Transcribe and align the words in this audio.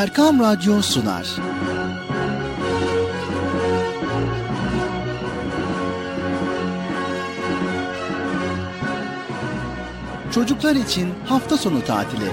Erkam 0.00 0.40
Radyo 0.40 0.82
sunar. 0.82 1.26
Çocuklar 10.34 10.74
için 10.76 11.14
hafta 11.26 11.56
sonu 11.56 11.84
tatili. 11.84 12.30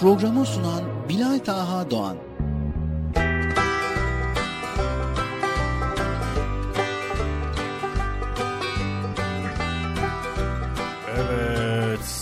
Programı 0.00 0.46
sunan 0.46 0.82
Bilal 1.08 1.38
Taha 1.38 1.90
Doğan. 1.90 2.16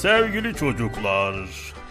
Sevgili 0.04 0.54
çocuklar. 0.54 1.34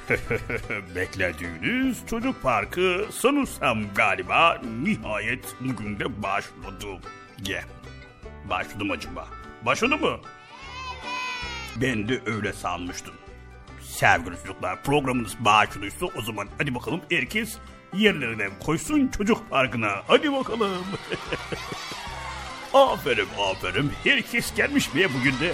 Beklediğiniz 0.95 1.97
çocuk 2.09 2.43
parkı 2.43 3.05
sanırsam 3.11 3.93
galiba 3.95 4.61
nihayet 4.83 5.55
bugün 5.59 5.99
de 5.99 6.23
başladı. 6.23 6.87
Ye. 7.45 7.63
Başladı 8.49 8.85
mı 8.85 8.93
acaba? 8.93 9.27
Başladı 9.65 9.97
mı? 9.97 10.19
Ben 11.75 12.09
de 12.09 12.21
öyle 12.25 12.53
sanmıştım. 12.53 13.13
Sevgili 13.81 14.35
çocuklar 14.37 14.83
programınız 14.83 15.35
başlıyorsa 15.39 16.05
o 16.05 16.21
zaman 16.21 16.47
hadi 16.57 16.75
bakalım 16.75 17.01
herkes 17.11 17.57
yerlerine 17.93 18.49
koysun 18.65 19.07
çocuk 19.17 19.49
parkına. 19.49 19.91
Hadi 20.07 20.33
bakalım. 20.33 20.85
aferin 22.73 23.27
aferin 23.51 23.91
herkes 24.03 24.55
gelmiş 24.55 24.93
mi 24.93 25.07
bugün 25.19 25.39
de? 25.39 25.53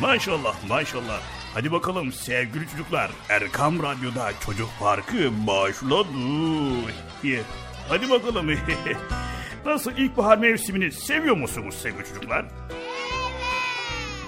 Maşallah 0.00 0.54
maşallah. 0.68 1.35
Hadi 1.56 1.72
bakalım 1.72 2.12
sevgili 2.12 2.68
çocuklar. 2.68 3.10
Erkam 3.28 3.82
Radyo'da 3.82 4.32
Çocuk 4.46 4.68
Parkı 4.80 5.46
başladı. 5.46 6.08
Hadi 7.88 8.10
bakalım. 8.10 8.50
Nasıl 9.66 9.92
ilkbahar 9.92 10.38
mevsimini 10.38 10.92
seviyor 10.92 11.36
musunuz 11.36 11.74
sevgili 11.82 12.04
çocuklar? 12.04 12.44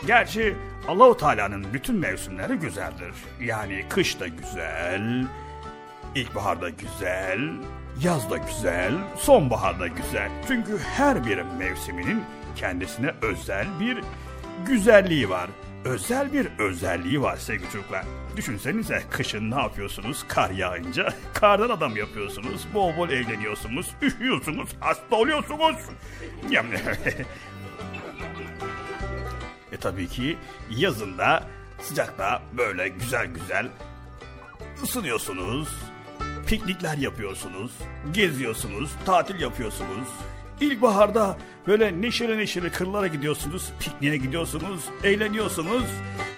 Gerçi 0.07 0.57
Allahu 0.89 1.17
Teala'nın 1.17 1.67
bütün 1.73 1.97
mevsimleri 1.97 2.55
güzeldir. 2.55 3.13
Yani 3.41 3.85
kış 3.89 4.21
da 4.21 4.29
güzel, 4.29 5.27
ilkbahar 6.15 6.61
da 6.61 6.69
güzel, 6.69 7.41
yaz 8.03 8.31
da 8.31 8.37
güzel, 8.37 8.93
sonbahar 9.17 9.81
da 9.81 9.87
güzel. 9.87 10.31
Çünkü 10.47 10.79
her 10.79 11.27
bir 11.27 11.43
mevsiminin 11.59 12.23
kendisine 12.57 13.11
özel 13.23 13.67
bir 13.81 13.99
güzelliği 14.67 15.31
var. 15.31 15.51
Özel 15.89 16.33
bir 16.33 16.49
özelliği 16.59 17.23
var 17.23 17.37
sevgili 17.37 17.71
çocuklar. 17.71 18.05
Düşünsenize 18.37 19.03
kışın 19.11 19.51
ne 19.51 19.55
yapıyorsunuz? 19.61 20.25
Kar 20.29 20.51
yağınca 20.51 21.15
kardan 21.35 21.71
adam 21.71 21.97
yapıyorsunuz. 21.97 22.67
Bol 22.75 22.97
bol 22.97 23.09
eğleniyorsunuz, 23.11 23.91
üşüyorsunuz, 24.03 24.71
hasta 24.81 25.17
oluyorsunuz. 25.17 25.77
E 29.73 29.77
tabii 29.77 30.09
ki 30.09 30.39
yazında 30.71 31.45
sıcakta 31.81 32.43
böyle 32.57 32.89
güzel 32.89 33.27
güzel 33.27 33.69
ısınıyorsunuz. 34.83 35.69
Piknikler 36.47 36.97
yapıyorsunuz. 36.97 37.73
Geziyorsunuz. 38.13 38.91
Tatil 39.07 39.41
yapıyorsunuz. 39.41 40.09
İlkbaharda 40.61 41.37
böyle 41.67 42.03
neşeli 42.03 42.39
neşeli 42.39 42.71
kırlara 42.71 43.07
gidiyorsunuz. 43.07 43.73
Pikniğe 43.81 44.17
gidiyorsunuz. 44.17 44.81
Eğleniyorsunuz. 45.05 45.85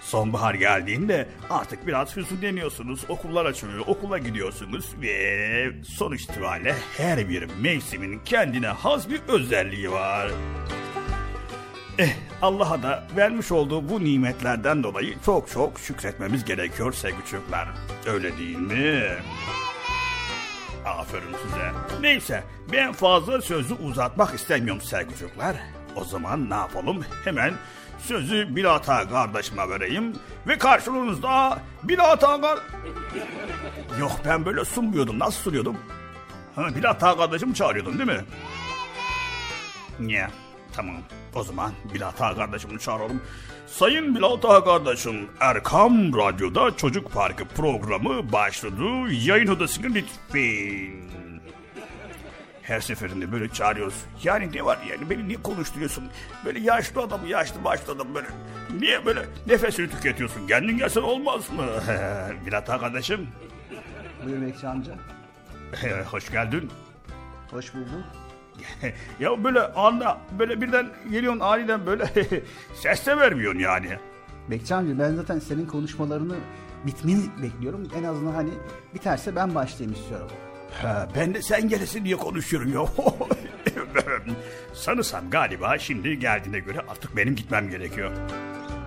Sonbahar 0.03 0.55
geldiğinde 0.55 1.29
artık 1.51 1.87
biraz 1.87 2.17
hüzünleniyorsunuz. 2.17 3.01
Okullar 3.09 3.47
açılıyor. 3.47 3.85
Okula 3.87 4.19
gidiyorsunuz. 4.19 4.87
Ve 5.03 5.71
sonuç 5.85 6.23
itibariyle 6.23 6.75
her 6.97 7.29
bir 7.29 7.49
mevsimin 7.61 8.21
kendine 8.25 8.67
has 8.69 9.09
bir 9.09 9.21
özelliği 9.29 9.91
var. 9.91 10.31
Eh, 11.99 12.09
Allah'a 12.43 12.83
da 12.83 13.07
vermiş 13.17 13.53
olduğu 13.53 13.89
bu 13.89 14.05
nimetlerden 14.05 14.83
dolayı 14.83 15.15
çok 15.27 15.51
çok 15.51 15.81
şükretmemiz 15.81 16.45
gerekiyor 16.45 16.93
sevgili 16.93 17.25
çocuklar. 17.31 17.69
Öyle 18.07 18.39
değil 18.39 18.59
mi? 18.59 19.03
Aferin 20.87 21.37
size. 21.43 21.73
Neyse 22.01 22.45
ben 22.73 22.93
fazla 22.93 23.41
sözü 23.41 23.75
uzatmak 23.75 24.35
istemiyorum 24.35 24.83
sevgili 24.83 25.19
çocuklar. 25.19 25.57
O 25.97 26.05
zaman 26.05 26.51
ne 26.51 26.55
yapalım? 26.55 27.05
Hemen 27.25 27.55
sözü 27.99 28.57
Bilata 28.57 29.09
kardeşime 29.09 29.69
vereyim. 29.69 30.13
Ve 30.47 30.59
karşınızda 30.59 31.59
Bilata 31.83 32.41
kar... 32.41 32.59
Yok 34.01 34.13
ben 34.25 34.45
böyle 34.45 34.65
sunmuyordum. 34.65 35.19
Nasıl 35.19 35.43
sunuyordum? 35.43 35.77
Ha, 36.57 36.69
Bilata 36.77 37.17
kardeşimi 37.17 37.55
çağırıyordum 37.55 37.99
değil 37.99 38.11
mi? 38.11 38.25
Ya 40.13 40.31
Tamam. 40.73 40.97
O 41.35 41.43
zaman 41.43 41.73
Bilal 41.95 42.13
Ağa 42.21 42.35
kardeşimi 42.35 42.81
çağıralım. 42.81 43.23
Sayın 43.71 44.15
Bilal 44.15 44.39
Ağa 44.45 44.65
kardeşim, 44.65 45.29
Erkam 45.41 46.15
Radyo'da 46.19 46.77
Çocuk 46.77 47.13
Parkı 47.13 47.45
programı 47.45 48.33
başladı. 48.33 48.83
Yayın 49.11 49.47
odasına 49.47 49.87
lütfen. 49.87 51.11
Her 52.63 52.81
seferinde 52.81 53.33
böyle 53.33 53.49
çağırıyoruz. 53.49 53.95
Yani 54.25 54.53
ne 54.53 54.65
var 54.65 54.79
yani 54.91 55.11
beni 55.11 55.29
niye 55.29 55.43
konuşturuyorsun? 55.43 56.05
Böyle 56.45 56.61
yaşlı 56.61 57.01
adam, 57.03 57.27
yaşlı 57.27 57.65
başlı 57.65 57.93
adam 57.93 58.15
böyle. 58.15 58.27
Niye 58.81 59.07
böyle 59.07 59.27
nefesini 59.47 59.91
tüketiyorsun? 59.91 60.47
Kendin 60.47 60.79
gelsen 60.79 61.03
olmaz 61.03 61.51
mı? 61.51 61.65
Bilal 62.47 62.59
Ağa 62.69 62.79
kardeşim, 62.79 63.29
Buyur 64.25 64.43
Bekçi 64.43 64.69
amca. 64.69 64.93
hoş 66.11 66.31
geldin. 66.31 66.71
Hoş 67.51 67.75
bulduk. 67.75 68.05
ya 69.21 69.45
böyle 69.45 69.61
anda 69.61 70.21
böyle 70.39 70.61
birden 70.61 70.87
geliyorsun 71.11 71.41
aniden 71.41 71.87
böyle 71.87 72.07
ses 72.75 73.07
de 73.07 73.17
vermiyorsun 73.17 73.61
yani. 73.61 73.99
Bekçi 74.51 74.75
amca 74.75 74.99
ben 74.99 75.15
zaten 75.15 75.39
senin 75.39 75.67
konuşmalarını 75.67 76.35
bitmeni 76.87 77.23
bekliyorum. 77.43 77.89
En 77.99 78.05
azından 78.05 78.33
hani 78.33 78.51
biterse 78.95 79.37
ben 79.37 79.55
başlayayım 79.55 80.01
istiyorum. 80.01 80.29
Ha, 80.83 81.09
ben 81.17 81.35
de 81.35 81.43
sen 81.43 81.69
gelesin 81.69 82.05
diye 82.05 82.17
konuşuyorum 82.17 82.73
ya. 82.73 82.81
Sanırsam 84.75 85.31
galiba 85.31 85.79
şimdi 85.79 86.19
geldiğine 86.19 86.59
göre 86.59 86.79
artık 86.89 87.17
benim 87.17 87.37
gitmem 87.37 87.71
gerekiyor. 87.71 88.11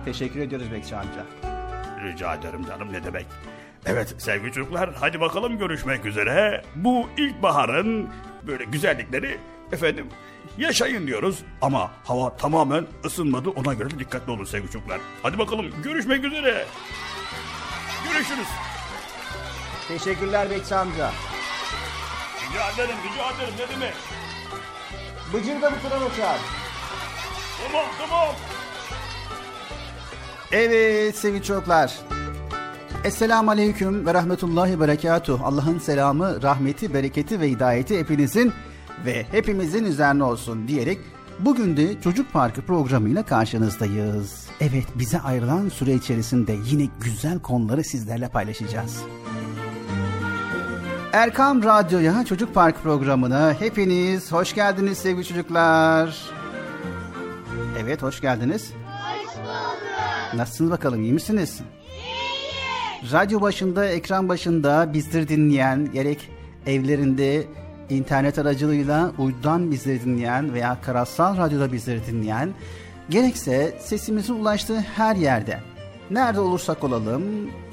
Teşekkür 0.04 0.40
ediyoruz 0.40 0.72
Bekçi 0.72 0.96
amca. 0.96 1.26
Rica 2.04 2.34
ederim 2.34 2.66
canım 2.66 2.92
ne 2.92 3.04
demek. 3.04 3.26
Evet 3.86 4.14
sevgili 4.18 4.52
çocuklar 4.52 4.94
hadi 4.94 5.20
bakalım 5.20 5.58
görüşmek 5.58 6.06
üzere. 6.06 6.62
Bu 6.76 7.06
ilkbaharın 7.16 8.08
böyle 8.46 8.64
güzellikleri 8.64 9.38
efendim 9.72 10.06
yaşayın 10.58 11.06
diyoruz. 11.06 11.38
Ama 11.62 11.90
hava 12.04 12.36
tamamen 12.36 12.86
ısınmadı 13.04 13.48
ona 13.48 13.74
göre 13.74 13.90
de 13.90 13.98
dikkatli 13.98 14.32
olun 14.32 14.44
sevgili 14.44 14.70
çocuklar. 14.72 15.00
Hadi 15.22 15.38
bakalım 15.38 15.66
görüşmek 15.84 16.24
üzere. 16.24 16.66
Görüşürüz. 18.12 18.48
Teşekkürler 19.88 20.50
Bekçi 20.50 20.74
amca. 20.74 21.10
Rica 22.50 22.70
ederim 22.70 22.96
rica 23.04 23.30
ederim 23.30 23.54
ne 23.58 23.74
demek. 23.74 23.94
Bıcır 25.32 25.62
da 25.62 25.72
bu 25.72 25.88
tarafa 25.88 26.16
çağır. 26.16 26.40
Tamam 27.66 27.86
tamam. 27.98 28.28
Evet 30.52 31.16
sevgili 31.16 31.42
çocuklar. 31.42 31.94
Esselamu 33.04 33.50
Aleyküm 33.50 34.06
ve 34.06 34.14
Rahmetullahi 34.14 34.80
Berekatuh. 34.80 35.42
Allah'ın 35.42 35.78
selamı, 35.78 36.42
rahmeti, 36.42 36.94
bereketi 36.94 37.40
ve 37.40 37.50
hidayeti 37.50 37.98
hepinizin 37.98 38.52
ve 39.06 39.26
hepimizin 39.30 39.84
üzerine 39.84 40.24
olsun 40.24 40.68
diyerek 40.68 40.98
bugün 41.38 41.76
de 41.76 42.00
Çocuk 42.00 42.32
Parkı 42.32 42.62
programıyla 42.62 43.22
karşınızdayız. 43.22 44.46
Evet 44.60 44.86
bize 44.94 45.20
ayrılan 45.20 45.68
süre 45.68 45.94
içerisinde 45.94 46.56
yine 46.66 46.88
güzel 47.00 47.38
konuları 47.38 47.84
sizlerle 47.84 48.28
paylaşacağız. 48.28 49.02
Erkam 51.12 51.62
Radyo'ya 51.62 52.24
Çocuk 52.24 52.54
Park 52.54 52.82
programına 52.82 53.54
hepiniz 53.60 54.32
hoş 54.32 54.54
geldiniz 54.54 54.98
sevgili 54.98 55.24
çocuklar. 55.24 56.30
Evet 57.78 58.02
hoş 58.02 58.20
geldiniz. 58.20 58.72
Hoş 58.72 59.36
bulduk. 59.36 60.34
Nasılsınız 60.34 60.70
bakalım 60.70 61.02
iyi 61.02 61.12
misiniz? 61.12 61.60
Radyo 63.12 63.40
başında, 63.40 63.86
ekran 63.88 64.28
başında 64.28 64.92
bizleri 64.92 65.28
dinleyen, 65.28 65.92
gerek 65.92 66.30
evlerinde 66.66 67.44
internet 67.94 68.38
aracılığıyla 68.38 69.12
uydudan 69.18 69.70
bizleri 69.70 70.04
dinleyen 70.04 70.54
veya 70.54 70.80
karasal 70.80 71.36
radyoda 71.36 71.72
bizleri 71.72 72.06
dinleyen, 72.06 72.54
gerekse 73.10 73.78
sesimizin 73.80 74.34
ulaştığı 74.34 74.80
her 74.80 75.16
yerde, 75.16 75.60
nerede 76.10 76.40
olursak 76.40 76.84
olalım, 76.84 77.22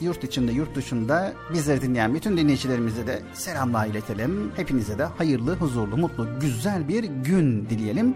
yurt 0.01 0.23
içinde, 0.23 0.51
yurt 0.51 0.75
dışında 0.75 1.33
bizleri 1.53 1.81
dinleyen 1.81 2.13
bütün 2.13 2.38
dinleyicilerimize 2.38 3.07
de 3.07 3.19
selamlar 3.33 3.88
iletelim. 3.88 4.51
Hepinize 4.56 4.97
de 4.97 5.03
hayırlı, 5.03 5.56
huzurlu, 5.56 5.97
mutlu, 5.97 6.27
güzel 6.39 6.88
bir 6.88 7.03
gün 7.03 7.69
dileyelim 7.69 8.15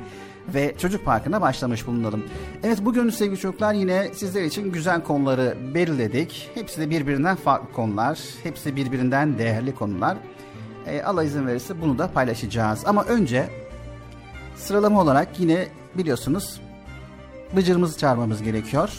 ve 0.54 0.76
Çocuk 0.78 1.06
Parkı'na 1.06 1.42
başlamış 1.42 1.88
bulunalım. 1.88 2.24
Evet 2.64 2.80
bugün 2.82 3.10
sevgili 3.10 3.40
çocuklar 3.40 3.74
yine 3.74 4.10
sizler 4.14 4.44
için 4.44 4.72
güzel 4.72 5.04
konuları 5.04 5.58
belirledik. 5.74 6.50
Hepsi 6.54 6.82
de 6.82 6.90
birbirinden 6.90 7.36
farklı 7.36 7.74
konular. 7.74 8.20
Hepsi 8.44 8.76
birbirinden 8.76 9.38
değerli 9.38 9.76
konular. 9.76 10.18
E, 10.88 11.02
Allah 11.02 11.24
izin 11.24 11.48
verirse 11.48 11.82
bunu 11.82 11.98
da 11.98 12.12
paylaşacağız. 12.12 12.86
Ama 12.86 13.04
önce 13.04 13.50
sıralama 14.56 15.02
olarak 15.02 15.40
yine 15.40 15.68
biliyorsunuz 15.96 16.62
Bıcır'ımızı 17.56 17.98
çağırmamız 17.98 18.44
gerekiyor. 18.44 18.90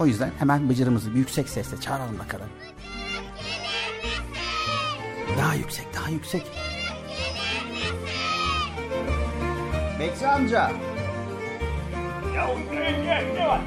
O 0.00 0.06
yüzden 0.06 0.30
hemen 0.38 0.68
Bıcır'ımızı 0.68 1.14
bir 1.14 1.18
yüksek 1.18 1.48
sesle 1.48 1.80
çağıralım 1.80 2.18
bakalım. 2.18 2.48
Daha 5.38 5.54
yüksek, 5.54 5.86
daha 5.94 6.10
yüksek. 6.10 6.42
Bekçi 10.00 10.26
amca. 10.26 10.70
Ya 12.34 12.46
ne 13.34 13.48
var. 13.48 13.60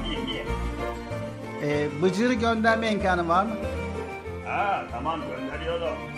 Ee, 1.62 1.88
Bıcır'ı 2.02 2.34
gönderme 2.34 2.90
imkanı 2.92 3.28
var 3.28 3.44
mı? 3.44 3.54
Ha 4.46 4.84
tamam 4.92 5.20
gönderiyorum. 5.20 6.11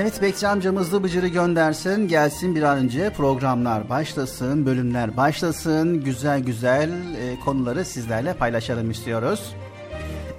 Evet 0.00 0.22
Bekçi 0.22 0.48
amcamız 0.48 1.02
Bıcır'ı 1.02 1.28
göndersin. 1.28 2.08
Gelsin 2.08 2.54
bir 2.54 2.62
an 2.62 2.78
önce 2.78 3.12
programlar 3.12 3.88
başlasın, 3.88 4.66
bölümler 4.66 5.16
başlasın. 5.16 6.04
Güzel 6.04 6.40
güzel 6.40 6.90
e, 6.90 7.40
konuları 7.44 7.84
sizlerle 7.84 8.34
paylaşalım 8.34 8.90
istiyoruz. 8.90 9.54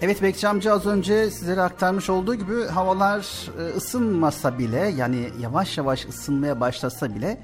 Evet 0.01 0.21
Bekçi 0.21 0.47
amca 0.47 0.73
az 0.73 0.85
önce 0.85 1.31
sizlere 1.31 1.61
aktarmış 1.61 2.09
olduğu 2.09 2.35
gibi 2.35 2.65
havalar 2.65 3.49
e, 3.59 3.77
ısınmasa 3.77 4.59
bile 4.59 4.93
yani 4.97 5.29
yavaş 5.41 5.77
yavaş 5.77 6.05
ısınmaya 6.05 6.59
başlasa 6.59 7.15
bile 7.15 7.37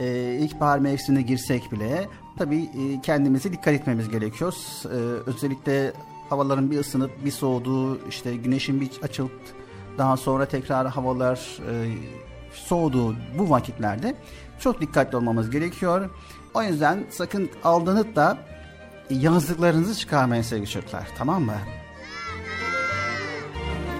e, 0.00 0.36
ilkbahar 0.40 0.78
mevsimine 0.78 1.22
girsek 1.22 1.72
bile 1.72 2.08
tabii 2.38 2.62
e, 2.62 3.00
kendimize 3.02 3.52
dikkat 3.52 3.74
etmemiz 3.74 4.08
gerekiyor. 4.08 4.54
E, 4.84 4.96
özellikle 5.30 5.92
havaların 6.28 6.70
bir 6.70 6.78
ısınıp 6.78 7.10
bir 7.24 7.30
soğuduğu 7.30 8.08
işte 8.08 8.36
güneşin 8.36 8.80
bir 8.80 8.90
açılıp 9.02 9.61
daha 9.98 10.16
sonra 10.16 10.46
tekrar 10.46 10.88
havalar 10.88 11.36
e, 11.70 11.74
soğuduğu 12.52 13.16
bu 13.38 13.50
vakitlerde 13.50 14.14
çok 14.58 14.80
dikkatli 14.80 15.16
olmamız 15.16 15.50
gerekiyor. 15.50 16.10
O 16.54 16.62
yüzden 16.62 17.04
sakın 17.10 17.50
aldanıp 17.64 18.16
da 18.16 18.38
yazdıklarınızı 19.10 19.98
çıkarmayın 19.98 20.42
sevgili 20.42 20.70
çocuklar 20.70 21.08
tamam 21.18 21.42
mı? 21.42 21.56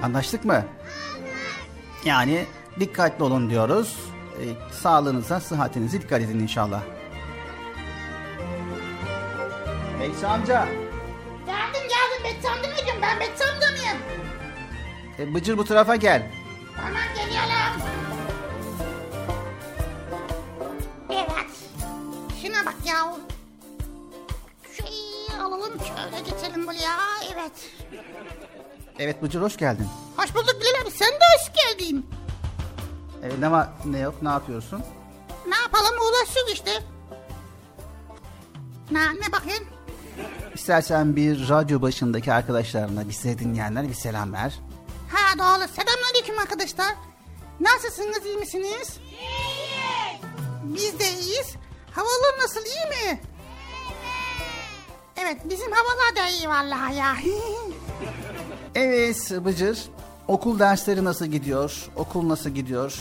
Anlaştık 0.03 0.45
mı? 0.45 0.65
Yani 2.05 2.47
dikkatli 2.81 3.25
olun 3.25 3.51
diyoruz. 3.51 3.99
E, 4.33 4.45
sağlığınıza, 4.73 5.41
sıhhatinize 5.41 6.01
dikkat 6.01 6.21
edin 6.21 6.39
inşallah. 6.39 6.83
Beysi 10.01 10.27
amca, 10.27 10.69
e, 15.19 15.35
Bıcır 15.35 15.59
bu 15.59 15.65
tarafa 15.65 15.97
gel. 15.97 16.31
Hemen 16.77 17.15
geliyorum. 17.15 17.83
Evet. 21.11 21.51
Şuna 22.43 22.67
bak 22.67 22.75
ya. 22.87 23.15
Şey 24.77 25.37
alalım 25.41 25.73
şöyle 25.81 26.21
getirelim 26.31 26.67
buraya. 26.67 26.99
Evet. 27.35 27.53
Evet 28.99 29.23
Bıcır 29.23 29.43
hoş 29.43 29.57
geldin. 29.57 29.89
Hoş 30.17 30.35
bulduk 30.35 30.57
Bilal 30.61 30.83
abi 30.83 30.91
sen 30.91 31.09
de 31.09 31.25
hoş 31.39 31.53
geldin. 31.55 32.07
E, 33.23 33.41
ne 33.41 33.51
var 33.51 33.69
ne 33.85 33.99
yok 33.99 34.23
ne 34.23 34.29
yapıyorsun? 34.29 34.83
Ne 35.49 35.57
yapalım 35.57 35.95
uğraşıyoruz 36.09 36.53
işte. 36.53 36.71
Ne, 38.91 39.01
ne 39.01 39.33
bakayım? 39.33 39.65
İstersen 40.55 41.17
bir 41.17 41.49
radyo 41.49 41.83
başındaki 41.83 42.33
arkadaşlarına, 42.33 43.09
bizi 43.09 43.39
dinleyenler 43.39 43.89
bir 43.89 43.95
selam 43.95 44.33
ver. 44.33 44.59
Ha 45.33 45.39
doğru. 45.39 45.69
Selamünaleyküm 45.69 46.39
arkadaşlar. 46.39 46.95
Nasılsınız 47.61 48.27
iyi 48.27 48.37
misiniz? 48.37 48.89
Biz 50.65 50.99
de 50.99 51.05
iyiyiz. 51.21 51.47
Havalar 51.93 52.39
nasıl 52.43 52.61
iyi 52.61 52.87
mi? 52.87 53.21
Evet 55.17 55.37
bizim 55.45 55.73
havalar 55.73 56.17
da 56.17 56.29
iyi 56.29 56.49
vallahi 56.49 56.97
ya. 56.97 57.17
Evet 58.75 59.31
Bıcır, 59.45 59.79
okul 60.29 60.59
dersleri 60.59 61.05
nasıl 61.05 61.27
gidiyor? 61.27 61.91
Okul 61.97 62.29
nasıl 62.29 62.51
gidiyor? 62.51 62.95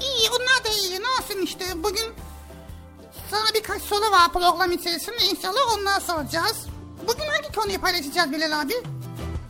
iyi 0.00 0.28
onlar 0.30 0.64
da 0.64 0.68
iyi. 0.68 1.00
Ne 1.00 1.08
olsun 1.08 1.44
işte 1.44 1.64
bugün 1.76 2.12
sana 3.30 3.54
birkaç 3.54 3.82
soru 3.82 4.10
var 4.12 4.32
program 4.32 4.72
içerisinde. 4.72 5.16
İnşallah 5.30 5.78
onları 5.78 6.00
soracağız. 6.00 6.66
Bugün 7.08 7.26
hangi 7.26 7.54
konuyu 7.54 7.80
paylaşacağız 7.80 8.32
Bilal 8.32 8.60
abi? 8.60 8.74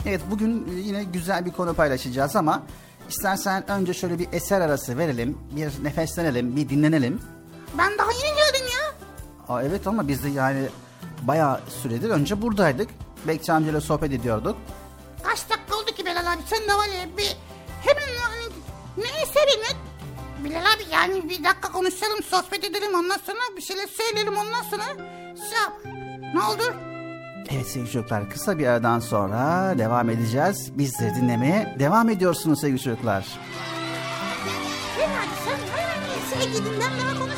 Evet 0.07 0.21
bugün 0.31 0.67
yine 0.85 1.05
güzel 1.05 1.47
bir 1.47 1.51
konu 1.51 1.75
paylaşacağız 1.75 2.37
ama 2.37 2.63
istersen 3.09 3.71
önce 3.71 3.95
şöyle 3.95 4.19
bir 4.19 4.29
eser 4.33 4.61
arası 4.61 4.99
verelim, 4.99 5.39
bir 5.57 5.85
nefeslenelim, 5.85 6.57
bir 6.57 6.69
dinlenelim. 6.69 7.21
Ben 7.79 7.99
daha 7.99 8.13
yeni 8.13 8.37
geldim 8.37 8.67
ya. 8.73 9.09
Aa, 9.55 9.63
evet 9.63 9.87
ama 9.87 10.09
biz 10.09 10.25
de 10.25 10.29
yani 10.29 10.69
bayağı 11.23 11.61
süredir 11.83 12.11
önce 12.11 12.43
buradaydık. 12.43 12.91
Bekçi 13.29 13.53
amcayla 13.53 13.81
sohbet 13.81 14.13
ediyorduk. 14.13 14.57
Kaç 15.23 15.51
dakika 15.51 15.77
oldu 15.77 15.91
ki 15.97 16.05
Bilal 16.07 16.33
abi 16.33 16.43
sen 16.47 16.61
de 16.69 16.75
var 16.75 16.87
ya 16.87 17.17
bir 17.17 17.37
hemen 17.81 18.19
hani 18.21 18.53
neyse 18.97 19.41
bir 19.47 19.63
Bilal 20.45 20.61
abi 20.61 20.83
yani 20.93 21.29
bir 21.29 21.45
dakika 21.45 21.73
konuşalım 21.73 22.23
sohbet 22.23 22.65
edelim 22.65 22.95
ondan 22.95 23.19
sonra 23.27 23.39
bir 23.57 23.63
şeyler 23.63 23.87
söyleyelim 23.87 24.37
ondan 24.37 24.63
sonra 24.63 24.85
şey. 25.37 25.93
Ne 26.35 26.41
oldu? 26.43 26.92
Evet 27.51 27.67
sevgili 27.67 27.93
çocuklar 27.93 28.31
kısa 28.31 28.59
bir 28.59 28.67
aradan 28.67 28.99
sonra 28.99 29.75
devam 29.79 30.11
edeceğiz. 30.11 30.79
Bizleri 30.79 31.15
dinlemeye 31.15 31.77
devam 31.79 32.09
ediyorsunuz 32.09 32.61
sevgili 32.61 32.81
çocuklar. 32.81 33.27
Sen 34.97 35.09
hadi 35.09 35.35
sen 35.45 35.59
hemen 35.77 36.01
neyse 36.09 36.59
gidin 36.59 36.73
ben 36.81 36.99
daha 36.99 37.32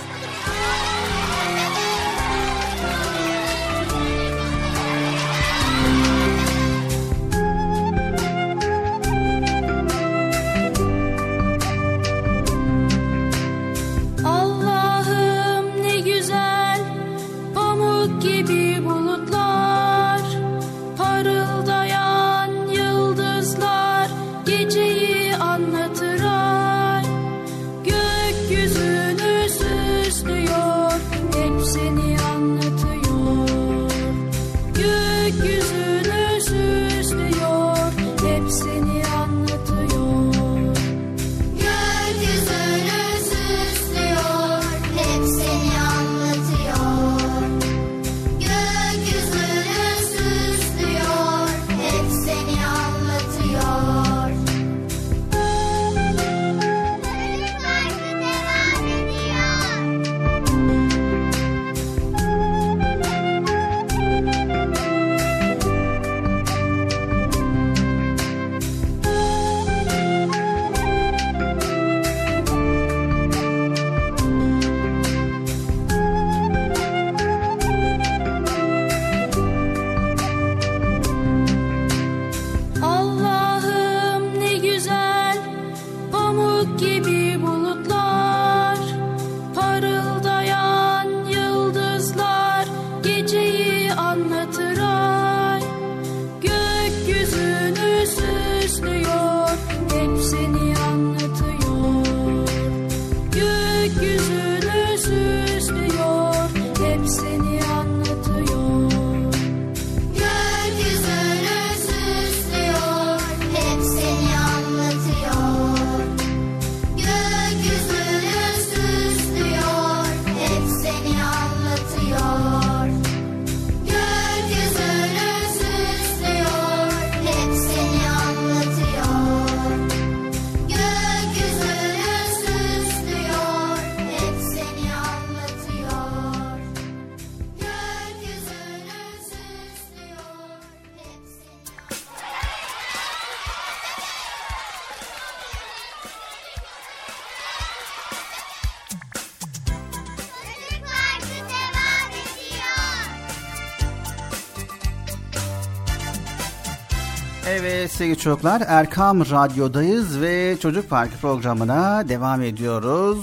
sevgili 157.94 158.18
çocuklar 158.18 158.62
Erkam 158.66 159.20
Radyo'dayız 159.20 160.20
ve 160.20 160.56
Çocuk 160.60 160.90
Parkı 160.90 161.16
programına 161.16 162.08
devam 162.08 162.42
ediyoruz. 162.42 163.18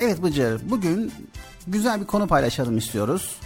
Evet 0.00 0.22
Bıcır 0.22 0.70
bugün 0.70 1.12
güzel 1.66 2.00
bir 2.00 2.06
konu 2.06 2.26
paylaşalım 2.26 2.78
istiyoruz. 2.78 3.36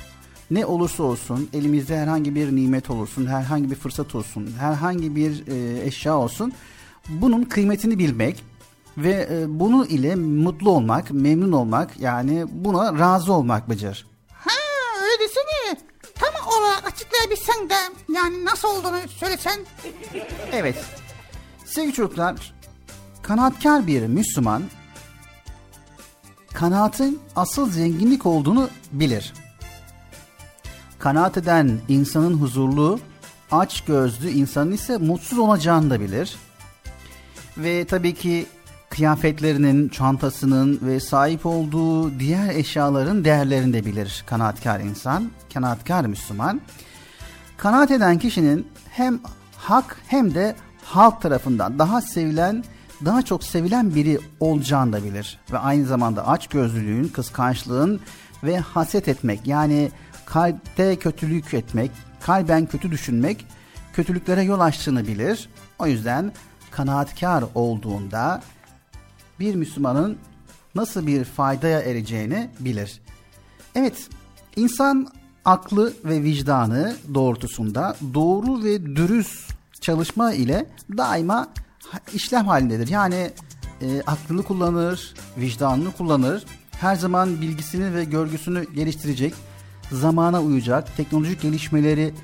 Ne 0.50 0.66
olursa 0.66 1.02
olsun 1.02 1.48
elimizde 1.52 1.98
herhangi 1.98 2.34
bir 2.34 2.56
nimet 2.56 2.90
olursun, 2.90 3.26
herhangi 3.26 3.70
bir 3.70 3.74
fırsat 3.74 4.14
olsun, 4.14 4.50
herhangi 4.58 5.16
bir 5.16 5.46
e, 5.46 5.86
eşya 5.86 6.16
olsun. 6.16 6.52
Bunun 7.08 7.42
kıymetini 7.42 7.98
bilmek 7.98 8.44
ve 8.98 9.28
e, 9.30 9.60
bunu 9.60 9.86
ile 9.86 10.14
mutlu 10.14 10.70
olmak, 10.70 11.10
memnun 11.10 11.52
olmak 11.52 12.00
yani 12.00 12.44
buna 12.52 12.98
razı 12.98 13.32
olmak 13.32 13.68
Bıcır. 13.68 14.13
Açıklayabilsen 17.34 17.70
de 17.70 17.74
yani 18.14 18.44
nasıl 18.44 18.68
olduğunu 18.68 19.08
söylesen. 19.08 19.60
Evet. 20.52 20.76
Sevgili 21.64 21.92
çocuklar, 21.92 22.54
kanaatkar 23.22 23.86
bir 23.86 24.06
Müslüman 24.06 24.62
kanaatin 26.54 27.20
asıl 27.36 27.70
zenginlik 27.70 28.26
olduğunu 28.26 28.68
bilir. 28.92 29.32
Kanaat 30.98 31.36
eden 31.36 31.80
insanın 31.88 32.34
huzurlu, 32.34 33.00
aç 33.50 33.84
gözlü 33.84 34.30
insanın 34.30 34.72
ise 34.72 34.96
mutsuz 34.96 35.38
olacağını 35.38 35.90
da 35.90 36.00
bilir. 36.00 36.36
Ve 37.58 37.84
tabii 37.84 38.14
ki 38.14 38.46
kıyafetlerinin, 38.90 39.88
çantasının 39.88 40.80
ve 40.82 41.00
sahip 41.00 41.46
olduğu 41.46 42.18
diğer 42.18 42.54
eşyaların 42.54 43.24
değerlerini 43.24 43.72
de 43.72 43.84
bilir 43.84 44.24
kanaatkar 44.26 44.80
insan, 44.80 45.30
kanaatkar 45.54 46.04
Müslüman. 46.06 46.60
Kanaat 47.56 47.90
eden 47.90 48.18
kişinin 48.18 48.66
hem 48.90 49.20
hak 49.56 49.96
hem 50.06 50.34
de 50.34 50.56
halk 50.84 51.22
tarafından 51.22 51.78
daha 51.78 52.00
sevilen, 52.00 52.64
daha 53.04 53.22
çok 53.22 53.44
sevilen 53.44 53.94
biri 53.94 54.18
olacağını 54.40 54.92
da 54.92 55.04
bilir. 55.04 55.38
Ve 55.52 55.58
aynı 55.58 55.86
zamanda 55.86 56.28
açgözlülüğün, 56.28 57.08
kıskançlığın 57.08 58.00
ve 58.44 58.58
haset 58.58 59.08
etmek 59.08 59.46
yani 59.46 59.90
kalpte 60.26 60.96
kötülük 60.96 61.54
etmek, 61.54 61.90
kalben 62.20 62.66
kötü 62.66 62.90
düşünmek 62.90 63.46
kötülüklere 63.92 64.42
yol 64.42 64.60
açtığını 64.60 65.06
bilir. 65.06 65.48
O 65.78 65.86
yüzden 65.86 66.32
kanaatkar 66.70 67.44
olduğunda 67.54 68.42
bir 69.40 69.54
Müslümanın 69.54 70.18
nasıl 70.74 71.06
bir 71.06 71.24
faydaya 71.24 71.80
ereceğini 71.80 72.50
bilir. 72.60 73.00
Evet, 73.74 74.08
insan 74.56 75.08
aklı 75.44 75.92
ve 76.04 76.22
vicdanı 76.22 76.96
doğrultusunda 77.14 77.96
doğru 78.14 78.64
ve 78.64 78.86
dürüst 78.86 79.52
çalışma 79.80 80.32
ile 80.32 80.66
daima 80.96 81.48
işlem 82.14 82.46
halindedir. 82.46 82.88
Yani 82.88 83.30
e, 83.80 84.02
aklını 84.06 84.42
kullanır, 84.42 85.14
vicdanını 85.36 85.92
kullanır. 85.92 86.44
Her 86.70 86.96
zaman 86.96 87.40
bilgisini 87.40 87.94
ve 87.94 88.04
görgüsünü 88.04 88.72
geliştirecek, 88.74 89.34
zamana 89.92 90.42
uyacak, 90.42 90.96
teknolojik 90.96 91.42
gelişmeleri 91.42 92.14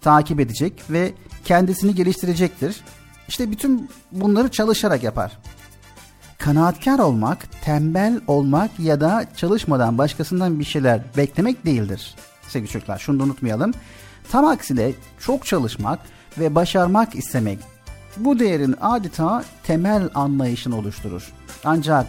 takip 0.00 0.40
edecek 0.40 0.82
ve 0.90 1.12
kendisini 1.44 1.94
geliştirecektir. 1.94 2.80
İşte 3.28 3.50
bütün 3.50 3.90
bunları 4.12 4.50
çalışarak 4.50 5.02
yapar 5.02 5.38
kanaatkar 6.38 6.98
olmak, 6.98 7.62
tembel 7.62 8.20
olmak 8.26 8.80
ya 8.80 9.00
da 9.00 9.24
çalışmadan 9.36 9.98
başkasından 9.98 10.60
bir 10.60 10.64
şeyler 10.64 11.00
beklemek 11.16 11.66
değildir. 11.66 12.14
Sevgili 12.48 12.70
çocuklar 12.70 12.98
şunu 12.98 13.18
da 13.20 13.24
unutmayalım. 13.24 13.72
Tam 14.30 14.44
aksine 14.44 14.92
çok 15.20 15.46
çalışmak 15.46 15.98
ve 16.38 16.54
başarmak 16.54 17.14
istemek 17.14 17.58
bu 18.16 18.38
değerin 18.38 18.74
adeta 18.80 19.44
temel 19.62 20.08
anlayışını 20.14 20.78
oluşturur. 20.78 21.32
Ancak 21.64 22.06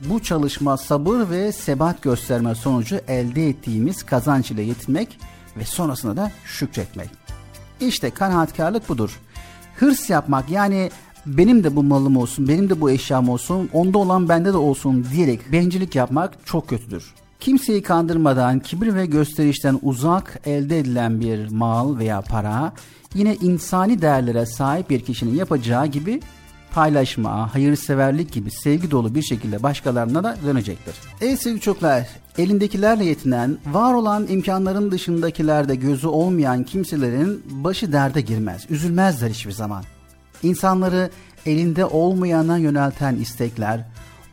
bu 0.00 0.22
çalışma 0.22 0.76
sabır 0.76 1.30
ve 1.30 1.52
sebat 1.52 2.02
gösterme 2.02 2.54
sonucu 2.54 3.00
elde 3.08 3.48
ettiğimiz 3.48 4.02
kazanç 4.02 4.50
ile 4.50 4.62
yetinmek 4.62 5.18
ve 5.56 5.64
sonrasında 5.64 6.16
da 6.16 6.30
şükretmek. 6.44 7.08
İşte 7.80 8.10
kanaatkarlık 8.10 8.88
budur. 8.88 9.20
Hırs 9.76 10.10
yapmak 10.10 10.50
yani 10.50 10.90
benim 11.26 11.64
de 11.64 11.76
bu 11.76 11.82
malım 11.82 12.16
olsun, 12.16 12.48
benim 12.48 12.70
de 12.70 12.80
bu 12.80 12.90
eşyam 12.90 13.28
olsun, 13.28 13.70
onda 13.72 13.98
olan 13.98 14.28
bende 14.28 14.52
de 14.52 14.56
olsun 14.56 15.06
diyerek 15.12 15.52
bencillik 15.52 15.94
yapmak 15.94 16.46
çok 16.46 16.68
kötüdür. 16.68 17.14
Kimseyi 17.40 17.82
kandırmadan, 17.82 18.60
kibir 18.60 18.94
ve 18.94 19.06
gösterişten 19.06 19.78
uzak 19.82 20.40
elde 20.46 20.78
edilen 20.78 21.20
bir 21.20 21.50
mal 21.50 21.98
veya 21.98 22.20
para 22.20 22.72
yine 23.14 23.34
insani 23.34 24.02
değerlere 24.02 24.46
sahip 24.46 24.90
bir 24.90 25.00
kişinin 25.00 25.34
yapacağı 25.34 25.86
gibi 25.86 26.20
paylaşma, 26.70 27.54
hayırseverlik 27.54 28.32
gibi 28.32 28.50
sevgi 28.50 28.90
dolu 28.90 29.14
bir 29.14 29.22
şekilde 29.22 29.62
başkalarına 29.62 30.24
da 30.24 30.36
dönecektir. 30.46 30.94
Ey 31.20 31.36
sevgili 31.36 31.60
çocuklar, 31.60 32.08
elindekilerle 32.38 33.04
yetinen, 33.04 33.58
var 33.66 33.94
olan 33.94 34.26
imkanların 34.28 34.90
dışındakilerde 34.90 35.74
gözü 35.74 36.06
olmayan 36.06 36.64
kimselerin 36.64 37.42
başı 37.50 37.92
derde 37.92 38.20
girmez, 38.20 38.66
üzülmezler 38.70 39.30
hiçbir 39.30 39.52
zaman. 39.52 39.84
İnsanları 40.42 41.10
elinde 41.46 41.84
olmayana 41.84 42.58
yönelten 42.58 43.16
istekler, 43.16 43.84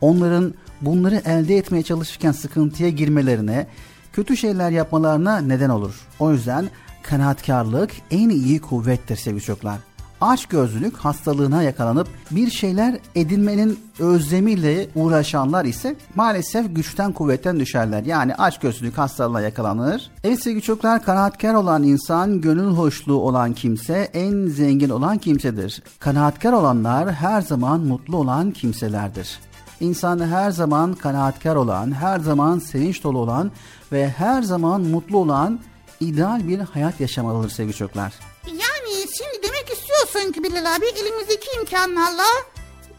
onların 0.01 0.53
bunları 0.86 1.22
elde 1.25 1.58
etmeye 1.58 1.84
çalışırken 1.84 2.32
sıkıntıya 2.32 2.89
girmelerine, 2.89 3.68
kötü 4.13 4.38
şeyler 4.38 4.72
yapmalarına 4.72 5.38
neden 5.38 5.70
olur. 5.70 6.08
O 6.20 6.32
yüzden 6.32 6.70
kanaatkarlık 7.04 7.92
en 8.12 8.30
iyi 8.30 8.62
kuvvettir 8.62 9.15
sevgili 9.15 9.44
çocuklar. 9.44 9.77
Aç 10.22 10.46
gözlülük 10.46 10.98
hastalığına 10.98 11.63
yakalanıp 11.63 12.08
bir 12.32 12.51
şeyler 12.51 13.00
edinmenin 13.15 13.80
özlemiyle 14.00 14.88
uğraşanlar 14.96 15.65
ise 15.65 15.96
maalesef 16.15 16.75
güçten 16.75 17.12
kuvvetten 17.12 17.60
düşerler. 17.60 18.04
Yani 18.04 18.36
aç 18.36 18.60
gözlülük 18.60 18.98
hastalığına 18.98 19.42
yakalanır. 19.42 20.12
Evet 20.24 20.44
sevgili 20.44 20.62
çocuklar 20.62 21.04
kanaatkar 21.04 21.54
olan 21.54 21.84
insan 21.84 22.42
gönül 22.42 22.68
hoşluğu 22.68 23.20
olan 23.20 23.54
kimse 23.54 24.10
en 24.13 24.48
zengin 24.48 24.89
olan 24.89 25.18
kimsedir. 25.18 25.84
Kanaatkar 26.00 26.54
olanlar 26.54 27.13
her 27.13 27.42
zaman 27.42 27.82
mutlu 27.82 28.18
olan 28.18 28.51
kimselerdir. 28.51 29.39
İnsan 29.79 30.27
her 30.27 30.51
zaman 30.51 30.94
kanaatkar 30.94 31.55
olan, 31.55 31.91
her 31.91 32.20
zaman 32.20 32.60
sevinç 32.60 33.03
dolu 33.03 33.17
olan 33.17 33.51
ve 33.91 34.10
her 34.10 34.41
zaman 34.41 34.82
mutlu 34.82 35.17
olan 35.17 35.60
ideal 36.00 36.48
bir 36.48 36.60
hayat 36.60 37.00
yaşamalıdır 37.00 37.50
sevgili 37.50 37.75
çocuklar. 37.75 38.13
Yani 38.48 39.08
şimdi 39.17 39.44
demek 39.44 39.70
istiyorsun 39.74 40.32
ki 40.32 40.44
Bilal 40.44 40.75
abi 40.75 40.86
elimizdeki 40.86 41.48
imkanlarla 41.60 42.24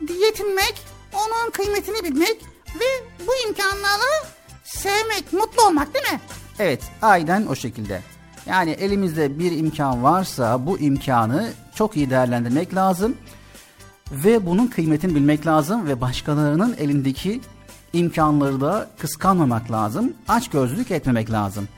yetinmek, 0.00 0.74
onun 1.14 1.50
kıymetini 1.50 2.04
bilmek 2.04 2.36
ve 2.80 2.84
bu 3.26 3.48
imkanlarla 3.48 4.26
sevmek, 4.64 5.32
mutlu 5.32 5.62
olmak 5.66 5.94
değil 5.94 6.12
mi? 6.12 6.20
Evet, 6.58 6.82
aynen 7.02 7.46
o 7.46 7.54
şekilde. 7.54 8.02
Yani 8.46 8.70
elimizde 8.70 9.38
bir 9.38 9.58
imkan 9.58 10.02
varsa 10.02 10.66
bu 10.66 10.78
imkanı 10.78 11.52
çok 11.74 11.96
iyi 11.96 12.10
değerlendirmek 12.10 12.74
lazım 12.74 13.16
ve 14.12 14.46
bunun 14.46 14.66
kıymetini 14.66 15.14
bilmek 15.14 15.46
lazım 15.46 15.86
ve 15.86 16.00
başkalarının 16.00 16.74
elindeki 16.78 17.40
imkanları 17.92 18.60
da 18.60 18.90
kıskanmamak 18.98 19.70
lazım. 19.70 20.12
Aç 20.28 20.50
gözlük 20.50 20.90
etmemek 20.90 21.30
lazım. 21.30 21.68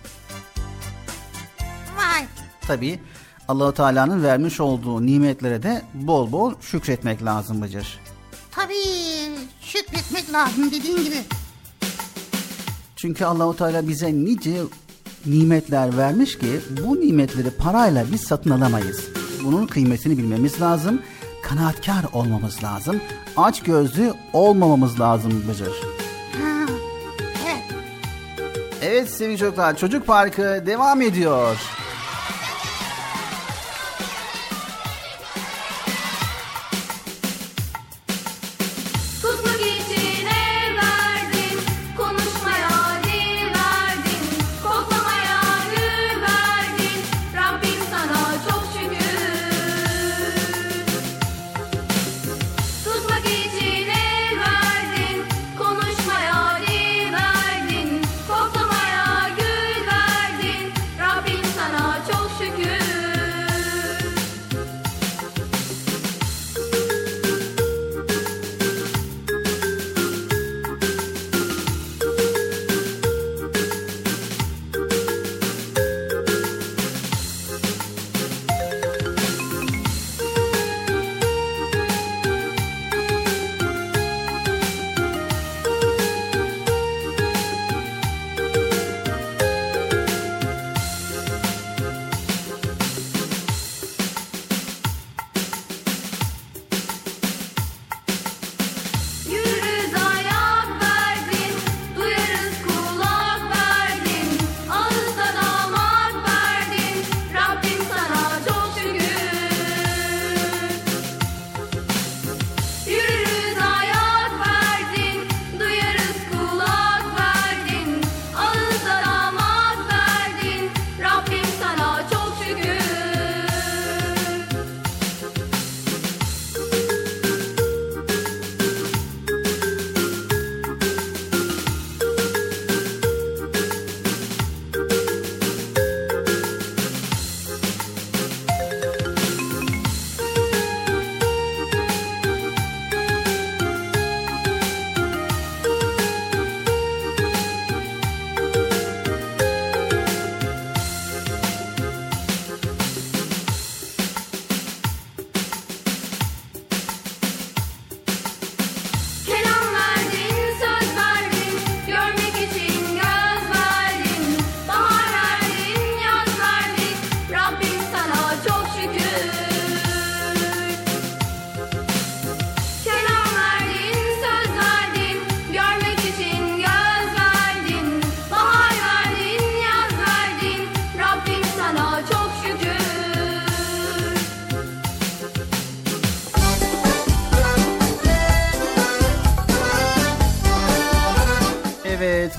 Vay. 1.97 2.27
Tabii 2.61 3.01
Allahu 3.49 3.75
Teala'nın 3.75 4.23
vermiş 4.23 4.61
olduğu 4.61 5.07
nimetlere 5.07 5.63
de 5.63 5.83
bol 5.95 6.33
bol 6.33 6.55
şükretmek 6.61 7.25
lazım 7.25 7.63
Bıcır. 7.63 8.01
Tabii 8.51 8.75
şükretmek 9.61 10.33
lazım 10.33 10.71
dediğin 10.71 11.05
gibi. 11.05 11.17
Çünkü 12.97 13.25
Allahu 13.25 13.57
Teala 13.57 13.89
bize 13.89 14.15
nice 14.15 14.61
nimetler 15.27 15.97
vermiş 15.97 16.39
ki 16.39 16.61
bu 16.87 17.01
nimetleri 17.01 17.51
parayla 17.51 18.05
biz 18.13 18.21
satın 18.21 18.51
alamayız. 18.51 19.05
Bunun 19.45 19.67
kıymetini 19.67 20.19
bilmemiz 20.19 20.61
lazım. 20.61 21.03
Kanaatkar 21.49 22.05
olmamız 22.13 22.65
lazım. 22.65 23.01
Aç 23.37 23.63
gözlü 23.63 24.15
olmamamız 24.33 25.01
lazım 25.01 25.45
Bıcır. 25.49 25.67
Ha, 25.67 26.67
evet. 27.47 27.63
Evet 28.83 29.11
sevgili 29.11 29.39
çocuklar 29.39 29.77
Çocuk 29.77 30.07
Parkı 30.07 30.63
devam 30.67 31.03
ediyor. 31.03 31.57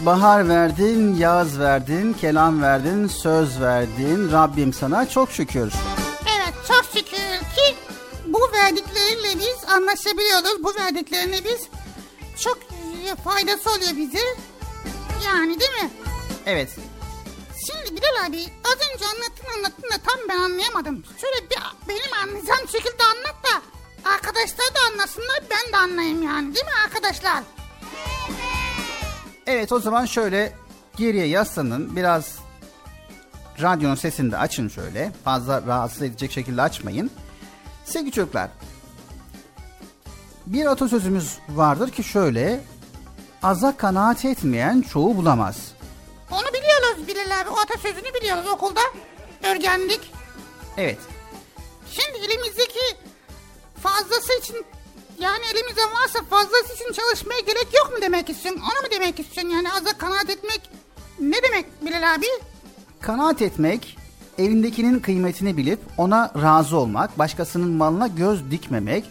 Bahar 0.10 0.50
verdin, 0.50 1.16
yaz 1.16 1.60
verdin, 1.60 2.14
kelam 2.14 2.62
verdin, 2.62 3.08
söz 3.08 3.62
verdin. 3.62 4.32
Rabbim 4.32 4.74
sana 4.74 5.10
çok 5.10 5.32
şükür. 5.32 5.74
Evet 6.36 6.54
çok 6.68 6.84
şükür 6.86 7.40
ki 7.56 7.76
bu 8.26 8.40
verdikleriyle 8.54 9.40
biz 9.40 9.70
anlaşabiliyoruz. 9.74 10.64
Bu 10.64 10.76
verdiklerini 10.76 11.40
biz 11.46 11.68
çok 12.40 12.58
faydası 13.24 13.70
oluyor 13.70 13.98
bize. 13.98 14.20
Yani 15.26 15.60
değil 15.60 15.84
mi? 15.84 15.90
Evet 16.46 16.70
Şimdi 17.66 17.98
Bilal 17.98 18.26
abi 18.26 18.40
az 18.66 18.94
önce 18.94 19.06
anlattın 19.06 19.48
anlattın 19.58 19.90
da 19.92 19.98
tam 20.06 20.20
ben 20.30 20.40
anlayamadım. 20.40 21.04
Şöyle 21.22 21.50
bir 21.50 21.58
benim 21.88 22.14
anlayacağım 22.24 22.68
şekilde 22.72 23.04
anlat 23.04 23.36
da 23.44 23.62
arkadaşlar 24.10 24.76
da 24.76 24.80
anlasınlar 24.94 25.40
ben 25.50 25.74
de 25.74 25.78
anlayayım 25.78 26.24
yani 26.24 26.56
değil 26.56 26.66
mi 26.66 26.72
arkadaşlar? 26.86 27.44
Evet 29.50 29.72
o 29.72 29.80
zaman 29.80 30.06
şöyle 30.06 30.54
geriye 30.98 31.26
yaslanın. 31.26 31.96
Biraz 31.96 32.40
radyonun 33.62 33.96
sesini 33.96 34.32
de 34.32 34.38
açın 34.38 34.68
şöyle. 34.68 35.12
Fazla 35.24 35.62
rahatsız 35.68 36.02
edecek 36.02 36.32
şekilde 36.32 36.62
açmayın. 36.62 37.12
Sevgili 37.86 38.12
çocuklar. 38.12 38.50
Bir 40.46 40.66
atasözümüz 40.66 41.38
vardır 41.50 41.92
ki 41.92 42.04
şöyle. 42.04 42.60
Aza 43.44 43.78
kanaat 43.78 44.26
etmeyen 44.26 44.82
çoğu 44.82 45.18
bulamaz. 45.18 45.72
Onu 46.32 46.48
biliyoruz 46.54 47.08
Bilal 47.08 47.42
abi 47.42 47.50
o 47.50 47.58
atasözünü 47.58 48.14
biliyoruz 48.14 48.48
okulda 48.48 48.82
öğrendik. 49.44 50.12
Evet. 50.78 51.00
Şimdi 51.92 52.18
elimizdeki 52.18 52.98
fazlası 53.84 54.34
için 54.40 54.66
yani 55.20 55.44
elimizde 55.54 55.82
varsa 55.82 56.24
fazlası 56.30 56.74
için 56.74 56.94
çalışmaya 56.94 57.40
gerek 57.40 57.68
yok 57.78 57.92
mu 57.92 57.98
demek 58.02 58.30
istiyorsun? 58.30 58.62
Onu 58.62 58.86
mu 58.86 58.92
demek 58.92 59.20
istiyorsun 59.20 59.54
yani 59.56 59.72
aza 59.72 59.98
kanaat 59.98 60.30
etmek 60.30 60.62
ne 61.20 61.36
demek 61.44 61.86
Bilal 61.86 62.16
abi? 62.16 62.26
Kanaat 63.02 63.42
etmek, 63.42 63.98
elindekinin 64.38 65.00
kıymetini 65.00 65.58
bilip 65.58 65.80
ona 65.98 66.32
razı 66.42 66.78
olmak, 66.78 67.20
başkasının 67.20 67.72
malına 67.72 68.08
göz 68.08 68.52
dikmemek, 68.52 69.06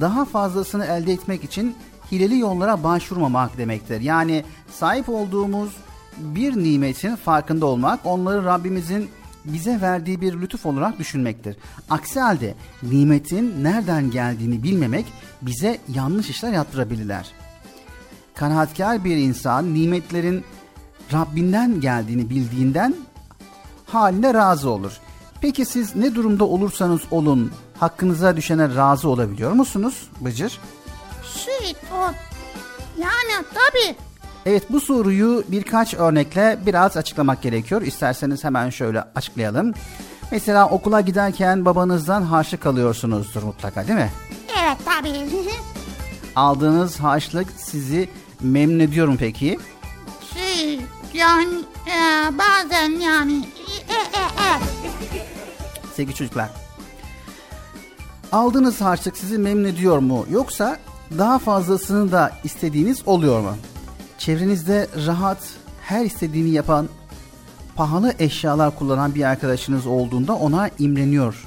daha 0.00 0.24
fazlasını 0.24 0.86
elde 0.86 1.12
etmek 1.12 1.44
için 1.44 1.76
hileli 2.12 2.38
yollara 2.38 2.84
başvurmamak 2.84 3.58
demektir. 3.58 4.00
Yani 4.00 4.44
sahip 4.72 5.08
olduğumuz 5.08 5.76
bir 6.16 6.56
nimetin 6.56 7.16
farkında 7.16 7.66
olmak, 7.66 8.00
onları 8.06 8.44
Rabbimizin 8.44 9.10
bize 9.44 9.80
verdiği 9.80 10.20
bir 10.20 10.40
lütuf 10.40 10.66
olarak 10.66 10.98
düşünmektir. 10.98 11.56
Aksi 11.90 12.20
halde 12.20 12.54
nimetin 12.82 13.64
nereden 13.64 14.10
geldiğini 14.10 14.62
bilmemek 14.62 15.06
bize 15.42 15.78
yanlış 15.94 16.30
işler 16.30 16.52
yaptırabilirler. 16.52 17.26
Kanaatkar 18.34 19.04
bir 19.04 19.16
insan 19.16 19.74
nimetlerin 19.74 20.44
Rabbinden 21.12 21.80
geldiğini 21.80 22.30
bildiğinden 22.30 22.94
haline 23.86 24.34
razı 24.34 24.70
olur. 24.70 24.92
Peki 25.40 25.64
siz 25.64 25.96
ne 25.96 26.14
durumda 26.14 26.44
olursanız 26.44 27.00
olun 27.10 27.52
hakkınıza 27.80 28.36
düşene 28.36 28.74
razı 28.74 29.08
olabiliyor 29.08 29.52
musunuz 29.52 30.08
Bıcır? 30.20 30.60
Şey 31.34 31.74
o 31.92 32.02
yani 32.98 33.44
tabii 33.54 33.96
Evet 34.48 34.72
bu 34.72 34.80
soruyu 34.80 35.44
birkaç 35.48 35.94
örnekle 35.94 36.58
biraz 36.66 36.96
açıklamak 36.96 37.42
gerekiyor. 37.42 37.82
İsterseniz 37.82 38.44
hemen 38.44 38.70
şöyle 38.70 39.04
açıklayalım. 39.14 39.72
Mesela 40.32 40.68
okula 40.68 41.00
giderken 41.00 41.64
babanızdan 41.64 42.22
harçlık 42.22 42.66
alıyorsunuzdur 42.66 43.42
mutlaka 43.42 43.88
değil 43.88 43.98
mi? 43.98 44.10
evet 44.62 44.78
tabii. 44.84 45.26
Aldığınız 46.36 47.00
harçlık 47.00 47.48
sizi 47.56 48.08
memnun 48.40 48.78
ediyor 48.78 49.08
mu 49.08 49.16
peki? 49.18 49.58
şey 50.34 50.80
yani 51.14 51.54
e, 51.86 51.98
bazen 52.38 52.90
yani 53.00 53.44
e, 53.88 53.94
e, 53.94 54.22
e. 54.22 54.60
Sevgili 55.94 56.14
çocuklar. 56.14 56.48
Aldığınız 58.32 58.80
harçlık 58.80 59.16
sizi 59.16 59.38
memnun 59.38 59.64
ediyor 59.64 59.98
mu? 59.98 60.26
Yoksa 60.30 60.76
daha 61.18 61.38
fazlasını 61.38 62.12
da 62.12 62.32
istediğiniz 62.44 63.08
oluyor 63.08 63.40
mu? 63.40 63.56
Çevrenizde 64.18 64.86
rahat, 65.06 65.38
her 65.82 66.04
istediğini 66.04 66.50
yapan, 66.50 66.88
pahalı 67.76 68.14
eşyalar 68.18 68.78
kullanan 68.78 69.14
bir 69.14 69.24
arkadaşınız 69.24 69.86
olduğunda 69.86 70.34
ona 70.34 70.70
imreniyor. 70.78 71.46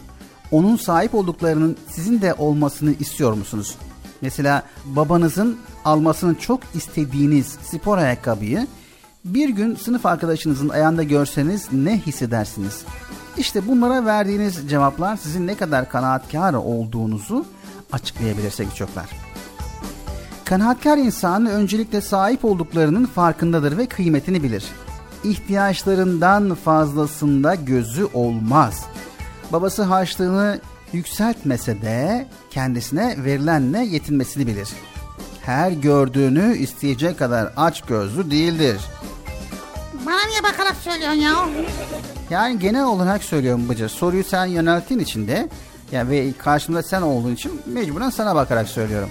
Onun 0.52 0.76
sahip 0.76 1.16
olduklarının 1.16 1.78
sizin 1.90 2.22
de 2.22 2.34
olmasını 2.34 2.94
istiyor 3.00 3.34
musunuz? 3.34 3.76
Mesela 4.22 4.64
babanızın 4.86 5.58
almasını 5.86 6.36
çok 6.36 6.60
istediğiniz 6.76 7.48
spor 7.48 7.98
ayakkabıyı 7.98 8.68
bir 9.26 9.50
gün 9.50 9.76
sınıf 9.76 10.06
arkadaşınızın 10.06 10.70
ayağında 10.70 11.04
görseniz 11.04 11.68
ne 11.72 12.00
hissedersiniz? 12.00 12.84
İşte 13.38 13.68
bunlara 13.68 14.06
verdiğiniz 14.06 14.70
cevaplar 14.70 15.18
sizin 15.18 15.48
ne 15.48 15.56
kadar 15.56 15.90
kanaatkar 15.90 16.54
olduğunuzu 16.54 17.46
açıklayabilir 17.92 18.52
sevgili. 18.52 19.31
Kanaatkar 20.52 20.98
insan 20.98 21.46
öncelikle 21.46 22.02
sahip 22.02 22.46
olduklarının 22.46 23.06
farkındadır 23.06 23.78
ve 23.78 23.86
kıymetini 23.86 24.44
bilir. 24.44 24.66
İhtiyaçlarından 25.24 26.56
fazlasında 26.56 27.56
gözü 27.56 28.08
olmaz. 28.14 28.86
Babası 29.52 29.84
harçlığını 29.84 30.60
yükseltmese 30.94 31.82
de 31.82 32.28
kendisine 32.50 33.16
verilenle 33.18 33.80
yetinmesini 33.80 34.48
bilir. 34.48 34.70
Her 35.42 35.72
gördüğünü 35.72 36.58
isteyecek 36.58 37.20
kadar 37.20 37.54
aç 37.58 37.82
gözlü 37.82 38.32
değildir. 38.32 38.82
Bana 40.06 40.26
niye 40.30 40.44
bakarak 40.44 40.76
söylüyorsun 40.76 41.22
ya? 41.22 41.36
Yani 42.30 42.60
genel 42.60 42.86
olarak 42.86 43.24
söylüyorum 43.24 43.70
Bıcır. 43.70 43.90
Soruyu 43.90 44.24
sen 44.24 44.46
yönelttiğin 44.46 45.00
için 45.00 45.28
de 45.28 45.50
yani 45.92 46.10
ve 46.10 46.32
karşımda 46.38 46.84
sen 46.84 47.02
olduğun 47.02 47.34
için 47.34 47.62
mecburen 47.66 48.10
sana 48.10 48.36
bakarak 48.36 48.68
söylüyorum. 48.68 49.10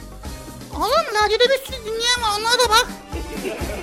Radyoda 1.24 1.44
bir 1.44 1.66
sürü 1.66 1.76
onlara 2.38 2.52
da 2.52 2.68
bak. 2.70 2.87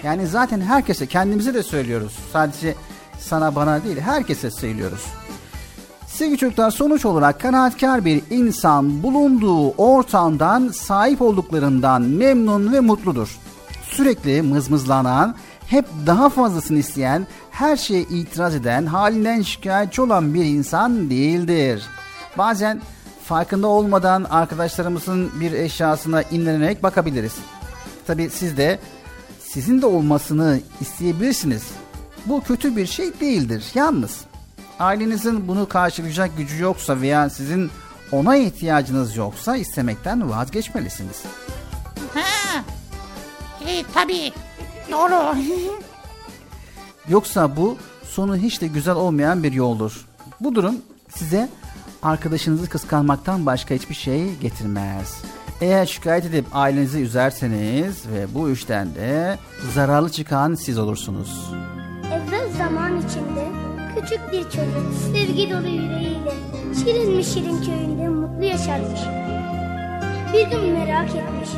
Yani 0.03 0.27
zaten 0.27 0.61
herkese 0.61 1.07
kendimize 1.07 1.53
de 1.53 1.63
söylüyoruz. 1.63 2.13
Sadece 2.33 2.75
sana 3.19 3.55
bana 3.55 3.83
değil 3.83 3.99
herkese 3.99 4.51
söylüyoruz. 4.51 5.05
Sevgili 6.07 6.37
çocuklar 6.37 6.71
sonuç 6.71 7.05
olarak 7.05 7.41
kanaatkar 7.41 8.05
bir 8.05 8.23
insan 8.29 9.03
bulunduğu 9.03 9.69
ortamdan 9.71 10.67
sahip 10.67 11.21
olduklarından 11.21 12.01
memnun 12.01 12.73
ve 12.73 12.79
mutludur. 12.79 13.37
Sürekli 13.83 14.41
mızmızlanan, 14.41 15.35
hep 15.67 15.85
daha 16.05 16.29
fazlasını 16.29 16.79
isteyen, 16.79 17.27
her 17.51 17.77
şeye 17.77 18.01
itiraz 18.01 18.55
eden, 18.55 18.85
halinden 18.85 19.41
şikayetçi 19.41 20.01
olan 20.01 20.33
bir 20.33 20.45
insan 20.45 21.09
değildir. 21.09 21.83
Bazen 22.37 22.81
farkında 23.27 23.67
olmadan 23.67 24.23
arkadaşlarımızın 24.23 25.31
bir 25.39 25.51
eşyasına 25.51 26.21
imlenerek 26.21 26.83
bakabiliriz. 26.83 27.35
Tabi 28.07 28.29
siz 28.29 28.57
de 28.57 28.79
sizin 29.39 29.81
de 29.81 29.85
olmasını 29.85 30.59
isteyebilirsiniz. 30.81 31.63
Bu 32.25 32.43
kötü 32.43 32.75
bir 32.75 32.85
şey 32.85 33.19
değildir. 33.19 33.65
Yalnız 33.75 34.21
ailenizin 34.79 35.47
bunu 35.47 35.69
karşılayacak 35.69 36.37
gücü 36.37 36.63
yoksa 36.63 37.01
veya 37.01 37.29
sizin 37.29 37.71
ona 38.11 38.35
ihtiyacınız 38.35 39.15
yoksa 39.15 39.57
istemekten 39.57 40.29
vazgeçmelisiniz. 40.29 41.23
He. 42.13 42.23
E, 43.71 43.83
tabii. 43.93 44.31
Doğru. 44.91 45.35
Yoksa 47.09 47.55
bu 47.55 47.77
sonu 48.03 48.35
hiç 48.37 48.61
de 48.61 48.67
güzel 48.67 48.95
olmayan 48.95 49.43
bir 49.43 49.51
yoldur. 49.51 50.05
Bu 50.39 50.55
durum 50.55 50.75
size 51.09 51.49
arkadaşınızı 52.07 52.69
kıskanmaktan 52.69 53.45
başka 53.45 53.75
hiçbir 53.75 53.95
şey 53.95 54.35
getirmez. 54.35 55.21
Eğer 55.61 55.85
şikayet 55.85 56.25
edip 56.25 56.45
ailenizi 56.53 57.01
üzerseniz 57.01 58.07
ve 58.13 58.33
bu 58.33 58.49
işten 58.49 58.95
de 58.95 59.37
zararlı 59.73 60.09
çıkan 60.09 60.55
siz 60.55 60.77
olursunuz. 60.79 61.51
Evvel 62.07 62.51
zaman 62.57 62.97
içinde 62.97 63.45
küçük 63.95 64.31
bir 64.31 64.43
çocuk 64.43 64.93
sevgi 65.13 65.49
dolu 65.49 65.67
yüreğiyle 65.67 66.33
şirin 66.79 67.15
mi 67.15 67.23
şirin 67.23 67.61
köyünde 67.61 68.09
mutlu 68.09 68.45
yaşarmış. 68.45 69.01
Bir 70.33 70.47
gün 70.51 70.73
merak 70.73 71.09
etmiş 71.09 71.49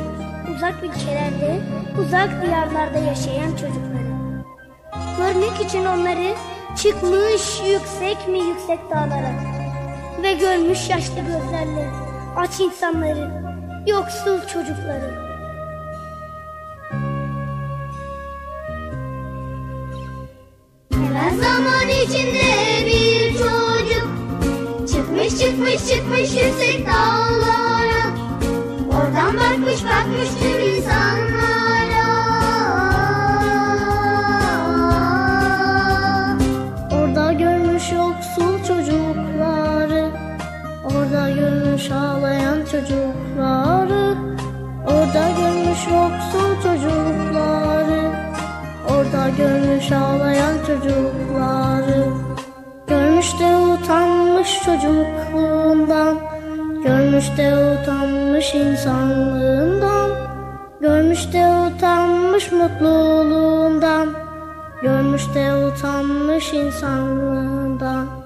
uzak 0.56 0.74
ülkelerde, 0.82 1.60
uzak 2.00 2.42
diyarlarda 2.42 2.98
yaşayan 2.98 3.50
çocukları. 3.50 4.10
Görmek 5.18 5.60
için 5.66 5.84
onları 5.84 6.34
çıkmış 6.76 7.60
yüksek 7.72 8.28
mi 8.28 8.38
yüksek 8.38 8.90
dağlara 8.90 9.59
ve 10.22 10.32
görmüş 10.32 10.88
yaşlı 10.90 11.14
gözlerle 11.14 11.90
aç 12.36 12.60
insanları, 12.60 13.30
yoksul 13.86 14.40
çocukları. 14.40 15.30
Evvel 20.92 21.34
zaman 21.42 21.88
içinde 21.88 22.86
bir 22.86 23.32
çocuk 23.32 24.08
Çıkmış 24.92 25.38
çıkmış 25.38 25.88
çıkmış 25.88 26.30
yüksek 26.30 26.86
dağlara 26.86 28.16
Oradan 28.88 29.36
bakmış 29.36 29.84
bakmış 29.84 30.28
tüm 30.40 30.76
insanlara 30.76 31.49
çocukları 42.70 44.14
Orada 44.86 45.24
görmüş 45.40 45.86
yoksul 45.86 46.62
çocukları 46.62 48.12
Orada 48.88 49.28
görmüş 49.28 49.92
ağlayan 49.92 50.54
çocukları. 50.66 52.04
Görmüş 52.86 53.40
de 53.40 53.56
utanmış 53.56 54.62
çocukluğundan 54.64 56.16
Görmüş 56.84 57.24
de 57.36 57.56
utanmış 57.56 58.54
insanlığından 58.54 60.10
Görmüş 60.80 61.32
de 61.32 61.46
utanmış 61.46 62.52
mutluluğundan 62.52 64.08
Görmüş 64.82 65.34
de 65.34 65.54
utanmış 65.54 66.52
insanlığından 66.52 68.19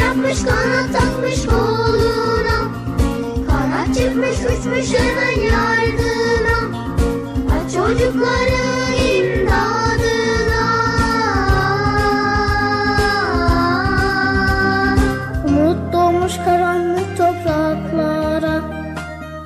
yapmış 0.00 0.38
kanat 0.44 0.92
takmış 0.92 1.46
koluna. 1.46 2.58
Kanat 3.46 3.94
çıkmış 3.94 4.36
uçmuş 4.36 4.98
hemen 4.98 5.40
yardıma 5.42 6.78
Aç 7.54 7.72
çocukların 7.72 8.92
imdadına. 9.14 10.66
Umut 15.48 15.92
doğmuş 15.92 16.36
karanlık 16.36 17.16
topraklara. 17.16 18.60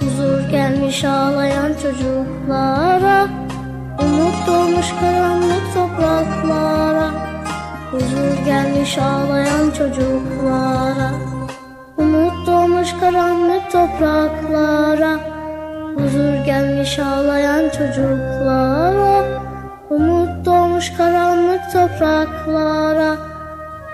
Huzur 0.01 0.51
gelmiş 0.51 1.05
ağlayan 1.05 1.73
çocuklara 1.83 2.92
gelmiş 8.45 8.99
ağlayan 8.99 9.71
çocuklara. 9.71 11.11
Umut 11.97 12.47
doğmuş 12.47 12.93
karanlık 13.01 13.73
topraklara. 13.73 15.17
Huzur 15.95 16.45
gelmiş 16.47 16.99
ağlayan 16.99 17.69
çocuklara. 17.69 19.25
Umut 19.91 20.47
doğmuş 20.47 20.93
karanlık 20.97 21.73
topraklara. 21.73 23.17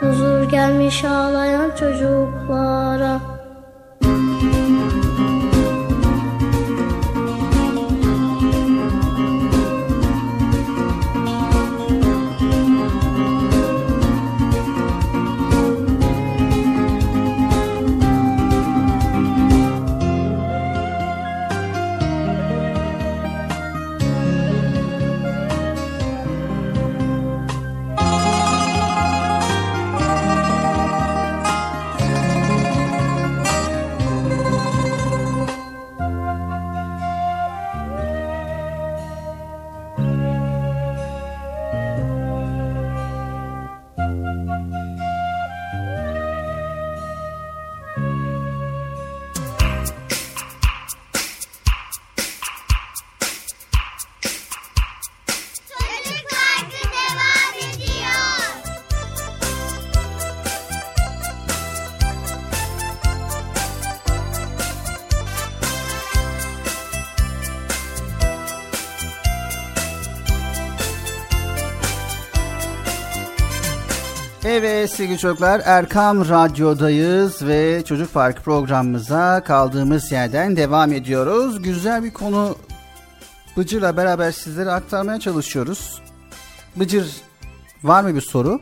Huzur 0.01 0.51
gelmiş 0.51 1.05
ağlayan 1.05 1.71
çocuklara 1.71 3.38
sevgili 74.99 75.19
çocuklar 75.19 75.63
Erkam 75.65 76.29
Radyo'dayız 76.29 77.47
ve 77.47 77.85
Çocuk 77.85 78.15
Park 78.15 78.45
programımıza 78.45 79.45
kaldığımız 79.45 80.13
yerden 80.13 80.57
devam 80.57 80.93
ediyoruz. 80.93 81.63
Güzel 81.63 82.05
bir 82.05 82.13
konu 82.13 82.57
Bıcır'la 83.57 83.97
beraber 83.97 84.33
sizlere 84.33 84.71
aktarmaya 84.71 85.21
çalışıyoruz. 85.21 86.03
Bıcır 86.77 87.17
var 87.83 88.03
mı 88.03 88.15
bir 88.15 88.21
soru? 88.21 88.61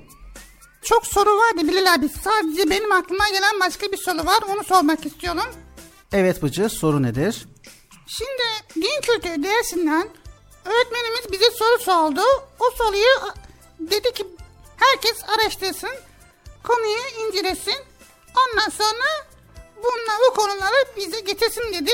Çok 0.82 1.06
soru 1.06 1.30
vardı 1.30 1.68
Bilal 1.68 1.94
abi. 1.94 2.08
Sadece 2.08 2.70
benim 2.70 2.92
aklıma 2.92 3.28
gelen 3.28 3.60
başka 3.60 3.92
bir 3.92 3.96
soru 3.96 4.26
var. 4.26 4.38
Onu 4.54 4.64
sormak 4.64 5.06
istiyorum. 5.06 5.54
Evet 6.12 6.42
Bıcır 6.42 6.68
soru 6.68 7.02
nedir? 7.02 7.46
Şimdi 8.06 8.42
din 8.86 9.00
kültürü 9.02 9.42
dersinden 9.42 10.08
öğretmenimiz 10.64 11.32
bize 11.32 11.50
soru 11.50 11.82
sordu. 11.82 12.22
O 12.60 12.64
soruyu 12.84 13.32
dedi 13.80 14.12
ki 14.12 14.26
herkes 14.76 15.16
araştırsın, 15.36 15.90
konuyu 16.66 17.26
incelesin. 17.26 17.84
Ondan 18.28 18.68
sonra 18.70 19.08
bunlar 19.76 20.16
bu 20.30 20.34
konuları 20.34 20.96
bize 20.96 21.20
getirsin 21.20 21.72
dedi. 21.72 21.90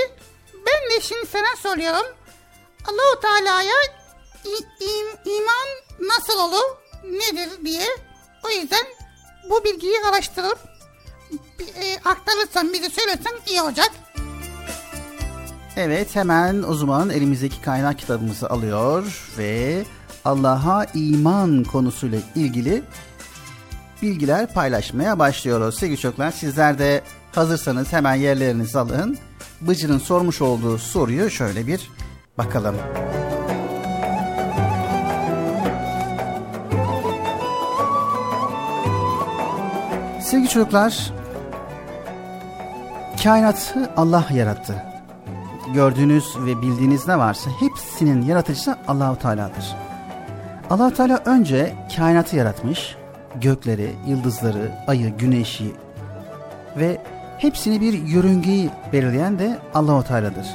Ben 0.54 0.90
de 0.90 1.00
şimdi 1.00 1.26
sana 1.26 1.56
soruyorum. 1.56 2.06
Allahu 2.88 3.20
Teala'ya 3.20 3.74
iman 5.24 5.68
nasıl 6.00 6.38
olur, 6.38 6.76
nedir 7.04 7.50
diye. 7.64 7.86
O 8.44 8.48
yüzden 8.48 8.86
bu 9.50 9.64
bilgiyi 9.64 10.00
araştırıp 10.08 10.58
e, 11.80 11.96
aktarırsan 12.04 12.72
bize 12.72 12.90
söylesen 12.90 13.32
iyi 13.46 13.62
olacak. 13.62 13.90
Evet 15.76 16.16
hemen 16.16 16.62
o 16.62 16.74
zaman 16.74 17.10
elimizdeki 17.10 17.62
kaynak 17.62 17.98
kitabımızı 17.98 18.50
alıyor 18.50 19.30
ve 19.38 19.84
Allah'a 20.24 20.86
iman 20.94 21.64
konusuyla 21.64 22.18
ilgili 22.34 22.82
bilgiler 24.02 24.46
paylaşmaya 24.46 25.18
başlıyoruz. 25.18 25.78
Sevgili 25.78 25.98
çocuklar 25.98 26.30
sizler 26.30 26.78
de 26.78 27.02
hazırsanız 27.32 27.92
hemen 27.92 28.14
yerlerinizi 28.14 28.78
alın. 28.78 29.18
Bıcır'ın 29.60 29.98
sormuş 29.98 30.42
olduğu 30.42 30.78
soruyu 30.78 31.30
şöyle 31.30 31.66
bir 31.66 31.90
bakalım. 32.38 32.74
Sevgili 40.20 40.48
çocuklar, 40.48 41.12
kainatı 43.22 43.90
Allah 43.96 44.26
yarattı. 44.34 44.84
Gördüğünüz 45.74 46.36
ve 46.38 46.62
bildiğiniz 46.62 47.08
ne 47.08 47.18
varsa 47.18 47.50
hepsinin 47.60 48.22
yaratıcısı 48.22 48.76
Allahu 48.88 49.18
Teala'dır. 49.18 49.76
allah 50.70 50.94
Teala 50.94 51.22
önce 51.24 51.74
kainatı 51.96 52.36
yaratmış, 52.36 52.96
gökleri, 53.40 53.90
yıldızları, 54.06 54.70
ayı, 54.86 55.16
güneşi 55.16 55.72
ve 56.76 57.00
hepsini 57.38 57.80
bir 57.80 57.92
yörüngeyi 57.92 58.70
belirleyen 58.92 59.38
de 59.38 59.58
Allahu 59.74 60.04
Teala'dır. 60.04 60.46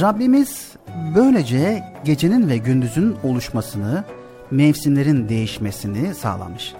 Rabbimiz 0.00 0.72
böylece 1.14 1.84
gecenin 2.04 2.48
ve 2.48 2.56
gündüzün 2.56 3.16
oluşmasını, 3.24 4.04
mevsimlerin 4.50 5.28
değişmesini 5.28 6.14
sağlamış. 6.14 6.74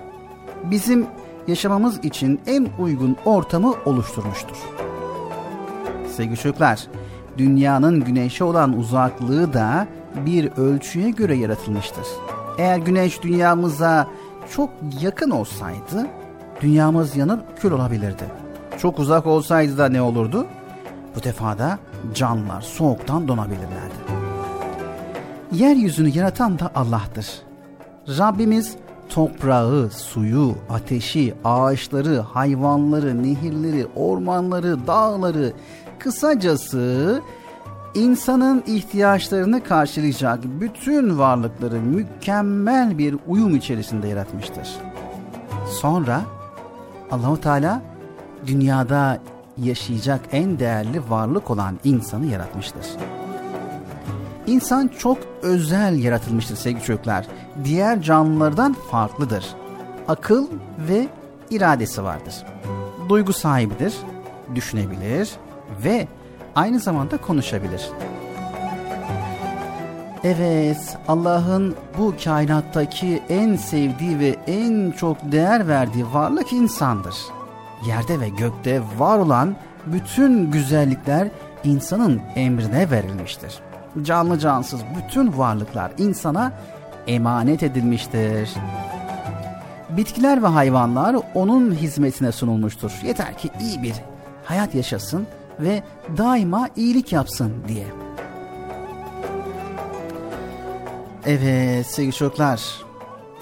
Bizim 0.64 1.06
yaşamamız 1.46 2.04
için 2.04 2.40
en 2.46 2.68
uygun 2.78 3.16
ortamı 3.24 3.74
oluşturmuştur. 3.84 4.56
Sevgili 6.16 6.36
çocuklar, 6.36 6.86
dünyanın 7.38 8.04
güneşe 8.04 8.44
olan 8.44 8.78
uzaklığı 8.78 9.52
da 9.52 9.86
bir 10.26 10.50
ölçüye 10.56 11.10
göre 11.10 11.36
yaratılmıştır. 11.36 12.06
Eğer 12.58 12.78
güneş 12.78 13.22
dünyamıza 13.22 14.08
çok 14.56 14.70
yakın 15.00 15.30
olsaydı 15.30 16.06
dünyamız 16.60 17.16
yanıp 17.16 17.60
kül 17.60 17.70
olabilirdi. 17.70 18.24
çok 18.78 18.98
uzak 18.98 19.26
olsaydı 19.26 19.78
da 19.78 19.88
ne 19.88 20.02
olurdu? 20.02 20.46
Bu 21.16 21.22
defa 21.22 21.58
da 21.58 21.78
canlılar 22.14 22.60
soğuktan 22.60 23.28
donabilirlerdi. 23.28 23.94
Yeryüzünü 25.52 26.08
yaratan 26.08 26.58
da 26.58 26.70
Allah'tır. 26.74 27.26
Rabbimiz 28.08 28.76
toprağı, 29.08 29.90
suyu, 29.90 30.54
ateşi, 30.70 31.34
ağaçları, 31.44 32.18
hayvanları, 32.18 33.22
nehirleri, 33.22 33.86
ormanları, 33.96 34.86
dağları, 34.86 35.52
kısacası 35.98 37.20
insanın 37.94 38.62
ihtiyaçlarını 38.66 39.64
karşılayacak 39.64 40.44
bütün 40.44 41.18
varlıkları 41.18 41.80
mükemmel 41.80 42.98
bir 42.98 43.16
uyum 43.26 43.56
içerisinde 43.56 44.08
yaratmıştır. 44.08 44.68
Sonra 45.80 46.22
Allahu 47.10 47.40
Teala 47.40 47.82
dünyada 48.46 49.18
yaşayacak 49.56 50.20
en 50.32 50.58
değerli 50.58 51.10
varlık 51.10 51.50
olan 51.50 51.78
insanı 51.84 52.26
yaratmıştır. 52.26 52.86
İnsan 54.46 54.90
çok 54.98 55.18
özel 55.42 55.98
yaratılmıştır 55.98 56.56
sevgili 56.56 56.82
çocuklar. 56.82 57.26
Diğer 57.64 58.02
canlılardan 58.02 58.76
farklıdır. 58.90 59.46
Akıl 60.08 60.46
ve 60.88 61.08
iradesi 61.50 62.04
vardır. 62.04 62.34
Duygu 63.08 63.32
sahibidir, 63.32 63.94
düşünebilir 64.54 65.30
ve 65.84 66.08
aynı 66.58 66.80
zamanda 66.80 67.16
konuşabilir. 67.16 67.88
Evet, 70.24 70.98
Allah'ın 71.08 71.76
bu 71.98 72.14
kainattaki 72.24 73.22
en 73.28 73.56
sevdiği 73.56 74.18
ve 74.18 74.36
en 74.46 74.90
çok 74.90 75.32
değer 75.32 75.68
verdiği 75.68 76.12
varlık 76.12 76.52
insandır. 76.52 77.14
Yerde 77.86 78.20
ve 78.20 78.28
gökte 78.28 78.82
var 78.98 79.18
olan 79.18 79.56
bütün 79.86 80.50
güzellikler 80.50 81.28
insanın 81.64 82.20
emrine 82.34 82.90
verilmiştir. 82.90 83.58
Canlı 84.02 84.38
cansız 84.38 84.80
bütün 84.96 85.38
varlıklar 85.38 85.92
insana 85.98 86.52
emanet 87.06 87.62
edilmiştir. 87.62 88.50
Bitkiler 89.90 90.42
ve 90.42 90.46
hayvanlar 90.46 91.16
onun 91.34 91.74
hizmetine 91.74 92.32
sunulmuştur. 92.32 92.92
Yeter 93.04 93.38
ki 93.38 93.50
iyi 93.60 93.82
bir 93.82 93.94
hayat 94.44 94.74
yaşasın 94.74 95.26
ve 95.60 95.82
daima 96.16 96.68
iyilik 96.76 97.12
yapsın 97.12 97.52
diye. 97.68 97.86
Evet 101.26 101.86
sevgili 101.86 102.12
çocuklar. 102.12 102.62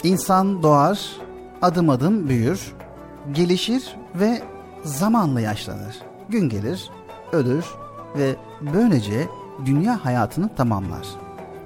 İnsan 0.02 0.62
doğar, 0.62 1.00
adım 1.62 1.90
adım 1.90 2.29
büyür, 2.29 2.74
gelişir 3.33 3.96
ve 4.14 4.42
zamanla 4.85 5.40
yaşlanır. 5.40 5.96
Gün 6.29 6.48
gelir, 6.48 6.90
ölür 7.33 7.64
ve 8.18 8.37
böylece 8.61 9.29
dünya 9.64 10.05
hayatını 10.05 10.55
tamamlar. 10.55 11.07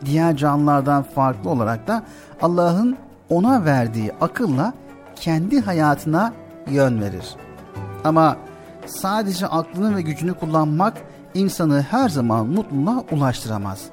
Diğer 0.05 0.37
canlılardan 0.37 1.03
farklı 1.03 1.51
olarak 1.51 1.87
da 1.87 2.05
Allah'ın 2.43 2.97
ona 3.29 3.65
verdiği 3.65 4.13
akılla 4.21 4.75
kendi 5.17 5.61
hayatına 5.61 6.33
yön 6.71 7.01
verir. 7.01 7.37
Ama 8.05 8.37
sadece 8.91 9.47
aklını 9.47 9.97
ve 9.97 10.03
gücünü 10.03 10.35
kullanmak 10.35 11.03
insanı 11.35 11.83
her 11.83 12.09
zaman 12.09 12.47
mutluluğa 12.47 13.05
ulaştıramaz. 13.11 13.85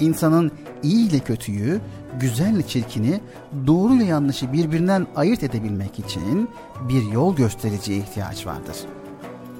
İnsanın 0.00 0.52
iyi 0.82 1.10
ile 1.10 1.18
kötüyü, 1.18 1.80
güzel 2.20 2.54
ile 2.54 2.66
çirkini, 2.66 3.20
doğru 3.66 3.94
ile 3.94 4.04
yanlışı 4.04 4.52
birbirinden 4.52 5.06
ayırt 5.16 5.42
edebilmek 5.42 5.98
için 5.98 6.50
bir 6.88 7.12
yol 7.12 7.36
göstericiye 7.36 7.98
ihtiyaç 7.98 8.46
vardır. 8.46 8.76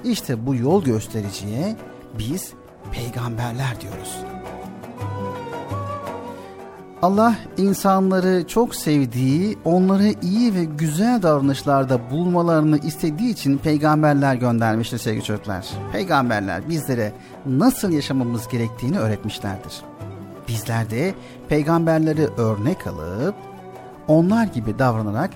İşte 0.05 0.47
bu 0.47 0.55
yol 0.55 0.85
göstericiye 0.85 1.77
biz 2.19 2.53
peygamberler 2.93 3.81
diyoruz. 3.81 4.32
Allah 7.03 7.35
insanları 7.57 8.47
çok 8.49 8.75
sevdiği, 8.75 9.59
onları 9.65 10.15
iyi 10.23 10.55
ve 10.55 10.65
güzel 10.65 11.23
davranışlarda 11.23 12.11
bulmalarını 12.11 12.79
istediği 12.79 13.31
için 13.31 13.59
peygamberler 13.59 14.35
göndermiştir 14.35 14.99
sevgili 14.99 15.25
çocuklar. 15.25 15.67
Peygamberler 15.93 16.69
bizlere 16.69 17.13
nasıl 17.47 17.93
yaşamamız 17.93 18.49
gerektiğini 18.49 18.99
öğretmişlerdir. 18.99 19.83
Bizler 20.49 20.91
de 20.91 21.15
peygamberleri 21.49 22.27
örnek 22.27 22.87
alıp 22.87 23.35
onlar 24.09 24.47
gibi 24.47 24.79
davranarak 24.79 25.31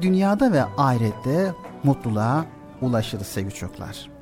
dünyada 0.00 0.52
ve 0.52 0.64
ahirette 0.64 1.52
mutluluğa 1.84 2.44
ulaşırız 2.82 3.26
sevgili 3.26 3.54
çocuklar. 3.54 4.17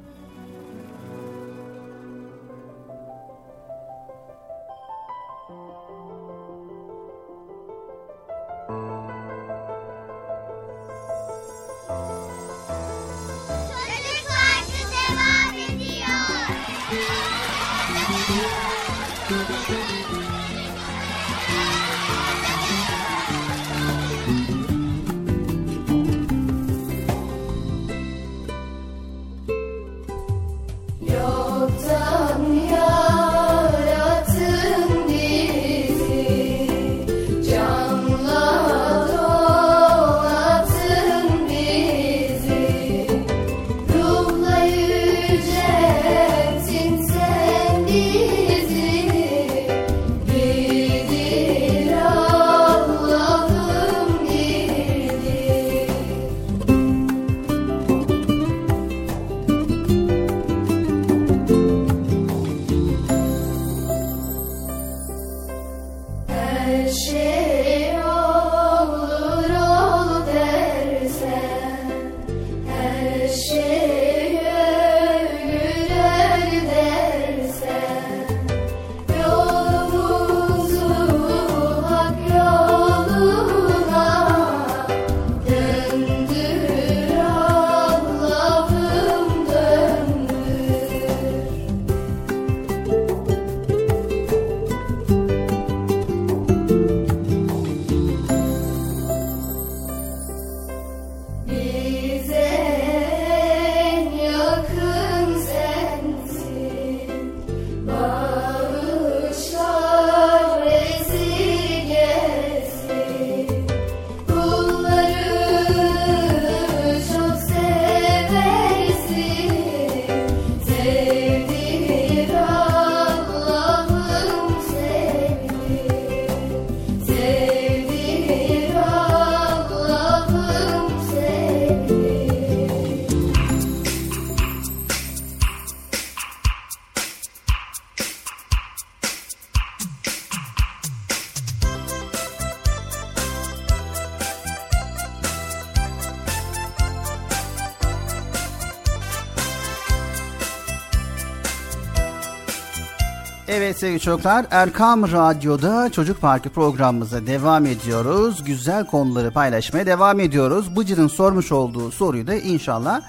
Evet 153.49 153.79
sevgili 153.79 154.01
çocuklar 154.01 154.47
Erkam 154.51 155.13
Radyo'da 155.13 155.90
Çocuk 155.92 156.21
Parkı 156.21 156.49
programımıza 156.51 157.27
devam 157.27 157.67
ediyoruz. 157.67 158.44
Güzel 158.44 158.87
konuları 158.87 159.31
paylaşmaya 159.31 159.87
devam 159.87 160.21
ediyoruz. 160.21 160.77
Bıcır'ın 160.77 161.09
sormuş 161.09 161.53
olduğu 161.53 161.90
soruyu 161.90 162.27
da 162.27 162.35
inşallah 162.35 163.01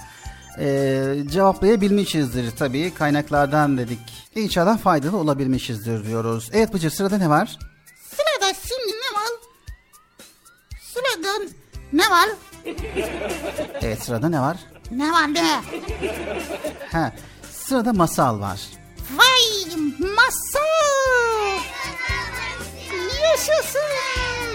e, 0.59 1.03
cevaplayabilmişizdir 1.31 2.51
tabii. 2.51 2.93
Kaynaklardan 2.93 3.77
dedik. 3.77 3.99
İnşallah 4.35 4.77
faydalı 4.79 5.17
olabilmişizdir 5.17 6.05
diyoruz. 6.05 6.49
Evet 6.53 6.73
Bıcır 6.73 6.89
sırada 6.89 7.17
ne 7.17 7.29
var? 7.29 7.57
Sırada 8.09 8.53
şimdi 8.67 8.91
ne 8.91 9.19
var? 9.19 9.29
Sırada 10.81 11.51
ne 11.93 12.09
var? 12.09 12.29
Evet 13.81 14.03
sırada 14.03 14.29
ne 14.29 14.39
var? 14.41 14.57
Ne 14.91 15.11
var 15.11 15.33
ne? 15.33 15.61
Ha, 16.91 17.11
sırada 17.51 17.93
masal 17.93 18.39
var. 18.39 18.59
Vay 19.15 19.75
masal! 19.99 21.63
Yaşasın! 23.23 23.79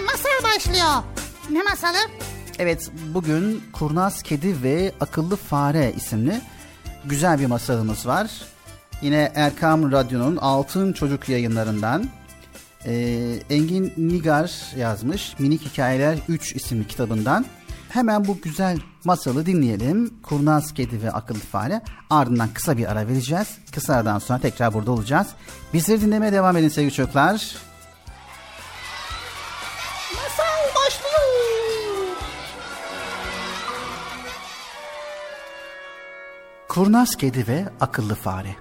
Masal 0.05 0.43
başlıyor. 0.43 1.03
Ne 1.49 1.63
masalı? 1.63 1.97
Evet 2.59 2.91
bugün 3.13 3.63
Kurnaz 3.73 4.23
Kedi 4.23 4.63
ve 4.63 4.91
Akıllı 4.99 5.35
Fare 5.35 5.93
isimli 5.97 6.41
güzel 7.05 7.39
bir 7.39 7.45
masalımız 7.45 8.07
var. 8.07 8.31
Yine 9.01 9.31
Erkam 9.35 9.91
Radyo'nun 9.91 10.37
Altın 10.37 10.93
Çocuk 10.93 11.29
yayınlarından 11.29 12.09
e, 12.85 12.93
Engin 13.49 13.93
Nigar 13.97 14.75
yazmış 14.77 15.39
Minik 15.39 15.61
Hikayeler 15.61 16.17
3 16.27 16.55
isimli 16.55 16.87
kitabından. 16.87 17.45
Hemen 17.93 18.27
bu 18.27 18.41
güzel 18.41 18.79
masalı 19.03 19.45
dinleyelim. 19.45 20.13
Kurnaz 20.23 20.73
Kedi 20.73 21.03
ve 21.03 21.11
Akıllı 21.11 21.39
Fare. 21.39 21.81
Ardından 22.09 22.49
kısa 22.53 22.77
bir 22.77 22.91
ara 22.91 23.07
vereceğiz. 23.07 23.57
Kısa 23.71 23.93
aradan 23.93 24.19
sonra 24.19 24.39
tekrar 24.39 24.73
burada 24.73 24.91
olacağız. 24.91 25.27
Bizleri 25.73 26.01
dinlemeye 26.01 26.31
devam 26.31 26.57
edin 26.57 26.69
sevgili 26.69 26.93
çocuklar. 26.93 27.55
Masal 30.13 30.75
başlıyor. 30.75 32.17
Kurnaz 36.67 37.15
Kedi 37.15 37.47
ve 37.47 37.65
Akıllı 37.79 38.15
Fare 38.15 38.55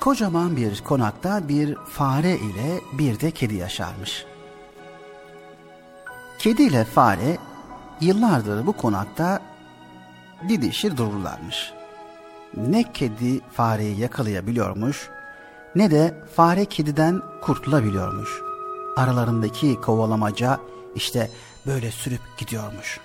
Kocaman 0.00 0.56
bir 0.56 0.80
konakta 0.80 1.48
bir 1.48 1.74
fare 1.74 2.36
ile 2.36 2.80
bir 2.98 3.20
de 3.20 3.30
kedi 3.30 3.54
yaşarmış. 3.54 4.33
Kedi 6.44 6.62
ile 6.62 6.84
fare 6.84 7.38
yıllardır 8.00 8.66
bu 8.66 8.72
konakta 8.72 9.42
didişir 10.48 10.96
dururlarmış. 10.96 11.72
Ne 12.56 12.92
kedi 12.92 13.40
fareyi 13.52 14.00
yakalayabiliyormuş 14.00 15.08
ne 15.74 15.90
de 15.90 16.14
fare 16.36 16.64
kediden 16.64 17.22
kurtulabiliyormuş. 17.42 18.30
Aralarındaki 18.96 19.80
kovalamaca 19.80 20.60
işte 20.94 21.30
böyle 21.66 21.90
sürüp 21.90 22.20
gidiyormuş. 22.38 23.00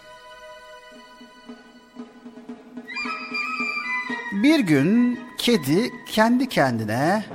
Bir 4.44 4.60
gün 4.60 5.20
kedi 5.38 5.90
kendi 6.06 6.50
kendine 6.50 7.26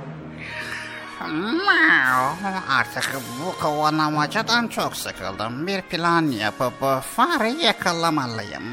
Artık 2.69 3.21
bu 3.45 3.61
kovalamacadan 3.61 4.67
çok 4.67 4.95
sıkıldım. 4.95 5.67
Bir 5.67 5.81
plan 5.81 6.21
yapıp 6.21 7.03
fareyi 7.15 7.63
yakalamalıyım. 7.63 8.63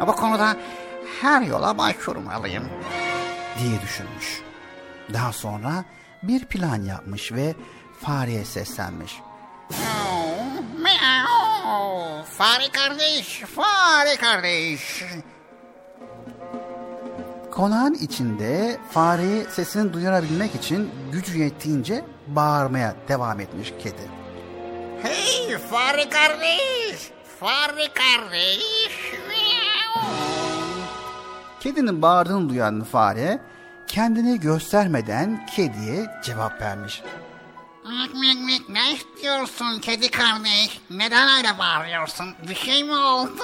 bu 0.06 0.12
konuda 0.12 0.56
her 1.22 1.42
yola 1.42 1.78
başvurmalıyım. 1.78 2.68
diye 3.58 3.82
düşünmüş. 3.82 4.42
Daha 5.12 5.32
sonra 5.32 5.84
bir 6.22 6.44
plan 6.44 6.82
yapmış 6.82 7.32
ve 7.32 7.54
fareye 8.00 8.44
seslenmiş. 8.44 9.20
Fare 12.38 12.68
kardeş, 12.72 13.42
fare 13.56 14.16
kardeş. 14.16 15.04
Konağın 17.60 17.94
içinde 17.94 18.80
fareyi 18.90 19.44
sesini 19.44 19.92
duyurabilmek 19.92 20.54
için 20.54 20.90
gücü 21.12 21.38
yettiğince 21.38 22.04
bağırmaya 22.26 22.94
devam 23.08 23.40
etmiş 23.40 23.72
kedi. 23.82 24.10
Hey 25.02 25.58
fare 25.58 26.08
kardeş, 26.08 27.10
fare 27.40 27.88
kardeş. 27.94 29.14
Kedinin 31.60 32.02
bağırdığını 32.02 32.48
duyan 32.48 32.84
fare 32.84 33.40
kendini 33.86 34.40
göstermeden 34.40 35.46
kediye 35.46 36.06
cevap 36.24 36.62
vermiş. 36.62 37.02
Mik 37.84 38.14
mik 38.14 38.40
mik 38.40 38.68
ne 38.68 38.92
istiyorsun 38.92 39.78
kedi 39.78 40.10
kardeş? 40.10 40.80
Neden 40.90 41.36
öyle 41.36 41.58
bağırıyorsun? 41.58 42.34
Bir 42.48 42.54
şey 42.54 42.84
mi 42.84 42.96
oldu? 42.96 43.42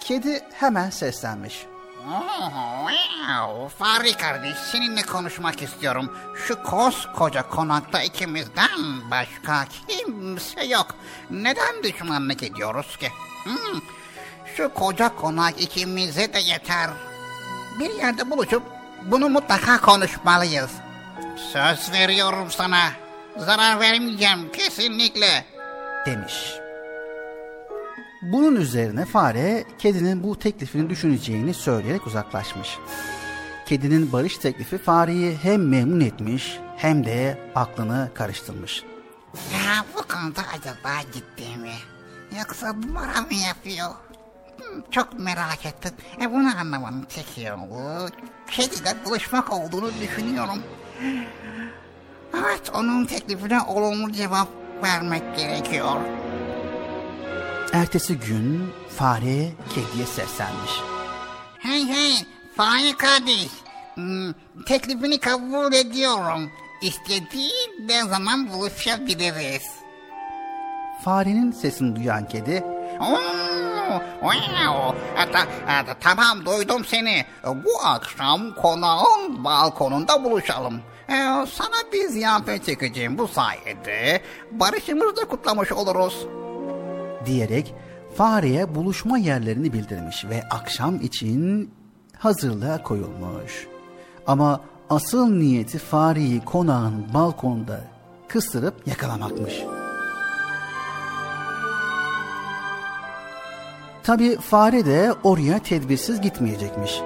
Kedi 0.00 0.40
hemen 0.52 0.90
seslenmiş. 0.90 1.66
Oh. 2.08 3.68
Fare 3.78 4.12
kardeş 4.12 4.56
seninle 4.56 5.02
konuşmak 5.02 5.62
istiyorum. 5.62 6.16
Şu 6.46 6.62
koskoca 6.62 7.48
konakta 7.48 8.02
ikimizden 8.02 9.10
başka 9.10 9.64
kimse 9.88 10.64
yok. 10.64 10.86
Neden 11.30 11.82
düşmanlık 11.82 12.42
ediyoruz 12.42 12.96
ki? 12.96 13.08
Hmm. 13.44 13.80
Şu 14.56 14.74
koca 14.74 15.16
konak 15.16 15.60
ikimize 15.60 16.34
de 16.34 16.38
yeter. 16.38 16.90
Bir 17.80 17.90
yerde 17.90 18.30
buluşup 18.30 18.62
bunu 19.02 19.28
mutlaka 19.28 19.80
konuşmalıyız. 19.80 20.70
Söz 21.52 21.92
veriyorum 21.92 22.50
sana. 22.50 22.90
Zarar 23.36 23.80
vermeyeceğim 23.80 24.52
kesinlikle. 24.52 25.44
demiş. 26.06 26.59
Bunun 28.22 28.56
üzerine 28.56 29.04
fare 29.04 29.64
kedinin 29.78 30.22
bu 30.22 30.38
teklifini 30.38 30.90
düşüneceğini 30.90 31.54
söyleyerek 31.54 32.06
uzaklaşmış. 32.06 32.78
Kedinin 33.66 34.12
barış 34.12 34.38
teklifi 34.38 34.78
fareyi 34.78 35.36
hem 35.42 35.68
memnun 35.68 36.00
etmiş 36.00 36.58
hem 36.76 37.04
de 37.06 37.38
aklını 37.54 38.10
karıştırmış. 38.14 38.82
Ya 39.52 39.84
bu 39.96 40.02
konuda 40.02 40.40
acaba 40.58 40.90
ciddi 41.12 41.56
mi? 41.60 41.72
Yoksa 42.38 42.72
numara 42.72 43.20
mı 43.20 43.34
yapıyor? 43.48 43.90
Hmm, 44.58 44.82
Çok 44.90 45.18
merak 45.18 45.66
ettim. 45.66 45.92
E 46.22 46.30
bunu 46.32 46.58
anlamanın 46.60 47.02
tek 47.02 47.26
kediyle 48.50 49.04
buluşmak 49.04 49.52
olduğunu 49.52 49.90
düşünüyorum. 50.02 50.58
Evet 52.34 52.70
onun 52.74 53.06
teklifine 53.06 53.60
olumlu 53.60 54.12
cevap 54.12 54.48
vermek 54.82 55.36
gerekiyor. 55.36 55.96
Ertesi 57.72 58.18
gün 58.18 58.72
fare 58.96 59.48
kediye 59.74 60.06
seslenmiş. 60.06 60.70
Hey 61.58 61.84
hey 61.86 62.14
fare 62.56 62.96
kardeş. 62.98 63.48
Hmm, 63.94 64.32
teklifini 64.66 65.20
kabul 65.20 65.72
ediyorum. 65.72 66.50
İstediğin 66.82 67.88
ne 67.88 68.04
zaman 68.08 68.48
buluşabiliriz. 68.52 69.62
Farenin 71.04 71.52
sesini 71.52 71.96
duyan 71.96 72.28
kedi 72.28 72.64
Oo, 73.00 74.00
wow. 74.20 74.98
Ta- 75.16 75.46
ta- 75.66 75.96
tamam 76.00 76.46
duydum 76.46 76.84
seni. 76.84 77.24
Bu 77.44 77.84
akşam 77.84 78.54
konağın 78.54 79.44
balkonunda 79.44 80.24
buluşalım. 80.24 80.80
E, 81.08 81.14
sana 81.52 81.92
bir 81.92 82.08
ziyafet 82.08 82.66
çekeceğim 82.66 83.18
bu 83.18 83.28
sayede. 83.28 84.22
Barışımızı 84.50 85.16
da 85.16 85.24
kutlamış 85.24 85.72
oluruz. 85.72 86.26
Diyerek 87.26 87.74
fareye 88.14 88.74
buluşma 88.74 89.18
yerlerini 89.18 89.72
bildirmiş 89.72 90.24
ve 90.24 90.42
akşam 90.50 91.00
için 91.00 91.70
hazırlığa 92.18 92.82
koyulmuş. 92.82 93.66
Ama 94.26 94.60
asıl 94.90 95.30
niyeti 95.30 95.78
fareyi 95.78 96.44
konağın 96.44 97.06
balkonunda 97.14 97.80
kıstırıp 98.28 98.86
yakalamakmış. 98.86 99.62
Tabi 104.02 104.36
fare 104.36 104.86
de 104.86 105.12
oraya 105.22 105.58
tedbirsiz 105.58 106.20
gitmeyecekmiş. 106.20 107.00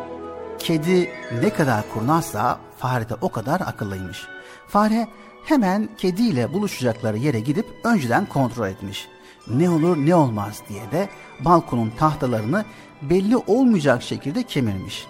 Kedi 0.58 1.10
ne 1.42 1.50
kadar 1.50 1.84
kurnazsa 1.94 2.58
fare 2.78 3.08
de 3.08 3.14
o 3.20 3.28
kadar 3.28 3.60
akıllıymış. 3.60 4.26
Fare 4.68 5.08
hemen 5.44 5.88
kediyle 5.98 6.52
buluşacakları 6.52 7.18
yere 7.18 7.40
gidip 7.40 7.66
önceden 7.84 8.26
kontrol 8.26 8.66
etmiş. 8.66 9.08
Ne 9.48 9.70
olur 9.70 9.96
ne 9.96 10.14
olmaz 10.14 10.62
diye 10.68 10.90
de 10.90 11.08
balkonun 11.40 11.90
tahtalarını 11.98 12.64
belli 13.02 13.36
olmayacak 13.36 14.02
şekilde 14.02 14.42
kemirmiş. 14.42 15.06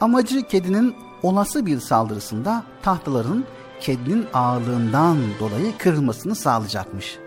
Amacı 0.00 0.48
kedinin 0.48 0.94
olası 1.22 1.66
bir 1.66 1.80
saldırısında 1.80 2.64
tahtaların 2.82 3.44
kedinin 3.80 4.26
ağırlığından 4.34 5.16
dolayı 5.40 5.78
kırılmasını 5.78 6.34
sağlayacakmış. 6.34 7.18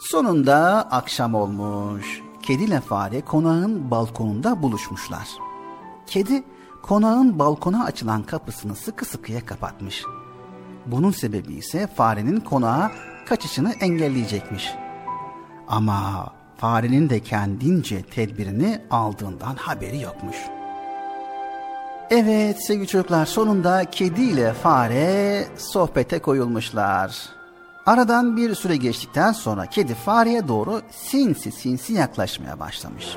Sonunda 0.00 0.88
akşam 0.90 1.34
olmuş. 1.34 2.22
kedi 2.42 2.64
ile 2.64 2.80
fare 2.80 3.20
konağın 3.20 3.90
balkonunda 3.90 4.62
buluşmuşlar. 4.62 5.28
Kedi 6.06 6.44
konağın 6.82 7.38
balkona 7.38 7.84
açılan 7.84 8.22
kapısını 8.22 8.76
sıkı 8.76 9.04
sıkıya 9.04 9.46
kapatmış. 9.46 10.02
Bunun 10.86 11.10
sebebi 11.10 11.54
ise 11.54 11.86
farenin 11.86 12.40
konağa 12.40 12.92
kaçışını 13.26 13.72
engelleyecekmiş. 13.72 14.74
Ama 15.68 16.32
farenin 16.56 17.10
de 17.10 17.20
kendince 17.20 18.02
tedbirini 18.02 18.80
aldığından 18.90 19.54
haberi 19.54 20.00
yokmuş. 20.00 20.36
Evet 22.10 22.66
sevgili 22.66 22.86
çocuklar 22.86 23.26
sonunda 23.26 23.84
kedi 23.84 24.22
ile 24.22 24.52
fare 24.52 25.46
sohbete 25.56 26.18
koyulmuşlar. 26.18 27.28
Aradan 27.86 28.36
bir 28.36 28.54
süre 28.54 28.76
geçtikten 28.76 29.32
sonra 29.32 29.66
kedi 29.66 29.94
fareye 29.94 30.48
doğru 30.48 30.82
sinsi 30.90 31.52
sinsi 31.52 31.92
yaklaşmaya 31.92 32.60
başlamış. 32.60 33.16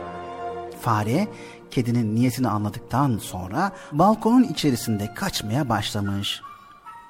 Fare 0.82 1.28
kedinin 1.72 2.16
niyetini 2.16 2.47
anladıktan 2.47 3.18
sonra 3.18 3.72
balkonun 3.91 4.43
içerisinde 4.43 5.14
kaçmaya 5.14 5.70
başlamış. 5.70 6.41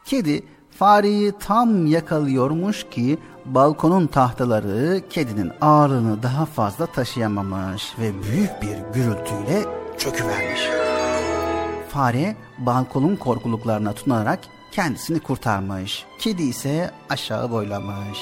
Kedi 0.06 0.44
fareyi 0.72 1.34
tam 1.40 1.86
yakalıyormuş 1.88 2.86
ki 2.92 3.18
balkonun 3.54 4.08
tahtaları 4.08 5.02
kedinin 5.10 5.52
ağırlığını 5.62 6.24
daha 6.24 6.46
fazla 6.46 6.86
taşıyamamış 6.86 7.94
ve 8.00 8.24
büyük 8.24 8.62
bir 8.62 8.78
gürültüyle 8.94 9.66
çöküvermiş. 9.98 10.70
Fare 11.90 12.36
balkonun 12.58 13.16
korkuluklarına 13.16 13.94
tutunarak 13.94 14.40
kendisini 14.72 15.20
kurtarmış. 15.20 16.06
Kedi 16.20 16.44
ise 16.44 16.92
aşağı 17.10 17.52
boylamış. 17.52 18.20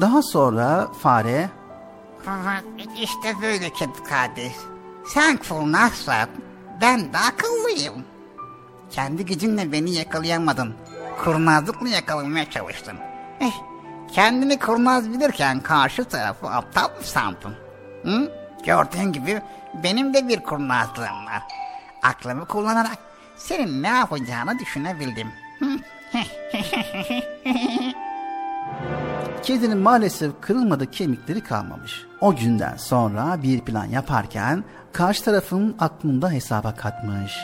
Daha 0.00 0.22
sonra 0.22 0.88
fare 1.02 1.50
İşte 3.00 3.34
böyle 3.42 3.70
kedi 3.70 4.02
kardeş. 4.08 4.52
Sen 5.06 5.36
kurnazsan 5.36 6.28
ben 6.80 7.12
de 7.12 7.18
akıllıyım. 7.18 8.04
Kendi 8.90 9.24
gücünle 9.24 9.72
beni 9.72 9.90
yakalayamadın. 9.90 10.74
Kurnazlıkla 11.24 11.88
yakalamaya 11.88 12.50
çalıştın. 12.50 12.96
Eh, 13.40 13.73
kendini 14.12 14.58
kurnaz 14.58 15.10
bilirken 15.10 15.60
karşı 15.60 16.04
tarafı 16.04 16.46
aptal 16.46 16.88
mı 16.88 17.02
sandın? 17.02 17.54
Hı? 18.02 18.32
Gördüğün 18.64 19.12
gibi 19.12 19.42
benim 19.82 20.14
de 20.14 20.28
bir 20.28 20.40
kurnazlığım 20.40 21.26
var. 21.26 21.42
Aklımı 22.02 22.46
kullanarak 22.46 22.98
senin 23.36 23.82
ne 23.82 23.88
yapacağını 23.88 24.58
düşünebildim. 24.58 25.28
Kedinin 29.42 29.78
maalesef 29.78 30.32
kırılmadık 30.40 30.92
kemikleri 30.92 31.40
kalmamış. 31.40 32.06
O 32.20 32.36
günden 32.36 32.76
sonra 32.76 33.42
bir 33.42 33.60
plan 33.60 33.86
yaparken 33.86 34.64
karşı 34.92 35.24
tarafın 35.24 35.76
aklında 35.78 36.30
hesaba 36.30 36.74
katmış. 36.74 37.38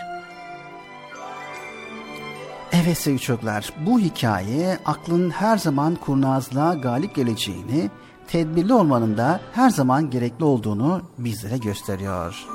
Evet 2.72 2.98
sevgili 2.98 3.20
çocuklar 3.20 3.72
bu 3.86 4.00
hikaye 4.00 4.78
aklın 4.86 5.30
her 5.30 5.58
zaman 5.58 5.94
kurnazlığa 5.94 6.74
galip 6.74 7.14
geleceğini, 7.14 7.90
tedbirli 8.28 8.74
olmanın 8.74 9.16
da 9.16 9.40
her 9.52 9.70
zaman 9.70 10.10
gerekli 10.10 10.44
olduğunu 10.44 11.02
bizlere 11.18 11.58
gösteriyor. 11.58 12.46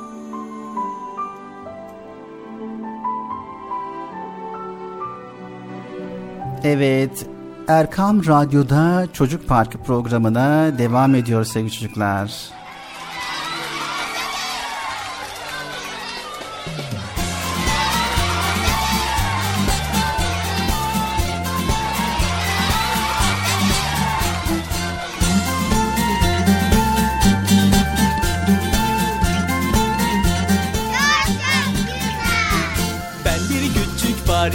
Evet, 6.63 7.25
Erkam 7.67 8.25
Radyo'da 8.25 9.07
Çocuk 9.13 9.47
Parkı 9.47 9.77
programına 9.77 10.77
devam 10.77 11.15
ediyor 11.15 11.45
sevgili 11.45 11.71
çocuklar. 11.71 12.49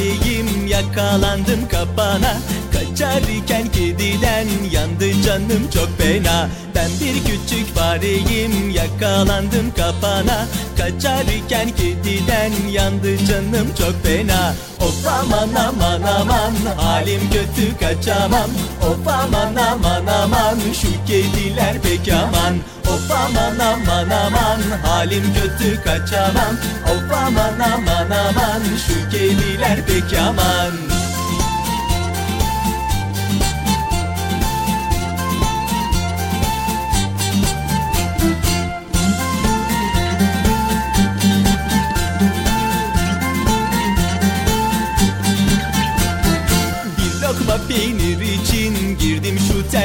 Fareyim 0.00 0.66
yakalandım 0.66 1.68
kapana 1.68 2.36
Kaçarken 3.00 3.66
kediden 3.72 4.46
yandı 4.72 5.22
canım 5.26 5.70
çok 5.74 5.98
fena. 5.98 6.48
Ben 6.74 6.90
bir 7.00 7.14
küçük 7.24 7.74
fareyim 7.74 8.70
yakalandım 8.70 9.72
kapana. 9.76 10.46
Kaçarken 10.78 11.70
kediden 11.70 12.52
yandı 12.70 13.18
canım 13.18 13.68
çok 13.78 14.04
fena. 14.04 14.54
Of 14.80 15.06
aman 15.06 15.48
aman 15.54 16.02
aman 16.02 16.54
halim 16.76 17.20
kötü 17.20 17.78
kaçamam. 17.80 18.50
Of 18.82 19.08
aman 19.08 19.54
aman 19.54 20.06
aman 20.06 20.58
şu 20.82 21.06
kediler 21.06 21.82
pek 21.82 22.14
aman. 22.14 22.54
Of 22.94 23.10
aman 23.10 23.58
aman 23.58 24.10
aman 24.10 24.60
halim 24.82 25.24
kötü 25.34 25.82
kaçamam. 25.84 26.56
Of 26.84 27.12
aman 27.12 27.60
aman 27.60 28.10
aman 28.10 28.62
şu 28.86 29.10
kediler 29.10 29.86
pek 29.86 30.18
aman 30.18 30.99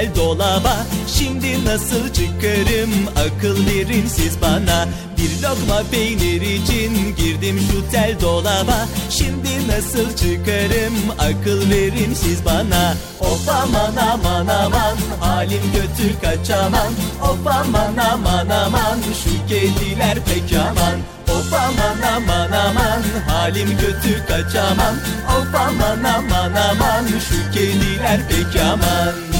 tel 0.06 0.16
dolaba. 0.16 0.76
Şimdi 1.08 1.66
nasıl 1.66 2.14
çıkarım? 2.14 2.92
Akıl 3.16 3.68
verin 3.68 4.08
siz 4.08 4.42
bana. 4.42 4.88
Bir 5.18 5.44
lokma 5.44 5.84
peynir 5.92 6.42
için 6.42 7.16
girdim 7.16 7.60
şu 7.72 7.92
tel 7.92 8.16
dolaba. 8.22 8.88
Şimdi 9.10 9.68
nasıl 9.68 10.16
çıkarım? 10.16 10.94
Akıl 11.20 11.70
verin 11.70 12.14
siz 12.14 12.46
bana. 12.46 12.94
Of 13.20 13.50
aman 13.50 13.96
aman 14.14 14.48
aman 14.48 14.98
halim 15.20 15.62
kötü 15.74 16.22
kaçamam 16.22 16.94
Of 17.22 17.48
aman 17.48 17.98
aman 18.14 18.50
aman 18.50 19.00
şu 19.24 19.48
kediler 19.48 20.18
pek 20.26 20.60
aman. 20.60 21.00
Of 21.38 21.54
aman 21.54 22.16
aman 22.16 22.52
aman 22.52 23.02
halim 23.28 23.70
kötü 23.78 24.26
kaçamam 24.28 24.96
Of 25.38 25.56
aman 25.56 26.04
aman 26.04 26.54
aman 26.54 27.06
şu 27.08 27.52
kediler 27.52 28.20
pek 28.30 28.62
aman 28.62 29.35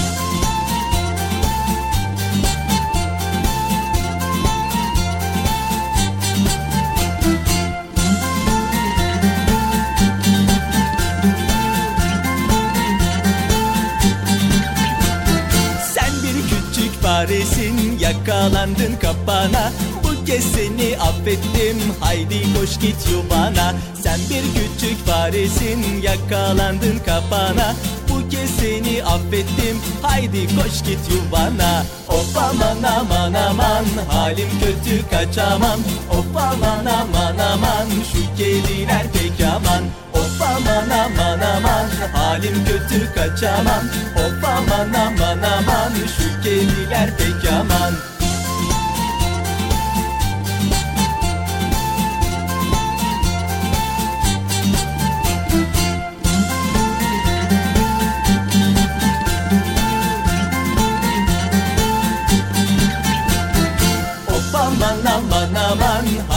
yakalandın 18.28 18.96
kapana. 19.02 19.72
Bu 20.04 20.26
kez 20.26 20.44
seni 20.44 20.98
affettim. 20.98 21.78
Haydi 22.00 22.54
koş 22.54 22.80
git 22.80 22.96
yuvana. 23.12 23.74
Sen 24.04 24.20
bir 24.30 24.44
küçük 24.56 25.06
faresin. 25.06 26.02
Yakalandın 26.02 27.00
kapana. 27.06 27.76
Bu 28.10 28.30
kez 28.30 28.50
seni 28.50 29.04
affettim. 29.04 29.78
Haydi 30.02 30.48
koş 30.56 30.84
git 30.86 31.00
yuvana. 31.12 31.84
Of 32.08 32.38
aman 32.38 32.84
aman 32.84 33.34
aman. 33.34 33.86
Halim 34.10 34.50
kötü 34.60 35.10
kaçamam. 35.10 35.80
Of 36.12 36.38
aman 36.38 36.86
aman 36.86 37.38
aman. 37.54 37.88
Şu 38.12 38.38
kediler 38.38 39.04
pek 39.14 39.48
aman. 39.56 39.84
Of 40.14 40.42
aman 40.42 40.90
aman 40.90 41.40
aman. 41.40 41.88
Halim 42.14 42.66
kötü 42.66 43.14
kaçamam. 43.16 43.84
Of 44.16 44.44
aman 44.44 44.94
aman 44.94 45.42
aman. 45.42 45.94
Şu 46.18 46.44
kediler 46.44 47.18
pek 47.18 47.52
aman 47.52 48.15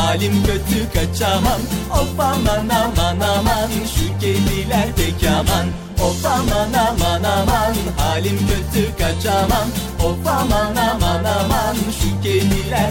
halim 0.08 0.42
kötü 0.42 0.92
kaçamam. 0.94 1.60
Of 1.92 2.20
aman 2.20 2.68
aman 2.68 3.20
aman. 3.20 3.70
Şu 3.94 4.20
kediler 4.20 4.88
pek 4.96 5.30
aman. 5.30 5.66
Of 6.08 6.26
aman 6.26 6.72
aman 6.72 7.22
aman. 7.22 7.74
Halim 7.98 8.38
kötü 8.38 8.96
kaçamam. 8.98 9.68
Of 10.04 10.26
aman 10.26 10.76
aman 10.76 11.24
aman. 11.24 11.74
Şu 11.74 12.22
kediler 12.22 12.90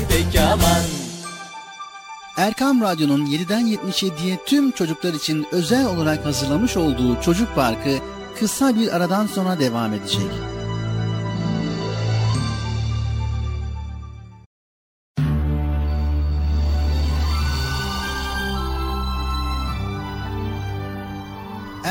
Erkam 2.37 2.81
Radyo'nun 2.81 3.25
7'den 3.25 3.67
77'ye 3.67 4.37
tüm 4.45 4.71
çocuklar 4.71 5.13
için 5.13 5.47
özel 5.51 5.85
olarak 5.85 6.25
hazırlamış 6.25 6.77
olduğu 6.77 7.21
Çocuk 7.21 7.55
Parkı 7.55 7.97
kısa 8.39 8.75
bir 8.75 8.95
aradan 8.95 9.27
sonra 9.27 9.59
devam 9.59 9.93
edecek. 9.93 10.56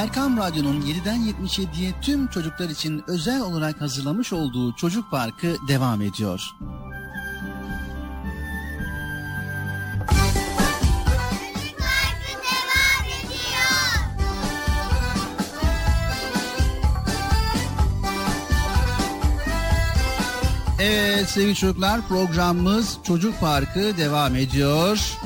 Erkam 0.06 0.36
Radyo'nun 0.36 0.80
7'den 0.80 1.18
77'ye 1.18 1.92
tüm 2.02 2.26
çocuklar 2.26 2.68
için 2.68 3.04
özel 3.06 3.40
olarak 3.40 3.80
hazırlamış 3.80 4.32
olduğu 4.32 4.76
Çocuk 4.76 5.10
Parkı 5.10 5.56
devam 5.68 6.02
ediyor. 6.02 6.50
Parkı 11.78 12.32
devam 12.42 13.06
ediyor. 13.06 13.96
Evet 20.80 21.28
sevgili 21.28 21.54
çocuklar 21.54 22.08
programımız 22.08 22.98
Çocuk 23.02 23.40
Parkı 23.40 23.96
devam 23.96 24.36
ediyor. 24.36 25.18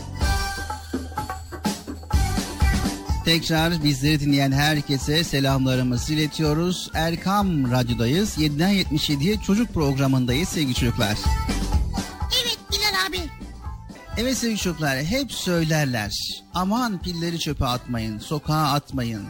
Tekrar 3.24 3.84
bizleri 3.84 4.20
dinleyen 4.20 4.52
herkese 4.52 5.24
selamlarımızı 5.24 6.12
iletiyoruz. 6.12 6.90
Erkam 6.94 7.70
Radyo'dayız. 7.70 8.38
7'den 8.38 8.74
77'ye 8.74 9.40
çocuk 9.40 9.74
programındayız 9.74 10.48
sevgili 10.48 10.74
çocuklar. 10.74 11.18
Evet 12.42 12.58
Bilal 12.72 13.06
abi. 13.08 13.30
Evet 14.16 14.38
sevgili 14.38 14.58
çocuklar 14.58 14.96
hep 15.04 15.32
söylerler. 15.32 16.10
Aman 16.54 16.98
pilleri 16.98 17.38
çöpe 17.38 17.66
atmayın, 17.66 18.18
sokağa 18.18 18.72
atmayın. 18.72 19.22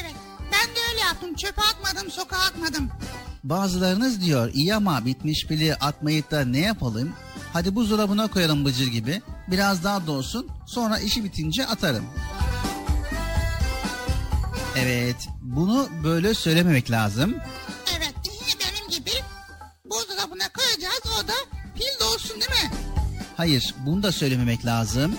Evet 0.00 0.14
ben 0.52 0.76
de 0.76 0.80
öyle 0.92 1.00
yaptım. 1.00 1.34
Çöpe 1.34 1.62
atmadım, 1.62 2.10
sokağa 2.10 2.38
atmadım. 2.38 2.88
Bazılarınız 3.44 4.20
diyor 4.20 4.50
iyi 4.54 4.74
ama 4.74 5.06
bitmiş 5.06 5.46
pili 5.46 5.74
atmayıp 5.74 6.30
da 6.30 6.44
ne 6.44 6.58
yapalım? 6.58 7.12
Hadi 7.52 7.74
buzdolabına 7.74 8.28
koyalım 8.28 8.64
bıcır 8.64 8.86
gibi. 8.86 9.22
Biraz 9.48 9.84
daha 9.84 10.06
dolsun 10.06 10.48
sonra 10.66 10.98
işi 10.98 11.24
bitince 11.24 11.66
atarım. 11.66 12.04
Evet 14.76 15.28
bunu 15.42 15.88
böyle 16.04 16.34
söylememek 16.34 16.90
lazım. 16.90 17.34
Evet 17.96 18.14
benim 18.60 18.90
gibi 18.90 19.10
buzdolabına 19.84 20.48
koyacağız. 20.48 21.00
O 21.24 21.28
da 21.28 21.32
pil 21.74 22.00
dolsun 22.00 22.30
değil 22.40 22.64
mi? 22.64 22.76
Hayır 23.36 23.74
bunu 23.86 24.02
da 24.02 24.12
söylememek 24.12 24.66
lazım. 24.66 25.16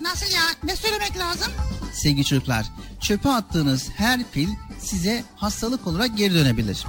Nasıl 0.00 0.34
ya? 0.34 0.42
Ne 0.64 0.76
söylemek 0.76 1.18
lazım? 1.18 1.52
Sevgili 1.92 2.24
çocuklar 2.24 2.66
çöpe 3.00 3.28
attığınız 3.28 3.90
her 3.96 4.30
pil 4.32 4.48
size 4.78 5.24
hastalık 5.36 5.86
olarak 5.86 6.16
geri 6.16 6.34
dönebilir. 6.34 6.84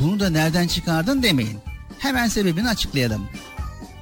Bunu 0.00 0.20
da 0.20 0.30
nereden 0.30 0.66
çıkardın 0.66 1.22
demeyin. 1.22 1.58
Hemen 1.98 2.28
sebebini 2.28 2.68
açıklayalım. 2.68 3.28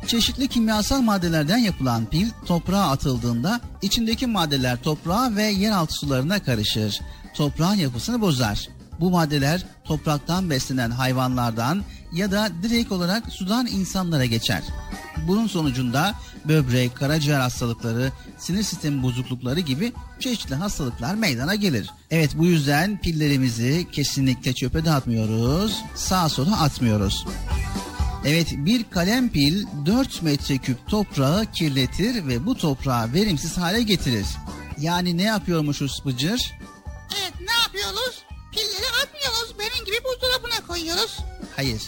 Çeşitli 0.06 0.48
kimyasal 0.48 1.00
maddelerden 1.00 1.58
yapılan 1.58 2.06
pil 2.06 2.30
toprağa 2.46 2.90
atıldığında 2.90 3.60
içindeki 3.82 4.26
maddeler 4.26 4.82
toprağa 4.82 5.36
ve 5.36 5.42
yeraltı 5.42 5.94
sularına 5.94 6.42
karışır. 6.42 7.00
Toprağın 7.36 7.74
yapısını 7.74 8.20
bozar. 8.20 8.68
Bu 9.00 9.10
maddeler 9.10 9.66
topraktan 9.84 10.50
beslenen 10.50 10.90
hayvanlardan 10.90 11.82
ya 12.12 12.30
da 12.30 12.48
direkt 12.62 12.92
olarak 12.92 13.32
sudan 13.32 13.66
insanlara 13.66 14.24
geçer. 14.24 14.62
Bunun 15.28 15.46
sonucunda 15.46 16.14
böbrek, 16.44 16.96
karaciğer 16.96 17.40
hastalıkları, 17.40 18.12
sinir 18.38 18.62
sistemi 18.62 19.02
bozuklukları 19.02 19.60
gibi 19.60 19.92
çeşitli 20.20 20.54
hastalıklar 20.54 21.14
meydana 21.14 21.54
gelir. 21.54 21.90
Evet 22.10 22.30
bu 22.34 22.46
yüzden 22.46 23.00
pillerimizi 23.00 23.86
kesinlikle 23.92 24.52
çöpe 24.52 24.84
dağıtmıyoruz, 24.84 25.82
sağa 25.94 26.28
sola 26.28 26.60
atmıyoruz. 26.60 27.26
Evet 28.24 28.54
bir 28.56 28.84
kalem 28.84 29.28
pil 29.28 29.66
4 29.86 30.22
metreküp 30.22 30.86
toprağı 30.86 31.46
kirletir 31.46 32.26
ve 32.26 32.46
bu 32.46 32.54
toprağı 32.54 33.12
verimsiz 33.12 33.58
hale 33.58 33.82
getirir. 33.82 34.26
Yani 34.78 35.16
ne 35.16 35.22
yapıyormuşuz 35.22 36.02
Bıcır? 36.04 36.52
Evet 37.20 37.32
ne 37.40 37.52
yapıyoruz? 37.62 38.22
Pilleri 38.52 38.86
atmıyoruz. 39.02 39.54
Benim 39.58 39.84
gibi 39.84 39.96
buzdolabına 40.04 40.66
koyuyoruz. 40.66 41.18
Hayır. 41.56 41.82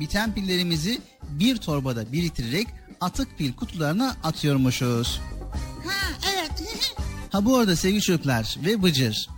Biten 0.00 0.34
pillerimizi 0.34 1.00
bir 1.22 1.56
torbada 1.56 2.12
biriktirerek 2.12 2.66
atık 3.00 3.38
pil 3.38 3.52
kutularına 3.52 4.16
atıyormuşuz. 4.24 5.20
Ha 5.86 6.18
evet. 6.32 6.50
Ha 7.32 7.44
bu 7.44 7.56
arada 7.56 7.76
sevgili 7.76 8.02
çocuklar 8.02 8.56
ve 8.64 8.82
Bıcır. 8.82 9.28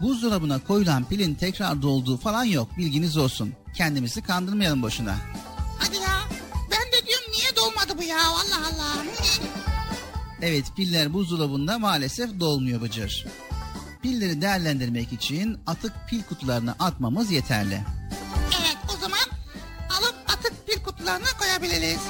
Buzdolabına 0.00 0.58
koyulan 0.58 1.04
pilin 1.08 1.34
tekrar 1.34 1.82
dolduğu 1.82 2.16
falan 2.16 2.44
yok 2.44 2.68
bilginiz 2.78 3.16
olsun. 3.16 3.52
Kendimizi 3.76 4.22
kandırmayalım 4.22 4.82
boşuna. 4.82 5.16
Hadi 5.78 5.96
ya. 5.96 6.20
Ben 6.70 6.92
de 6.92 7.06
diyorum 7.06 7.32
niye 7.32 7.56
dolmadı 7.56 7.98
bu 7.98 8.02
ya? 8.02 8.26
Allah 8.26 8.66
Allah. 8.66 9.04
Evet 10.42 10.64
piller 10.76 11.12
buzdolabında 11.12 11.78
maalesef 11.78 12.40
dolmuyor 12.40 12.80
Bıcır. 12.82 13.26
Pilleri 14.06 14.42
değerlendirmek 14.42 15.12
için 15.12 15.58
atık 15.66 15.92
pil 16.08 16.22
kutularına 16.22 16.76
atmamız 16.78 17.30
yeterli. 17.30 17.80
evet 18.60 18.76
o 18.94 19.00
zaman 19.00 19.28
alıp 19.90 20.14
atık 20.28 20.66
pil 20.66 20.82
kutularına 20.82 21.26
koyabiliriz. 21.38 22.00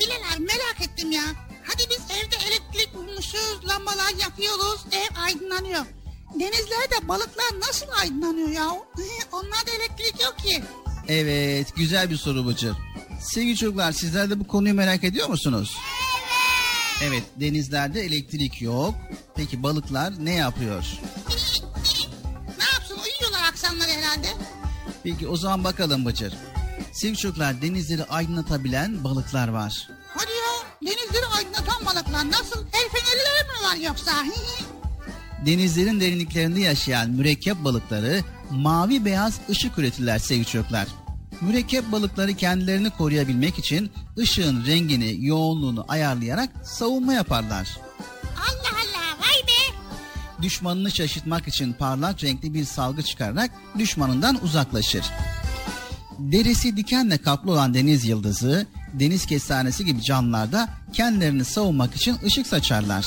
Bilal 0.00 0.34
abi 0.36 0.42
merak 0.42 0.76
ettim 0.80 1.12
ya. 1.12 1.22
Hadi 1.64 1.82
biz 1.90 2.00
evde 2.10 2.36
elektrik 2.48 2.94
bulmuşuz, 2.94 3.58
lambalar 3.68 4.12
yakıyoruz, 4.20 4.80
ev 4.92 5.22
aydınlanıyor. 5.22 5.84
Denizlerde 6.34 7.08
balıklar 7.08 7.60
nasıl 7.68 7.86
aydınlanıyor 8.00 8.48
ya? 8.48 8.68
Onlarda 9.32 9.70
elektrik 9.78 10.22
yok 10.22 10.38
ki. 10.38 10.64
Evet 11.08 11.76
güzel 11.76 12.10
bir 12.10 12.16
soru 12.16 12.46
Bıcır. 12.46 12.76
Sevgili 13.20 13.56
çocuklar 13.56 13.92
sizler 13.92 14.30
de 14.30 14.40
bu 14.40 14.46
konuyu 14.46 14.74
merak 14.74 15.04
ediyor 15.04 15.28
musunuz? 15.28 15.76
Evet 15.76 16.03
denizlerde 17.40 18.00
elektrik 18.00 18.62
yok. 18.62 18.94
Peki 19.34 19.62
balıklar 19.62 20.24
ne 20.24 20.34
yapıyor? 20.34 20.84
ne 22.58 22.64
yapsın 22.74 22.98
uyuyorlar 23.04 23.48
akşamları 23.48 23.90
herhalde. 23.90 24.26
Peki 25.04 25.28
o 25.28 25.36
zaman 25.36 25.64
bakalım 25.64 26.04
Bıcır. 26.06 26.34
Sevgili 26.92 27.18
çocuklar 27.18 27.62
denizleri 27.62 28.04
aydınlatabilen 28.04 29.04
balıklar 29.04 29.48
var. 29.48 29.88
Hadi 30.14 30.30
ya 30.32 30.92
denizleri 30.92 31.26
aydınlatan 31.26 31.86
balıklar 31.86 32.30
nasıl? 32.30 32.60
El 32.60 32.88
fenerleri 32.88 33.44
mi 33.48 33.64
var 33.68 33.76
yoksa? 33.76 34.12
Denizlerin 35.46 36.00
derinliklerinde 36.00 36.60
yaşayan 36.60 37.10
mürekkep 37.10 37.64
balıkları 37.64 38.20
mavi 38.50 39.04
beyaz 39.04 39.40
ışık 39.50 39.78
üretirler 39.78 40.18
sevgili 40.18 40.46
çocuklar. 40.46 40.88
Mürekkep 41.46 41.92
balıkları 41.92 42.34
kendilerini 42.34 42.90
koruyabilmek 42.90 43.58
için 43.58 43.90
ışığın 44.18 44.66
rengini, 44.66 45.26
yoğunluğunu 45.26 45.84
ayarlayarak 45.88 46.50
savunma 46.64 47.12
yaparlar. 47.12 47.78
Allah 48.36 48.76
Allah 48.82 49.18
vay 49.20 49.46
be. 49.46 49.76
Düşmanını 50.42 50.90
şaşırtmak 50.90 51.48
için 51.48 51.72
parlak 51.72 52.24
renkli 52.24 52.54
bir 52.54 52.64
salgı 52.64 53.02
çıkararak 53.02 53.50
düşmanından 53.78 54.44
uzaklaşır. 54.44 55.04
Derisi 56.18 56.76
dikenle 56.76 57.18
kaplı 57.18 57.52
olan 57.52 57.74
deniz 57.74 58.04
yıldızı, 58.04 58.66
deniz 58.92 59.26
kestanesi 59.26 59.84
gibi 59.84 60.02
canlılarda 60.02 60.68
kendilerini 60.92 61.44
savunmak 61.44 61.96
için 61.96 62.16
ışık 62.26 62.46
saçarlar. 62.46 63.06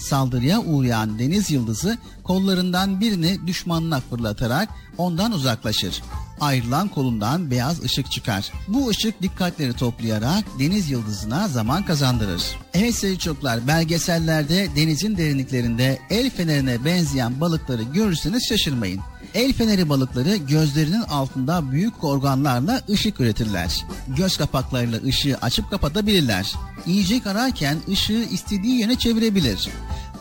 Saldırıya 0.00 0.60
uğrayan 0.60 1.18
deniz 1.18 1.50
yıldızı 1.50 1.98
kollarından 2.24 3.00
birini 3.00 3.46
düşmanına 3.46 4.00
fırlatarak 4.00 4.68
ondan 4.98 5.32
uzaklaşır. 5.32 6.02
Ayrılan 6.40 6.88
kolundan 6.88 7.50
beyaz 7.50 7.82
ışık 7.84 8.10
çıkar. 8.10 8.52
Bu 8.68 8.88
ışık 8.88 9.22
dikkatleri 9.22 9.72
toplayarak 9.72 10.44
deniz 10.58 10.90
yıldızına 10.90 11.48
zaman 11.48 11.84
kazandırır. 11.84 12.42
Evet 12.74 12.94
sevgili 12.94 13.18
çocuklar 13.18 13.66
belgesellerde 13.66 14.68
denizin 14.76 15.16
derinliklerinde 15.16 15.98
el 16.10 16.30
fenerine 16.30 16.84
benzeyen 16.84 17.40
balıkları 17.40 17.82
görürseniz 17.82 18.48
şaşırmayın. 18.48 19.00
El 19.34 19.52
feneri 19.52 19.88
balıkları 19.88 20.36
gözlerinin 20.36 21.02
altında 21.02 21.72
büyük 21.72 22.04
organlarla 22.04 22.80
ışık 22.90 23.20
üretirler. 23.20 23.84
Göz 24.16 24.36
kapaklarıyla 24.36 25.02
ışığı 25.02 25.38
açıp 25.42 25.70
kapatabilirler. 25.70 26.54
Yiyecek 26.86 27.26
ararken 27.26 27.76
ışığı 27.88 28.26
istediği 28.32 28.80
yöne 28.80 28.98
çevirebilir. 28.98 29.68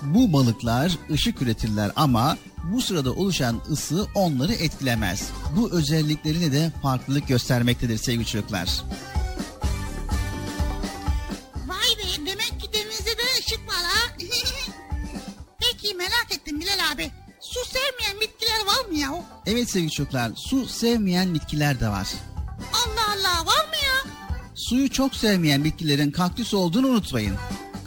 Bu 0.01 0.33
balıklar 0.33 0.97
ışık 1.11 1.41
üretirler 1.41 1.91
ama 1.95 2.37
bu 2.63 2.81
sırada 2.81 3.11
oluşan 3.13 3.61
ısı 3.71 4.07
onları 4.15 4.53
etkilemez. 4.53 5.29
Bu 5.55 5.71
özelliklerini 5.71 6.51
de 6.51 6.71
farklılık 6.81 7.27
göstermektedir 7.27 7.97
sevgili 7.97 8.25
çocuklar. 8.25 8.69
Vay 11.67 11.97
be 11.97 12.25
demek 12.25 12.59
ki 12.61 12.73
denizde 12.73 13.17
de 13.17 13.39
ışık 13.39 13.59
var 13.67 13.83
ha. 13.83 14.13
Peki 15.59 15.95
merak 15.95 16.27
ettim 16.31 16.61
Bilal 16.61 16.91
abi. 16.93 17.11
Su 17.39 17.59
sevmeyen 17.65 18.21
bitkiler 18.21 18.65
var 18.65 18.85
mı 18.91 18.97
ya? 18.97 19.23
Evet 19.45 19.69
sevgili 19.69 19.91
çocuklar 19.91 20.31
su 20.35 20.65
sevmeyen 20.65 21.33
bitkiler 21.33 21.79
de 21.79 21.87
var. 21.87 22.07
Allah 22.73 23.07
Allah 23.13 23.45
var 23.45 23.67
mı 23.67 23.75
ya? 23.83 24.11
Suyu 24.55 24.89
çok 24.89 25.15
sevmeyen 25.15 25.63
bitkilerin 25.63 26.11
kaktüs 26.11 26.53
olduğunu 26.53 26.87
unutmayın. 26.87 27.35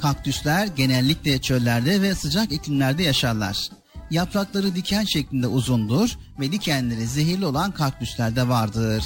Kaktüsler 0.01 0.67
genellikle 0.67 1.41
çöllerde 1.41 2.03
ve 2.03 2.15
sıcak 2.15 2.53
iklimlerde 2.53 3.03
yaşarlar. 3.03 3.69
Yaprakları 4.11 4.75
diken 4.75 5.05
şeklinde 5.05 5.47
uzundur 5.47 6.19
ve 6.41 6.53
dikenleri 6.53 7.07
zehirli 7.07 7.47
olan 7.47 7.73
kaktüsler 7.73 8.37
de 8.37 8.49
vardır. 8.49 9.05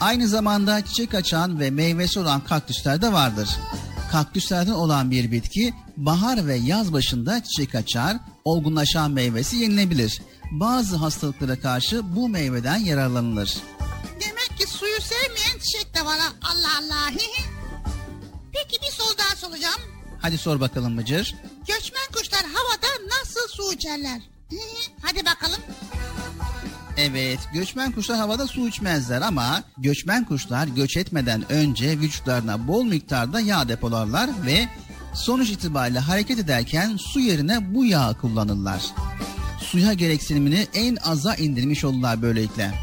Aynı 0.00 0.28
zamanda 0.28 0.84
çiçek 0.84 1.14
açan 1.14 1.60
ve 1.60 1.70
meyvesi 1.70 2.20
olan 2.20 2.40
kaktüsler 2.40 3.02
de 3.02 3.12
vardır. 3.12 3.48
Kaktüslerden 4.12 4.72
olan 4.72 5.10
bir 5.10 5.32
bitki 5.32 5.74
bahar 5.96 6.46
ve 6.46 6.54
yaz 6.54 6.92
başında 6.92 7.42
çiçek 7.44 7.74
açar, 7.74 8.16
olgunlaşan 8.44 9.10
meyvesi 9.10 9.56
yenilebilir. 9.56 10.22
Bazı 10.50 10.96
hastalıklara 10.96 11.60
karşı 11.60 12.16
bu 12.16 12.28
meyveden 12.28 12.76
yararlanılır. 12.76 13.56
Demek 14.20 14.58
ki 14.58 14.66
suyu 14.66 15.00
sevmeyen 15.00 15.58
çiçek 15.58 15.94
de 15.94 16.04
var. 16.04 16.18
Allah 16.42 16.70
Allah. 16.80 17.10
Peki 18.52 18.82
bir 18.82 18.92
soru 18.92 19.18
daha 19.18 19.36
soracağım. 19.36 19.97
Hadi 20.22 20.38
sor 20.38 20.60
bakalım 20.60 20.98
Bıcır. 20.98 21.34
Göçmen 21.66 22.06
kuşlar 22.12 22.42
havada 22.54 22.86
nasıl 23.08 23.48
su 23.48 23.72
içerler? 23.72 24.20
Hadi 25.02 25.26
bakalım. 25.26 25.60
Evet, 26.96 27.38
göçmen 27.54 27.92
kuşlar 27.92 28.18
havada 28.18 28.46
su 28.46 28.68
içmezler 28.68 29.20
ama 29.20 29.62
göçmen 29.78 30.24
kuşlar 30.24 30.66
göç 30.66 30.96
etmeden 30.96 31.52
önce 31.52 31.98
vücutlarına 31.98 32.68
bol 32.68 32.84
miktarda 32.84 33.40
yağ 33.40 33.68
depolarlar 33.68 34.30
ve 34.46 34.68
sonuç 35.14 35.50
itibariyle 35.50 35.98
hareket 35.98 36.38
ederken 36.38 36.96
su 36.96 37.20
yerine 37.20 37.74
bu 37.74 37.84
yağı 37.84 38.18
kullanırlar. 38.18 38.82
Suya 39.60 39.92
gereksinimini 39.92 40.66
en 40.74 40.96
aza 40.96 41.34
indirmiş 41.34 41.84
olurlar 41.84 42.22
böylelikle. 42.22 42.74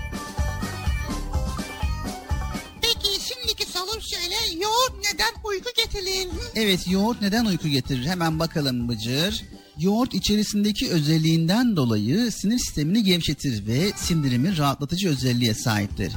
Neden 5.16 5.34
uyku 5.44 5.70
getirir? 5.78 6.28
Evet, 6.56 6.88
yoğurt 6.88 7.22
neden 7.22 7.46
uyku 7.46 7.68
getirir? 7.68 8.06
Hemen 8.06 8.40
bakalım 8.40 8.90
Bıcır. 8.90 9.44
Yoğurt 9.78 10.14
içerisindeki 10.14 10.90
özelliğinden 10.90 11.76
dolayı 11.76 12.32
sinir 12.32 12.60
sistemini 12.60 13.04
gevşetir 13.04 13.68
ve 13.68 13.92
sindirimi 13.96 14.58
rahatlatıcı 14.58 15.10
özelliğe 15.10 15.54
sahiptir. 15.54 16.14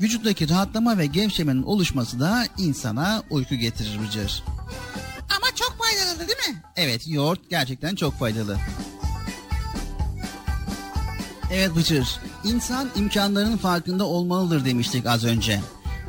Vücuttaki 0.00 0.48
rahatlama 0.48 0.98
ve 0.98 1.06
gevşemenin 1.06 1.62
oluşması 1.62 2.20
da 2.20 2.46
insana 2.58 3.22
uyku 3.30 3.54
getirir 3.54 3.98
Bıcır. 4.06 4.44
Ama 5.36 5.46
çok 5.54 5.76
faydalı 5.78 6.18
değil 6.18 6.48
mi? 6.48 6.62
Evet, 6.76 7.02
yoğurt 7.06 7.50
gerçekten 7.50 7.94
çok 7.94 8.18
faydalı. 8.18 8.58
Evet 11.52 11.76
Bıcır, 11.76 12.20
insan 12.44 12.88
imkanlarının 12.96 13.56
farkında 13.56 14.04
olmalıdır 14.04 14.64
demiştik 14.64 15.06
az 15.06 15.24
önce. 15.24 15.60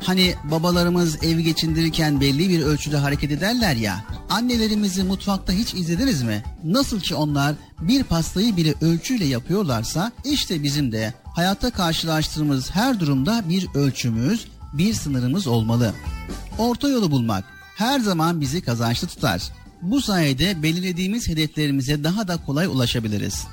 Hani 0.02 0.34
babalarımız 0.44 1.24
evi 1.24 1.44
geçindirirken 1.44 2.20
belli 2.20 2.48
bir 2.48 2.62
ölçüde 2.62 2.96
hareket 2.96 3.30
ederler 3.30 3.76
ya. 3.76 4.04
Annelerimizi 4.30 5.02
mutfakta 5.02 5.52
hiç 5.52 5.74
izlediniz 5.74 6.22
mi? 6.22 6.42
Nasıl 6.64 7.00
ki 7.00 7.14
onlar 7.14 7.54
bir 7.80 8.04
pastayı 8.04 8.56
bile 8.56 8.74
ölçüyle 8.80 9.24
yapıyorlarsa 9.24 10.12
işte 10.24 10.62
bizim 10.62 10.92
de 10.92 11.14
hayatta 11.24 11.70
karşılaştığımız 11.70 12.70
her 12.70 13.00
durumda 13.00 13.42
bir 13.48 13.68
ölçümüz, 13.74 14.46
bir 14.72 14.94
sınırımız 14.94 15.46
olmalı. 15.46 15.94
Orta 16.58 16.88
yolu 16.88 17.10
bulmak 17.10 17.44
her 17.76 18.00
zaman 18.00 18.40
bizi 18.40 18.60
kazançlı 18.60 19.08
tutar. 19.08 19.42
Bu 19.82 20.00
sayede 20.00 20.62
belirlediğimiz 20.62 21.28
hedeflerimize 21.28 22.04
daha 22.04 22.28
da 22.28 22.36
kolay 22.36 22.66
ulaşabiliriz. 22.66 23.46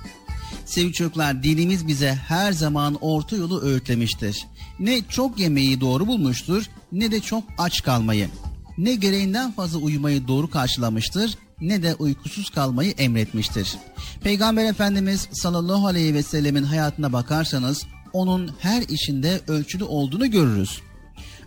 Sevgili 0.70 0.94
çocuklar 0.94 1.44
dinimiz 1.44 1.88
bize 1.88 2.14
her 2.14 2.52
zaman 2.52 2.98
orta 3.02 3.36
yolu 3.36 3.62
öğütlemiştir. 3.62 4.48
Ne 4.80 5.02
çok 5.10 5.40
yemeği 5.40 5.82
doğru 5.82 6.08
bulmuştur 6.08 6.66
ne 6.92 7.12
de 7.12 7.20
çok 7.20 7.44
aç 7.58 7.84
kalmayı. 7.84 8.30
Ne 8.78 8.96
gereğinden 8.96 9.52
fazla 9.52 9.80
uyumayı 9.80 10.28
doğru 10.28 10.50
karşılamıştır 10.50 11.38
ne 11.62 11.84
de 11.84 11.96
uykusuz 11.96 12.50
kalmayı 12.50 12.92
emretmiştir. 12.92 13.76
Peygamber 14.24 14.66
Efendimiz 14.66 15.28
sallallahu 15.32 15.88
aleyhi 15.88 16.14
ve 16.14 16.24
sellemin 16.24 16.64
hayatına 16.64 17.14
bakarsanız 17.14 17.86
onun 18.14 18.52
her 18.60 18.82
işinde 18.82 19.42
ölçülü 19.48 19.84
olduğunu 19.84 20.32
görürüz. 20.32 20.82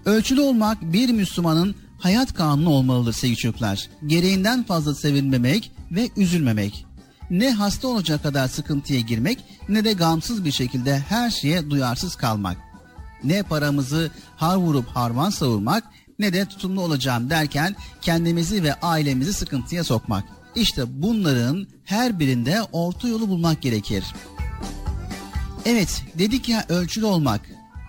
Ölçülü 0.05 0.41
olmak 0.41 0.93
bir 0.93 1.09
Müslümanın 1.09 1.75
hayat 1.99 2.35
kanunu 2.35 2.71
olmalıdır 2.71 3.13
sevgili 3.13 3.37
çocuklar. 3.37 3.89
Gereğinden 4.07 4.65
fazla 4.65 4.95
sevinmemek 4.95 5.73
ve 5.91 6.09
üzülmemek 6.17 6.87
ne 7.33 7.53
hasta 7.53 7.89
olacak 7.89 8.23
kadar 8.23 8.49
sıkıntıya 8.49 9.01
girmek 9.01 9.45
ne 9.69 9.85
de 9.85 9.93
gamsız 9.93 10.45
bir 10.45 10.53
şekilde 10.53 10.99
her 10.99 11.31
şeye 11.31 11.71
duyarsız 11.71 12.17
kalmak. 12.17 12.57
Ne 13.25 13.43
paramızı 13.43 14.11
har 14.37 14.57
vurup 14.57 14.87
harman 14.89 15.31
savurmak 15.31 15.85
ne 16.19 16.33
de 16.33 16.45
tutumlu 16.45 16.81
olacağım 16.81 17.31
derken 17.31 17.77
kendimizi 18.01 18.63
ve 18.63 18.75
ailemizi 18.75 19.33
sıkıntıya 19.33 19.85
sokmak. 19.85 20.25
İşte 20.55 21.03
bunların 21.03 21.67
her 21.85 22.19
birinde 22.19 22.63
orta 22.73 23.09
yolu 23.09 23.29
bulmak 23.29 23.63
gerekir. 23.63 24.05
Evet 25.65 26.03
dedik 26.19 26.49
ya 26.49 26.65
ölçülü 26.69 27.05
olmak 27.05 27.41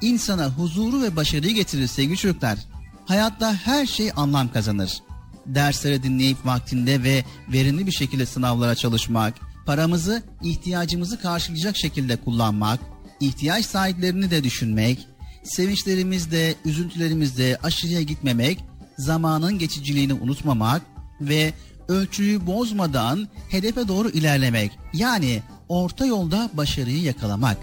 insana 0.02 0.50
huzuru 0.50 1.02
ve 1.02 1.16
başarıyı 1.16 1.56
getirir 1.56 1.88
sevgili 1.88 2.18
çocuklar. 2.18 2.60
Hayatta 3.06 3.54
her 3.54 3.86
şey 3.86 4.12
anlam 4.16 4.52
kazanır 4.52 5.02
dersleri 5.46 6.04
dinleyip 6.04 6.46
vaktinde 6.46 7.04
ve 7.04 7.24
verimli 7.54 7.88
bir 7.88 7.92
şekilde 7.92 8.26
sınavlara 8.26 8.76
çalışmak, 8.76 9.34
paramızı 9.66 10.24
ihtiyacımızı 10.44 11.22
karşılayacak 11.22 11.78
şekilde 11.78 12.16
kullanmak, 12.16 12.80
ihtiyaç 13.20 13.66
sahiplerini 13.66 14.32
de 14.32 14.44
düşünmek, 14.44 15.08
sevinçlerimizde, 15.44 16.56
üzüntülerimizde 16.66 17.58
aşırıya 17.64 18.02
gitmemek, 18.02 18.60
zamanın 18.98 19.60
geçiciliğini 19.60 20.14
unutmamak 20.14 20.82
ve 21.22 21.54
ölçüyü 21.88 22.48
bozmadan 22.48 23.28
hedefe 23.50 23.88
doğru 23.88 24.10
ilerlemek. 24.10 24.72
Yani 24.94 25.42
orta 25.70 26.06
yolda 26.06 26.50
başarıyı 26.54 27.02
yakalamak. 27.02 27.58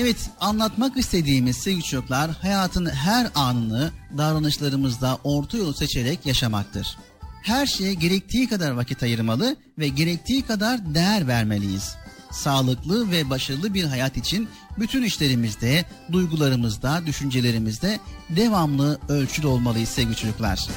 Evet 0.00 0.30
anlatmak 0.40 0.96
istediğimiz 0.96 1.56
sevgili 1.56 1.82
çocuklar 1.82 2.30
hayatın 2.30 2.86
her 2.86 3.30
anını 3.34 3.92
davranışlarımızda 4.18 5.18
orta 5.24 5.58
yolu 5.58 5.74
seçerek 5.74 6.26
yaşamaktır. 6.26 6.96
Her 7.42 7.66
şeye 7.66 7.94
gerektiği 7.94 8.48
kadar 8.48 8.70
vakit 8.70 9.02
ayırmalı 9.02 9.56
ve 9.78 9.88
gerektiği 9.88 10.42
kadar 10.42 10.94
değer 10.94 11.28
vermeliyiz. 11.28 11.96
Sağlıklı 12.30 13.10
ve 13.10 13.30
başarılı 13.30 13.74
bir 13.74 13.84
hayat 13.84 14.16
için 14.16 14.48
bütün 14.78 15.02
işlerimizde, 15.02 15.84
duygularımızda, 16.12 17.06
düşüncelerimizde 17.06 18.00
devamlı 18.30 18.98
ölçülü 19.08 19.46
olmalıyız 19.46 19.88
sevgili 19.88 20.16
çocuklar. 20.16 20.68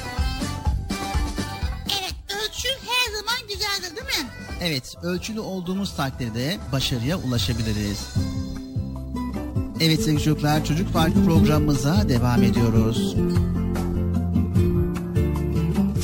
Evet 1.86 2.14
ölçü 2.28 2.68
her 2.68 3.12
zaman 3.12 3.48
güzeldir 3.48 3.96
değil 3.96 4.22
mi? 4.22 4.30
Evet 4.60 4.94
ölçülü 5.02 5.40
olduğumuz 5.40 5.96
takdirde 5.96 6.58
başarıya 6.72 7.18
ulaşabiliriz. 7.18 7.98
Evet 9.84 10.02
sevgili 10.02 10.22
çocuklar 10.22 10.64
Çocuk 10.64 10.92
Parkı 10.92 11.24
programımıza 11.24 12.08
devam 12.08 12.42
ediyoruz. 12.42 13.16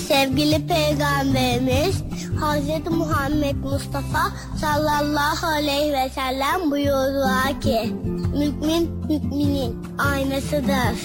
Sevgili 0.09 0.67
Peygamberimiz 0.67 2.03
Hz. 2.41 2.91
Muhammed 2.91 3.57
Mustafa 3.57 4.33
sallallahu 4.61 5.47
aleyhi 5.47 5.93
ve 5.93 6.11
sellem 6.15 6.71
buyurdular 6.71 7.61
ki 7.61 7.95
Mümin 8.39 8.91
müminin 9.09 9.77
aynasıdır. 9.99 10.99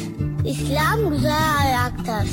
İslam 0.45 1.09
güzel 1.09 1.57
ayaktır. 1.61 2.29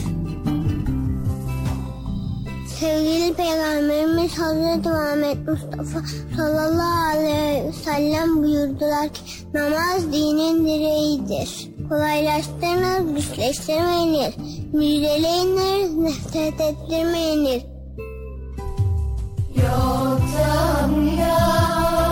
Sevgili 2.81 3.35
Peygamberimiz 3.35 4.39
Hazreti 4.39 4.89
Muhammed 4.89 5.49
Mustafa 5.49 6.01
sallallahu 6.37 7.17
aleyhi 7.17 7.69
ve 7.69 7.73
sellem 7.73 8.43
buyurdular 8.43 9.09
ki 9.09 9.21
namaz 9.55 10.13
dinin 10.13 10.67
direğidir. 10.67 11.69
Kolaylaştırınız, 11.89 13.15
güçleştirmeyiniz. 13.15 14.35
Müjdeleyiniz, 14.73 15.95
nefret 15.95 16.61
ettirmeyiniz. 16.61 17.63
Yoktan 19.57 20.91
yarattın 21.19 22.10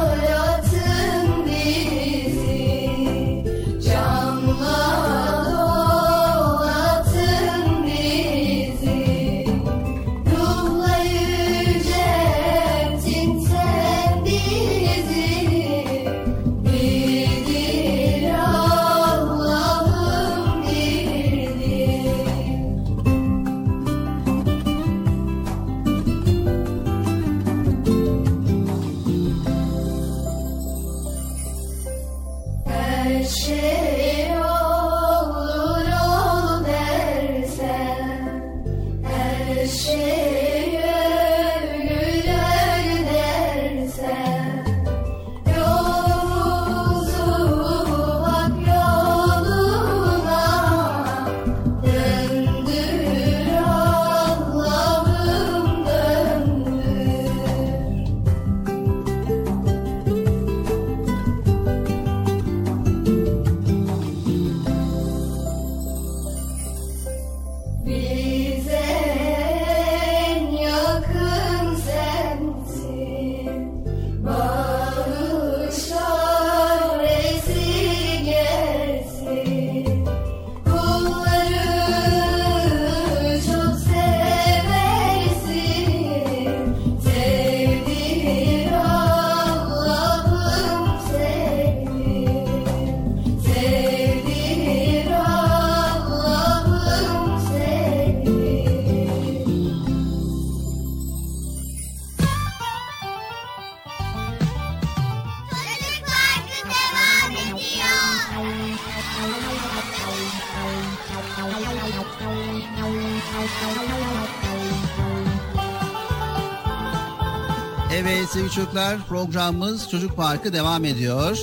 programımız 119.09 119.91
Çocuk 119.91 120.17
Parkı 120.17 120.53
devam 120.53 120.85
ediyor. 120.85 121.39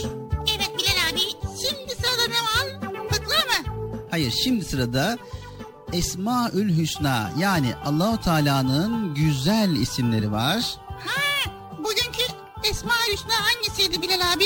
Evet 0.55 0.72
Bilal 0.78 1.09
abi. 1.13 1.20
Şimdi 1.41 1.91
sırada 1.95 2.28
ne 2.28 2.41
var? 2.41 2.91
Fıkra 3.09 3.36
mı? 3.36 3.86
Hayır 4.11 4.34
şimdi 4.43 4.66
sırada 4.66 5.18
Esmaül 5.93 6.78
Hüsna 6.78 7.32
yani 7.39 7.76
Allahu 7.86 8.22
Teala'nın 8.22 9.13
güzel 9.16 9.76
isimleri 9.76 10.32
var. 10.32 10.76
Ha, 10.88 11.51
bugünkü 11.78 12.24
Esma 12.70 12.93
Hüsna 13.11 13.34
hangisiydi 13.34 14.01
Bilal 14.01 14.34
abi? 14.34 14.45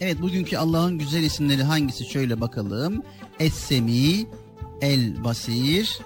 Evet 0.00 0.22
bugünkü 0.22 0.56
Allah'ın 0.56 0.98
güzel 0.98 1.22
isimleri 1.22 1.62
hangisi 1.62 2.04
şöyle 2.04 2.40
bakalım. 2.40 3.02
Es-Semi, 3.40 4.26
El 4.80 5.24
Basir, 5.24 5.98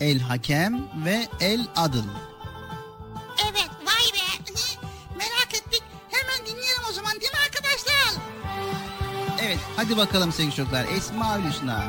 El 0.00 0.18
Hakem 0.20 0.84
ve 1.04 1.26
El 1.40 1.66
Adıl. 1.76 2.04
Hadi 9.84 9.96
bakalım 9.96 10.32
sevgili 10.32 10.54
çocuklar 10.54 10.84
Esmaül 10.96 11.44
Hüsna. 11.44 11.84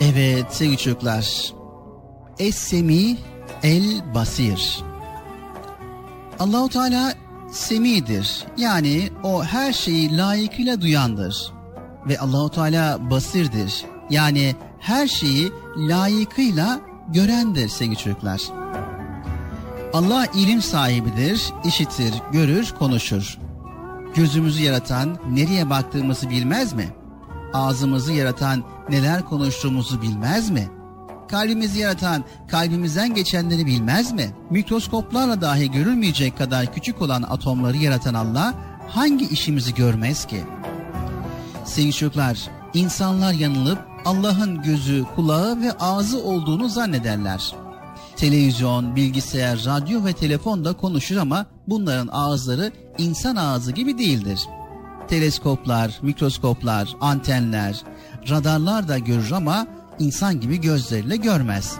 Evet 0.00 0.46
sevgili 0.50 0.78
çocuklar. 0.78 1.52
Es-Semi 2.38 3.16
El 3.62 4.14
Basir. 4.14 4.80
Allahu 6.38 6.68
Teala 6.68 7.14
semidir. 7.52 8.44
Yani 8.56 9.10
o 9.22 9.44
her 9.44 9.72
şeyi 9.72 10.16
layıkıyla 10.16 10.80
duyandır. 10.80 11.52
Ve 12.08 12.18
Allahu 12.18 12.50
Teala 12.50 13.10
basirdir. 13.10 13.84
Yani 14.10 14.56
her 14.80 15.06
şeyi 15.06 15.52
layıkıyla 15.76 16.80
görendir 17.08 17.68
sevgili 17.68 17.96
çocuklar. 17.96 18.40
Allah 19.92 20.26
ilim 20.34 20.62
sahibidir, 20.62 21.52
işitir, 21.64 22.14
görür, 22.32 22.74
konuşur. 22.78 23.38
Gözümüzü 24.14 24.62
yaratan 24.62 25.18
nereye 25.30 25.70
baktığımızı 25.70 26.30
bilmez 26.30 26.72
mi? 26.72 26.88
Ağzımızı 27.52 28.12
yaratan 28.12 28.64
neler 28.88 29.24
konuştuğumuzu 29.24 30.02
bilmez 30.02 30.50
mi? 30.50 30.68
Kalbimizi 31.32 31.78
yaratan 31.78 32.24
kalbimizden 32.48 33.14
geçenleri 33.14 33.66
bilmez 33.66 34.12
mi? 34.12 34.30
Mikroskoplarla 34.50 35.40
dahi 35.40 35.70
görülmeyecek 35.70 36.38
kadar 36.38 36.74
küçük 36.74 37.02
olan 37.02 37.22
atomları 37.22 37.76
yaratan 37.76 38.14
Allah 38.14 38.54
hangi 38.88 39.28
işimizi 39.28 39.74
görmez 39.74 40.26
ki? 40.26 40.44
Sevgili 41.64 41.92
çocuklar, 41.92 42.38
insanlar 42.74 43.32
yanılıp 43.32 43.78
Allah'ın 44.04 44.62
gözü, 44.62 45.04
kulağı 45.16 45.60
ve 45.60 45.72
ağzı 45.72 46.22
olduğunu 46.24 46.68
zannederler. 46.68 47.52
Televizyon, 48.16 48.96
bilgisayar, 48.96 49.64
radyo 49.66 50.04
ve 50.04 50.12
telefon 50.12 50.64
da 50.64 50.72
konuşur 50.72 51.16
ama 51.16 51.46
bunların 51.68 52.08
ağızları 52.12 52.72
insan 52.98 53.36
ağzı 53.36 53.72
gibi 53.72 53.98
değildir. 53.98 54.40
Teleskoplar, 55.08 55.98
mikroskoplar, 56.02 56.96
antenler, 57.00 57.82
radarlar 58.30 58.88
da 58.88 58.98
görür 58.98 59.30
ama 59.30 59.66
insan 60.02 60.40
gibi 60.40 60.60
gözleriyle 60.60 61.16
görmez. 61.16 61.76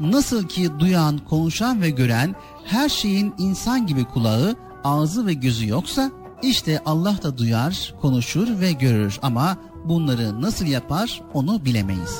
Nasıl 0.00 0.48
ki 0.48 0.68
duyan, 0.78 1.18
konuşan 1.18 1.82
ve 1.82 1.90
gören 1.90 2.34
her 2.64 2.88
şeyin 2.88 3.34
insan 3.38 3.86
gibi 3.86 4.04
kulağı, 4.04 4.56
ağzı 4.84 5.26
ve 5.26 5.34
gözü 5.34 5.68
yoksa 5.68 6.10
işte 6.42 6.80
Allah 6.86 7.22
da 7.22 7.38
duyar, 7.38 7.94
konuşur 8.00 8.60
ve 8.60 8.72
görür 8.72 9.18
ama 9.22 9.56
bunları 9.84 10.42
nasıl 10.42 10.66
yapar 10.66 11.22
onu 11.34 11.64
bilemeyiz. 11.64 12.18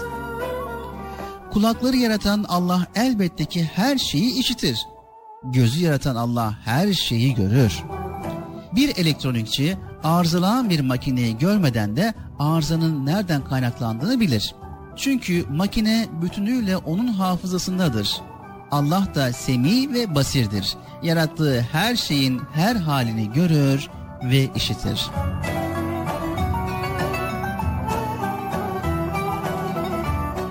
Kulakları 1.53 1.97
yaratan 1.97 2.45
Allah 2.49 2.87
elbette 2.95 3.45
ki 3.45 3.71
her 3.75 3.99
şeyi 3.99 4.35
işitir. 4.35 4.79
Gözü 5.45 5.85
yaratan 5.85 6.17
Allah 6.17 6.59
her 6.65 6.93
şeyi 6.93 7.35
görür. 7.35 7.83
Bir 8.77 8.97
elektronikçi 8.97 9.77
arızalanan 10.05 10.71
bir 10.71 10.81
makineyi 10.81 11.39
görmeden 11.39 11.97
de 11.97 12.15
arızanın 12.39 13.07
nereden 13.07 13.45
kaynaklandığını 13.45 14.21
bilir. 14.21 14.55
Çünkü 14.97 15.45
makine 15.51 16.09
bütünüyle 16.23 16.77
onun 16.77 17.09
hafızasındadır. 17.09 18.21
Allah 18.71 19.07
da 19.15 19.33
semi 19.33 19.95
ve 19.95 20.15
basirdir. 20.15 20.77
Yarattığı 21.03 21.61
her 21.61 21.97
şeyin 21.97 22.41
her 22.53 22.77
halini 22.77 23.33
görür 23.33 23.89
ve 24.25 24.49
işitir. 24.55 25.11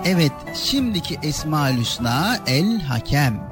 Evet, 0.05 0.31
şimdiki 0.55 1.19
Esma-ül 1.23 1.79
Hüsna 1.79 2.37
El 2.47 2.81
Hakem. 2.81 3.49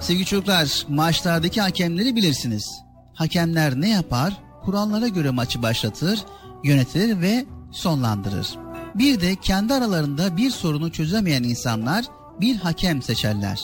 Sevgili 0.00 0.24
çocuklar, 0.24 0.86
maçlardaki 0.88 1.60
hakemleri 1.60 2.16
bilirsiniz. 2.16 2.82
Hakemler 3.14 3.80
ne 3.80 3.88
yapar? 3.88 4.32
Kurallara 4.64 5.08
göre 5.08 5.30
maçı 5.30 5.62
başlatır, 5.62 6.24
yönetir 6.64 7.20
ve 7.20 7.44
sonlandırır. 7.72 8.63
Bir 8.94 9.20
de 9.20 9.36
kendi 9.36 9.74
aralarında 9.74 10.36
bir 10.36 10.50
sorunu 10.50 10.92
çözemeyen 10.92 11.42
insanlar 11.42 12.04
bir 12.40 12.56
hakem 12.56 13.02
seçerler. 13.02 13.60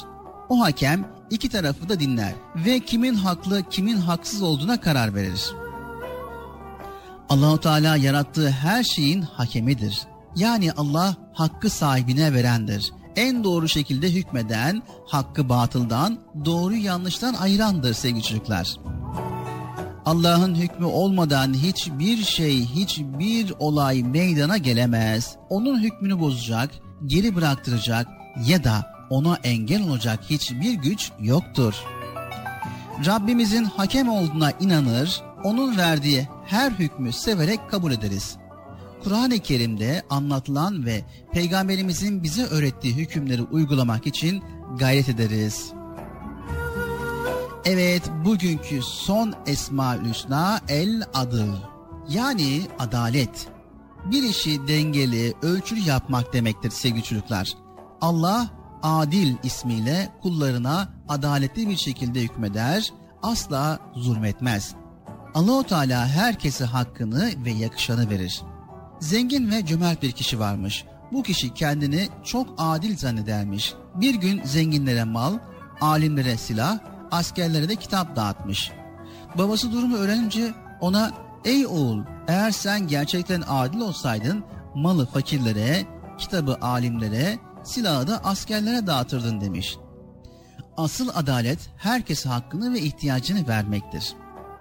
O 0.49 0.61
hakem 0.61 1.09
iki 1.31 1.49
tarafı 1.49 1.89
da 1.89 2.01
dinler 2.01 2.33
ve 2.57 2.81
kimin 2.81 3.15
haklı 3.15 3.63
kimin 3.71 3.97
haksız 3.97 4.43
olduğuna 4.43 4.81
karar 4.81 5.15
verir. 5.15 5.51
Allahu 7.29 7.61
Teala 7.61 7.97
yarattığı 7.97 8.51
her 8.51 8.85
şeyin 8.85 9.23
hakemidir. 9.23 10.03
Yani 10.37 10.73
Allah 10.73 11.17
hakkı 11.33 11.71
sahibine 11.71 12.35
verendir. 12.35 12.93
En 13.17 13.45
doğru 13.45 13.69
şekilde 13.69 14.13
hükmeden, 14.13 14.83
hakkı 15.07 15.49
batıldan, 15.49 16.19
doğru 16.45 16.75
yanlıştan 16.75 17.35
ayırandır 17.35 17.95
sevgili 17.95 18.23
çocuklar. 18.23 18.77
Allah'ın 20.07 20.55
hükmü 20.55 20.85
olmadan 20.85 21.55
hiçbir 21.55 22.25
şey, 22.25 22.67
hiçbir 22.67 23.53
olay 23.59 24.03
meydana 24.03 24.57
gelemez. 24.57 25.37
Onun 25.49 25.83
hükmünü 25.83 26.21
bozacak, 26.21 26.71
geri 27.07 27.37
bıraktıracak 27.37 28.09
ya 28.47 28.65
da 28.65 28.87
ona 29.11 29.37
engel 29.37 29.89
olacak 29.89 30.21
hiçbir 30.31 30.75
güç 30.75 31.13
yoktur. 31.21 31.75
Rabbimizin 33.07 33.65
hakem 33.65 34.09
olduğuna 34.09 34.51
inanır, 34.51 35.23
onun 35.45 35.77
verdiği 35.77 36.29
her 36.47 36.71
hükmü 36.71 37.13
severek 37.13 37.71
kabul 37.71 37.93
ederiz. 37.93 38.37
Kur'an-ı 39.05 39.39
Kerim'de 39.39 40.03
anlatılan 40.11 40.87
ve 40.87 41.05
Peygamberimizin 41.33 42.23
bize 42.23 42.45
öğrettiği 42.45 42.97
hükümleri 42.97 43.43
uygulamak 43.43 44.07
için 44.07 44.43
gayret 44.79 45.09
ederiz. 45.09 45.73
Evet, 47.65 48.03
bugünkü 48.25 48.83
son 48.83 49.35
Esma-ül 49.47 50.11
Hüsna 50.11 50.61
El 50.69 51.03
Adıl. 51.15 51.55
Yani 52.09 52.63
adalet. 52.79 53.49
Bir 54.05 54.23
işi 54.23 54.69
dengeli, 54.69 55.35
ölçülü 55.43 55.81
yapmak 55.81 56.33
demektir 56.33 56.71
sevgili 56.71 57.03
çocuklar. 57.03 57.53
Allah 58.01 58.51
Adil 58.83 59.35
ismiyle 59.43 60.13
kullarına 60.23 60.89
adaletli 61.09 61.69
bir 61.69 61.77
şekilde 61.77 62.21
hükmeder, 62.21 62.93
asla 63.23 63.79
zulmetmez. 63.95 64.75
Allahu 65.35 65.65
Teala 65.65 66.09
herkese 66.09 66.65
hakkını 66.65 67.31
ve 67.45 67.51
yakışanı 67.51 68.11
verir. 68.11 68.43
Zengin 69.01 69.51
ve 69.51 69.67
cömert 69.67 70.03
bir 70.03 70.13
kişi 70.13 70.39
varmış. 70.39 70.85
Bu 71.13 71.23
kişi 71.23 71.55
kendini 71.55 72.09
çok 72.25 72.55
adil 72.59 72.97
zannedermiş. 72.97 73.75
Bir 73.95 74.15
gün 74.15 74.43
zenginlere 74.45 75.05
mal, 75.05 75.39
alimlere 75.81 76.37
silah, 76.37 76.79
askerlere 77.11 77.69
de 77.69 77.77
kitap 77.77 78.17
dağıtmış. 78.17 78.71
Babası 79.39 79.73
durumu 79.73 79.97
öğrenince 79.97 80.55
ona 80.81 81.13
''Ey 81.45 81.67
oğul 81.67 82.03
eğer 82.29 82.51
sen 82.51 82.87
gerçekten 82.87 83.43
adil 83.49 83.81
olsaydın 83.81 84.45
malı 84.75 85.07
fakirlere, 85.07 85.87
kitabı 86.19 86.59
alimlere, 86.61 87.39
silahı 87.65 88.09
da 88.09 88.25
askerlere 88.25 88.87
dağıtırdın.'' 88.87 89.41
demiş. 89.41 89.77
Asıl 90.77 91.09
adalet 91.15 91.59
herkese 91.77 92.29
hakkını 92.29 92.73
ve 92.73 92.81
ihtiyacını 92.81 93.49
vermektir. 93.49 94.13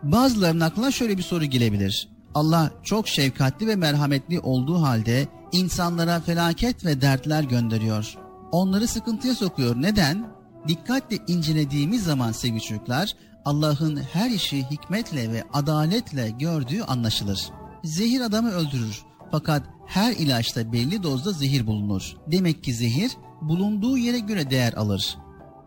Bazılarının 0.03 0.59
aklına 0.59 0.91
şöyle 0.91 1.17
bir 1.17 1.23
soru 1.23 1.45
gelebilir. 1.45 2.09
Allah 2.33 2.71
çok 2.83 3.07
şefkatli 3.07 3.67
ve 3.67 3.75
merhametli 3.75 4.39
olduğu 4.39 4.81
halde 4.81 5.27
insanlara 5.51 6.19
felaket 6.19 6.85
ve 6.85 7.01
dertler 7.01 7.43
gönderiyor. 7.43 8.17
Onları 8.51 8.87
sıkıntıya 8.87 9.35
sokuyor. 9.35 9.75
Neden? 9.81 10.38
Dikkatle 10.67 11.17
incelediğimiz 11.27 12.03
zaman 12.03 12.31
sevgili 12.31 12.61
çocuklar 12.61 13.15
Allah'ın 13.45 13.97
her 14.13 14.29
işi 14.29 14.65
hikmetle 14.71 15.31
ve 15.31 15.43
adaletle 15.53 16.29
gördüğü 16.29 16.81
anlaşılır. 16.81 17.49
Zehir 17.83 18.21
adamı 18.21 18.51
öldürür 18.51 19.09
fakat 19.31 19.63
her 19.87 20.11
ilaçta 20.11 20.73
belli 20.73 21.03
dozda 21.03 21.31
zehir 21.31 21.67
bulunur. 21.67 22.15
Demek 22.27 22.63
ki 22.63 22.73
zehir 22.73 23.11
bulunduğu 23.41 23.97
yere 23.97 24.19
göre 24.19 24.49
değer 24.49 24.73
alır. 24.73 25.17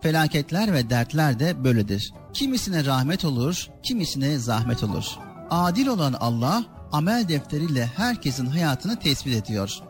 Felaketler 0.01 0.73
ve 0.73 0.91
dertler 0.91 1.39
de 1.39 1.65
böyledir. 1.65 2.13
Kimisine 2.33 2.85
rahmet 2.85 3.25
olur, 3.25 3.69
kimisine 3.83 4.39
zahmet 4.39 4.83
olur. 4.83 5.05
Adil 5.51 5.87
olan 5.87 6.13
Allah 6.13 6.65
amel 6.93 7.29
defteriyle 7.29 7.87
herkesin 7.97 8.47
hayatını 8.47 8.99
tespit 8.99 9.35
ediyor. 9.35 9.81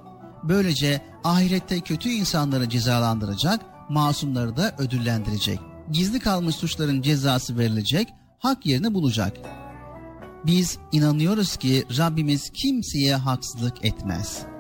Böylece 0.42 1.02
ahirette 1.24 1.80
kötü 1.80 2.08
insanları 2.08 2.68
cezalandıracak, 2.68 3.60
masumları 3.92 4.56
da 4.56 4.74
ödüllendirecek. 4.78 5.60
Gizli 5.90 6.20
kalmış 6.20 6.56
suçların 6.56 7.02
cezası 7.02 7.58
verilecek, 7.58 8.08
hak 8.38 8.66
yerini 8.66 8.94
bulacak. 8.94 9.36
Biz 10.46 10.78
inanıyoruz 10.92 11.56
ki 11.56 11.84
Rabbimiz 11.98 12.50
kimseye 12.50 13.16
haksızlık 13.16 13.84
etmez.'' 13.84 14.51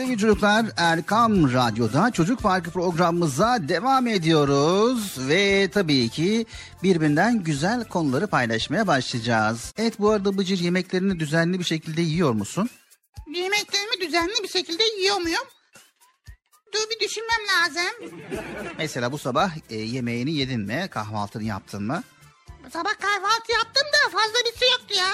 Sevgili 0.00 0.18
çocuklar 0.18 0.66
Erkam 0.76 1.52
Radyo'da 1.52 2.10
Çocuk 2.10 2.42
Parkı 2.42 2.70
programımıza 2.70 3.68
devam 3.68 4.06
ediyoruz. 4.06 5.28
Ve 5.28 5.70
tabii 5.70 6.08
ki 6.08 6.46
birbirinden 6.82 7.42
güzel 7.42 7.88
konuları 7.88 8.26
paylaşmaya 8.26 8.86
başlayacağız. 8.86 9.72
Evet 9.78 9.94
bu 9.98 10.10
arada 10.10 10.38
Bıcır 10.38 10.58
yemeklerini 10.58 11.20
düzenli 11.20 11.58
bir 11.58 11.64
şekilde 11.64 12.02
yiyor 12.02 12.32
musun? 12.32 12.70
Yemeklerimi 13.34 14.00
düzenli 14.00 14.42
bir 14.42 14.48
şekilde 14.48 14.84
yiyor 14.84 15.16
muyum? 15.16 15.44
Dur 16.74 16.80
bir 16.90 17.06
düşünmem 17.06 17.40
lazım. 17.48 18.20
Mesela 18.78 19.12
bu 19.12 19.18
sabah 19.18 19.50
e, 19.70 19.76
yemeğini 19.76 20.34
yedin 20.34 20.60
mi? 20.60 20.88
Kahvaltını 20.90 21.42
yaptın 21.42 21.82
mı? 21.82 22.02
Sabah 22.72 22.94
kahvaltı 23.00 23.52
yaptım 23.52 23.86
da 23.92 24.10
fazla 24.10 24.38
bir 24.52 24.58
şey 24.58 24.70
yoktu 24.70 24.94
ya. 24.98 25.10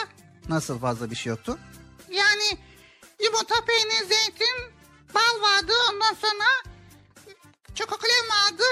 Nasıl 0.48 0.78
fazla 0.78 1.10
bir 1.10 1.16
şey 1.16 1.30
yoktu? 1.30 1.58
Yani 2.10 2.58
yumurta, 3.24 3.54
peynir, 3.66 4.08
zeytin, 4.08 4.75
bal 5.14 5.40
vardı. 5.42 5.72
Ondan 5.90 6.14
sonra 6.14 6.44
çokoklem 7.74 8.28
vardı. 8.30 8.62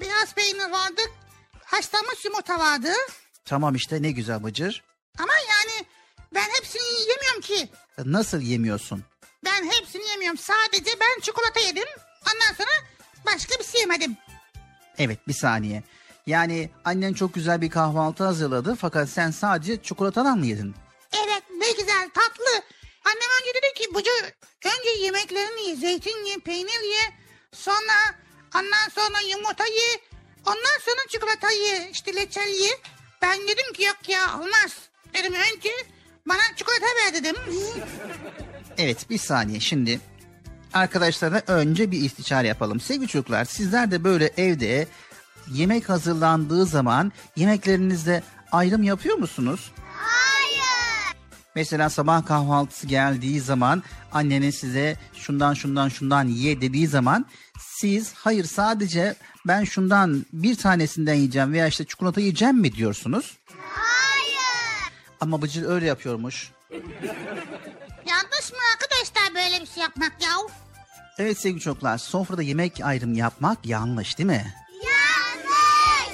Beyaz 0.00 0.34
peynir 0.34 0.70
vardı. 0.70 1.00
Haşlanmış 1.64 2.24
yumurta 2.24 2.58
vardı. 2.58 2.92
Tamam 3.44 3.74
işte 3.74 4.02
ne 4.02 4.10
güzel 4.10 4.44
Bıcır. 4.44 4.84
Ama 5.18 5.32
yani 5.32 5.86
ben 6.34 6.48
hepsini 6.58 7.10
yemiyorum 7.10 7.40
ki. 7.40 7.68
E, 7.98 8.02
Nasıl 8.04 8.40
yemiyorsun? 8.40 9.04
Ben 9.44 9.70
hepsini 9.70 10.08
yemiyorum. 10.10 10.38
Sadece 10.38 10.90
ben 11.00 11.20
çikolata 11.20 11.60
yedim. 11.60 11.88
Ondan 12.20 12.54
sonra 12.58 12.70
başka 13.26 13.58
bir 13.58 13.64
şey 13.64 13.80
yemedim. 13.80 14.16
Evet 14.98 15.28
bir 15.28 15.32
saniye. 15.32 15.82
Yani 16.26 16.70
annen 16.84 17.12
çok 17.12 17.34
güzel 17.34 17.60
bir 17.60 17.70
kahvaltı 17.70 18.24
hazırladı 18.24 18.76
fakat 18.80 19.08
sen 19.08 19.30
sadece 19.30 19.82
çikolatadan 19.82 20.38
mı 20.38 20.46
yedin? 20.46 20.74
Evet 21.12 21.42
ne 21.58 21.72
güzel 21.72 22.10
tatlı. 22.14 22.62
Annem 23.04 23.28
önce 23.40 23.50
dedi 23.54 23.74
ki 23.82 23.94
Bucu 23.94 24.10
önce 24.64 25.04
yemeklerini 25.04 25.68
ye. 25.68 25.76
Zeytin 25.76 26.24
ye, 26.24 26.36
peynir 26.38 26.82
ye. 26.90 27.12
Sonra 27.52 28.14
ondan 28.54 28.88
sonra 28.94 29.20
yumurta 29.20 29.64
ye. 29.64 30.00
Ondan 30.46 30.78
sonra 30.84 31.00
çikolata 31.08 31.50
ye. 31.50 31.88
işte 31.92 32.14
reçel 32.14 32.48
ye. 32.48 32.70
Ben 33.22 33.38
dedim 33.48 33.72
ki 33.72 33.84
yok 33.84 34.08
ya 34.08 34.38
olmaz. 34.38 34.78
Dedim 35.14 35.34
önce 35.34 35.70
bana 36.26 36.40
çikolata 36.56 36.86
ver 36.86 37.14
dedim. 37.14 37.36
Evet 38.78 39.10
bir 39.10 39.18
saniye 39.18 39.60
şimdi 39.60 40.00
arkadaşlara 40.74 41.42
önce 41.46 41.90
bir 41.90 42.00
istişare 42.02 42.48
yapalım. 42.48 42.80
Sevgili 42.80 43.08
çocuklar 43.08 43.44
sizler 43.44 43.90
de 43.90 44.04
böyle 44.04 44.30
evde 44.36 44.86
yemek 45.52 45.88
hazırlandığı 45.88 46.66
zaman 46.66 47.12
yemeklerinizde 47.36 48.22
ayrım 48.52 48.82
yapıyor 48.82 49.16
musunuz? 49.16 49.72
Hayır. 49.96 50.37
Mesela 51.58 51.90
sabah 51.90 52.26
kahvaltısı 52.26 52.86
geldiği 52.86 53.40
zaman 53.40 53.82
annenin 54.12 54.50
size 54.50 54.96
şundan 55.14 55.54
şundan 55.54 55.88
şundan 55.88 56.28
ye 56.28 56.60
dediği 56.60 56.86
zaman 56.86 57.26
siz 57.60 58.12
hayır 58.14 58.44
sadece 58.44 59.14
ben 59.46 59.64
şundan 59.64 60.26
bir 60.32 60.56
tanesinden 60.56 61.14
yiyeceğim 61.14 61.52
veya 61.52 61.66
işte 61.66 61.84
çikolata 61.84 62.20
yiyeceğim 62.20 62.56
mi 62.56 62.72
diyorsunuz? 62.72 63.38
Hayır. 63.58 64.92
Ama 65.20 65.42
Bıcır 65.42 65.68
öyle 65.68 65.86
yapıyormuş. 65.86 66.50
Yanlış 68.06 68.52
mı 68.52 68.58
arkadaşlar 68.72 69.34
böyle 69.34 69.60
bir 69.60 69.66
şey 69.66 69.82
yapmak 69.82 70.12
ya? 70.22 70.28
Evet 71.18 71.38
sevgili 71.38 71.60
çocuklar 71.60 71.98
sofrada 71.98 72.42
yemek 72.42 72.80
ayrımı 72.84 73.16
yapmak 73.16 73.66
yanlış 73.66 74.18
değil 74.18 74.26
mi? 74.26 74.54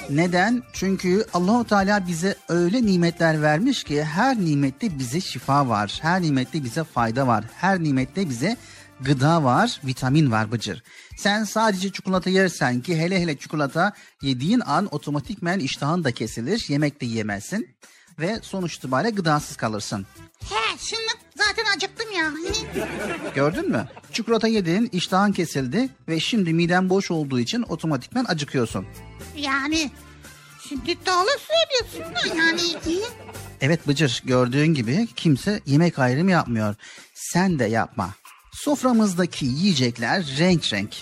Neden? 0.09 0.63
Çünkü 0.73 1.25
Allahu 1.33 1.63
Teala 1.67 2.07
bize 2.07 2.35
öyle 2.49 2.85
nimetler 2.85 3.41
vermiş 3.41 3.83
ki 3.83 4.03
her 4.03 4.39
nimette 4.39 4.99
bize 4.99 5.21
şifa 5.21 5.69
var. 5.69 5.99
Her 6.01 6.21
nimette 6.21 6.63
bize 6.63 6.83
fayda 6.83 7.27
var. 7.27 7.43
Her 7.55 7.83
nimette 7.83 8.29
bize 8.29 8.57
gıda 9.01 9.43
var, 9.43 9.81
vitamin 9.85 10.31
var 10.31 10.51
Bıcır. 10.51 10.83
Sen 11.17 11.43
sadece 11.43 11.91
çikolata 11.91 12.29
yersen 12.29 12.81
ki 12.81 12.97
hele 12.97 13.21
hele 13.21 13.37
çikolata 13.37 13.93
yediğin 14.21 14.59
an 14.59 14.87
otomatikmen 14.91 15.59
iştahın 15.59 16.03
da 16.03 16.11
kesilir. 16.11 16.65
Yemek 16.67 17.01
de 17.01 17.05
yiyemezsin 17.05 17.75
ve 18.19 18.39
sonuç 18.41 18.75
itibariyle 18.75 19.15
gıdasız 19.15 19.57
kalırsın. 19.57 20.05
He 20.39 20.77
şimdi 20.79 21.07
zaten 21.35 21.65
acıktım 21.77 22.11
ya. 22.11 22.31
Gördün 23.35 23.69
mü? 23.69 23.87
Çikolata 24.11 24.47
yedin, 24.47 24.89
iştahın 24.91 25.31
kesildi 25.31 25.89
ve 26.07 26.19
şimdi 26.19 26.53
miden 26.53 26.89
boş 26.89 27.11
olduğu 27.11 27.39
için 27.39 27.61
otomatikmen 27.61 28.25
acıkıyorsun. 28.27 28.85
Yani 29.37 29.91
şimdi 30.67 30.97
doğru 31.05 31.29
söylüyorsun 31.39 32.15
da 32.15 32.37
yani. 32.37 32.61
Evet 33.61 33.87
Bıcır 33.87 34.21
gördüğün 34.25 34.73
gibi 34.73 35.07
kimse 35.15 35.61
yemek 35.65 35.99
ayrımı 35.99 36.31
yapmıyor. 36.31 36.75
Sen 37.13 37.59
de 37.59 37.65
yapma. 37.65 38.09
Soframızdaki 38.51 39.45
yiyecekler 39.45 40.35
renk 40.39 40.73
renk. 40.73 40.95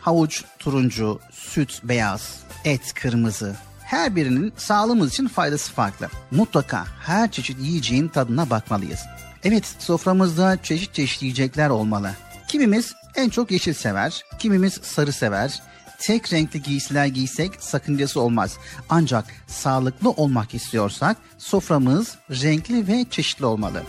Havuç 0.00 0.44
turuncu, 0.58 1.20
süt 1.32 1.80
beyaz, 1.84 2.40
et 2.64 2.94
kırmızı. 2.94 3.56
Her 3.84 4.16
birinin 4.16 4.52
sağlığımız 4.56 5.12
için 5.12 5.28
faydası 5.28 5.72
farklı. 5.72 6.08
Mutlaka 6.30 6.84
her 7.06 7.30
çeşit 7.30 7.58
yiyeceğin 7.60 8.08
tadına 8.08 8.50
bakmalıyız. 8.50 9.00
Evet 9.44 9.74
soframızda 9.78 10.58
çeşit 10.62 10.94
çeşit 10.94 11.22
yiyecekler 11.22 11.68
olmalı. 11.68 12.10
Kimimiz 12.48 12.94
en 13.14 13.28
çok 13.28 13.50
yeşil 13.50 13.72
sever, 13.72 14.24
kimimiz 14.38 14.72
sarı 14.82 15.12
sever. 15.12 15.62
Tek 16.06 16.32
renkli 16.32 16.62
giysiler 16.62 17.06
giysek 17.06 17.52
sakıncası 17.58 18.20
olmaz. 18.20 18.58
Ancak 18.88 19.24
sağlıklı 19.46 20.10
olmak 20.10 20.54
istiyorsak 20.54 21.16
soframız 21.38 22.18
renkli 22.30 22.88
ve 22.88 23.04
çeşitli 23.10 23.44
olmalı. 23.44 23.82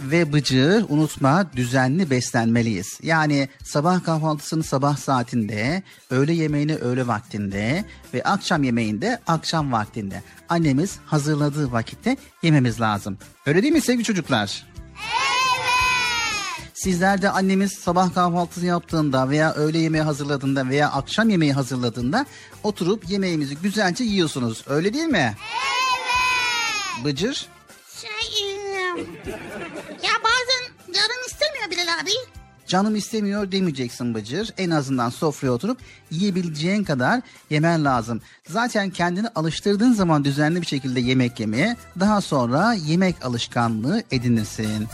Ve 0.00 0.32
Bıcır 0.32 0.84
unutma 0.88 1.52
düzenli 1.56 2.10
beslenmeliyiz. 2.10 2.98
Yani 3.02 3.48
sabah 3.64 4.04
kahvaltısını 4.04 4.62
sabah 4.62 4.96
saatinde, 4.96 5.82
öğle 6.10 6.32
yemeğini 6.32 6.76
öğle 6.76 7.06
vaktinde 7.06 7.84
ve 8.14 8.22
akşam 8.22 8.62
yemeğinde 8.62 9.20
akşam 9.26 9.72
vaktinde. 9.72 10.22
Annemiz 10.48 10.98
hazırladığı 11.06 11.72
vakitte 11.72 12.16
yememiz 12.42 12.80
lazım. 12.80 13.18
Öyle 13.46 13.62
değil 13.62 13.72
mi 13.72 13.80
sevgili 13.80 14.04
çocuklar? 14.04 14.66
Sizler 16.76 17.22
de 17.22 17.30
annemiz 17.30 17.72
sabah 17.72 18.14
kahvaltısı 18.14 18.66
yaptığında 18.66 19.30
veya 19.30 19.54
öğle 19.54 19.78
yemeği 19.78 20.04
hazırladığında 20.04 20.68
veya 20.68 20.90
akşam 20.90 21.30
yemeği 21.30 21.52
hazırladığında 21.52 22.26
oturup 22.62 23.10
yemeğimizi 23.10 23.56
güzelce 23.56 24.04
yiyorsunuz. 24.04 24.64
Öyle 24.66 24.94
değil 24.94 25.04
mi? 25.04 25.34
Evet. 25.36 27.04
Bıcır? 27.04 27.46
Şey, 28.00 28.46
ya 30.02 30.12
bazen 30.24 30.92
canım 30.94 31.22
istemiyor 31.26 31.70
Bilal 31.70 32.00
abi. 32.02 32.10
Canım 32.66 32.96
istemiyor 32.96 33.52
demeyeceksin 33.52 34.14
Bıcır. 34.14 34.54
En 34.58 34.70
azından 34.70 35.10
sofraya 35.10 35.50
oturup 35.52 35.78
yiyebileceğin 36.10 36.84
kadar 36.84 37.20
yemen 37.50 37.84
lazım. 37.84 38.20
Zaten 38.48 38.90
kendini 38.90 39.28
alıştırdığın 39.28 39.92
zaman 39.92 40.24
düzenli 40.24 40.62
bir 40.62 40.66
şekilde 40.66 41.00
yemek 41.00 41.40
yemeye 41.40 41.76
daha 42.00 42.20
sonra 42.20 42.72
yemek 42.72 43.24
alışkanlığı 43.24 44.02
edinirsin. 44.10 44.88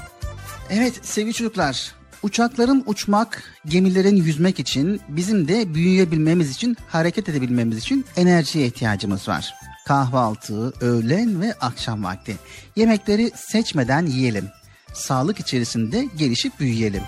Evet 0.75 1.01
sevgili 1.03 1.35
çocuklar 1.35 1.93
uçakların 2.23 2.83
uçmak, 2.87 3.43
gemilerin 3.67 4.17
yüzmek 4.17 4.61
için 4.61 5.01
bizim 5.09 5.49
de 5.49 5.75
büyüyebilmemiz 5.75 6.51
için, 6.51 6.77
hareket 6.89 7.29
edebilmemiz 7.29 7.79
için 7.79 8.05
enerjiye 8.17 8.67
ihtiyacımız 8.67 9.29
var. 9.29 9.55
Kahvaltı, 9.87 10.73
öğlen 10.81 11.41
ve 11.41 11.55
akşam 11.61 12.05
vakti. 12.05 12.37
Yemekleri 12.77 13.31
seçmeden 13.37 14.07
yiyelim. 14.07 14.49
Sağlık 14.95 15.41
içerisinde 15.41 16.09
gelişip 16.17 16.61
büyüyelim. 16.61 17.03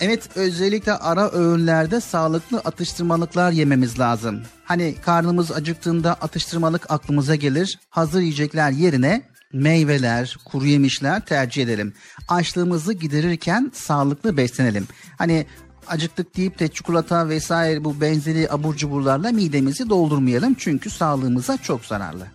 Evet 0.00 0.28
özellikle 0.34 0.92
ara 0.92 1.30
öğünlerde 1.30 2.00
sağlıklı 2.00 2.58
atıştırmalıklar 2.58 3.52
yememiz 3.52 3.98
lazım. 3.98 4.42
Hani 4.64 4.94
karnımız 5.04 5.52
acıktığında 5.52 6.14
atıştırmalık 6.14 6.90
aklımıza 6.90 7.34
gelir. 7.34 7.78
Hazır 7.90 8.20
yiyecekler 8.20 8.70
yerine 8.70 9.22
meyveler, 9.52 10.36
kuru 10.44 10.66
yemişler 10.66 11.20
tercih 11.26 11.62
edelim. 11.62 11.92
Açlığımızı 12.28 12.92
giderirken 12.92 13.72
sağlıklı 13.74 14.36
beslenelim. 14.36 14.86
Hani 15.18 15.46
acıktık 15.86 16.36
deyip 16.36 16.58
de 16.58 16.68
çikolata 16.68 17.28
vesaire 17.28 17.84
bu 17.84 18.00
benzeri 18.00 18.52
abur 18.52 18.76
cuburlarla 18.76 19.32
midemizi 19.32 19.88
doldurmayalım. 19.88 20.54
Çünkü 20.54 20.90
sağlığımıza 20.90 21.56
çok 21.56 21.84
zararlı. 21.84 22.26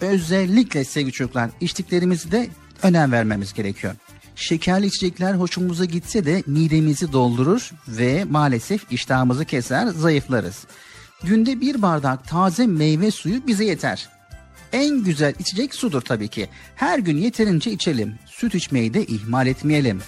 Özellikle 0.00 0.84
sevgili 0.84 1.12
çocuklar 1.12 1.50
içtiklerimizi 1.60 2.32
de 2.32 2.48
önem 2.82 3.12
vermemiz 3.12 3.52
gerekiyor. 3.52 3.94
Şekerli 4.36 4.86
içecekler 4.86 5.34
hoşumuza 5.34 5.84
gitse 5.84 6.26
de 6.26 6.42
midemizi 6.46 7.12
doldurur 7.12 7.70
ve 7.88 8.24
maalesef 8.24 8.92
iştahımızı 8.92 9.44
keser, 9.44 9.86
zayıflarız. 9.86 10.64
Günde 11.24 11.60
bir 11.60 11.82
bardak 11.82 12.28
taze 12.28 12.66
meyve 12.66 13.10
suyu 13.10 13.46
bize 13.46 13.64
yeter. 13.64 14.08
En 14.72 15.04
güzel 15.04 15.34
içecek 15.38 15.74
sudur 15.74 16.00
tabii 16.00 16.28
ki. 16.28 16.48
Her 16.76 16.98
gün 16.98 17.16
yeterince 17.16 17.70
içelim. 17.70 18.18
Süt 18.26 18.54
içmeyi 18.54 18.94
de 18.94 19.04
ihmal 19.04 19.46
etmeyelim. 19.46 20.02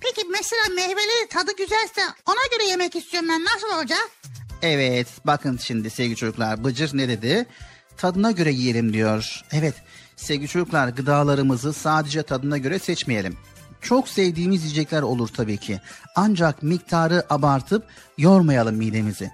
Peki 0.00 0.28
mesela 0.30 0.62
meyveleri 0.74 1.28
tadı 1.30 1.56
güzelse 1.56 2.00
ona 2.26 2.56
göre 2.58 2.68
yemek 2.68 2.96
istiyorum 2.96 3.28
ben. 3.28 3.44
Nasıl 3.44 3.78
olacak? 3.78 4.10
Evet 4.62 5.08
bakın 5.24 5.56
şimdi 5.62 5.90
sevgili 5.90 6.16
çocuklar 6.16 6.64
Bıcır 6.64 6.90
ne 6.96 7.08
dedi? 7.08 7.46
Tadına 7.96 8.30
göre 8.30 8.52
yiyelim 8.52 8.92
diyor. 8.92 9.42
Evet 9.52 9.74
Sevgili 10.20 10.48
çocuklar 10.48 10.88
gıdalarımızı 10.88 11.72
sadece 11.72 12.22
tadına 12.22 12.58
göre 12.58 12.78
seçmeyelim. 12.78 13.36
Çok 13.80 14.08
sevdiğimiz 14.08 14.62
yiyecekler 14.62 15.02
olur 15.02 15.28
tabii 15.28 15.56
ki. 15.56 15.80
Ancak 16.16 16.62
miktarı 16.62 17.26
abartıp 17.30 17.84
yormayalım 18.18 18.76
midemizi. 18.76 19.30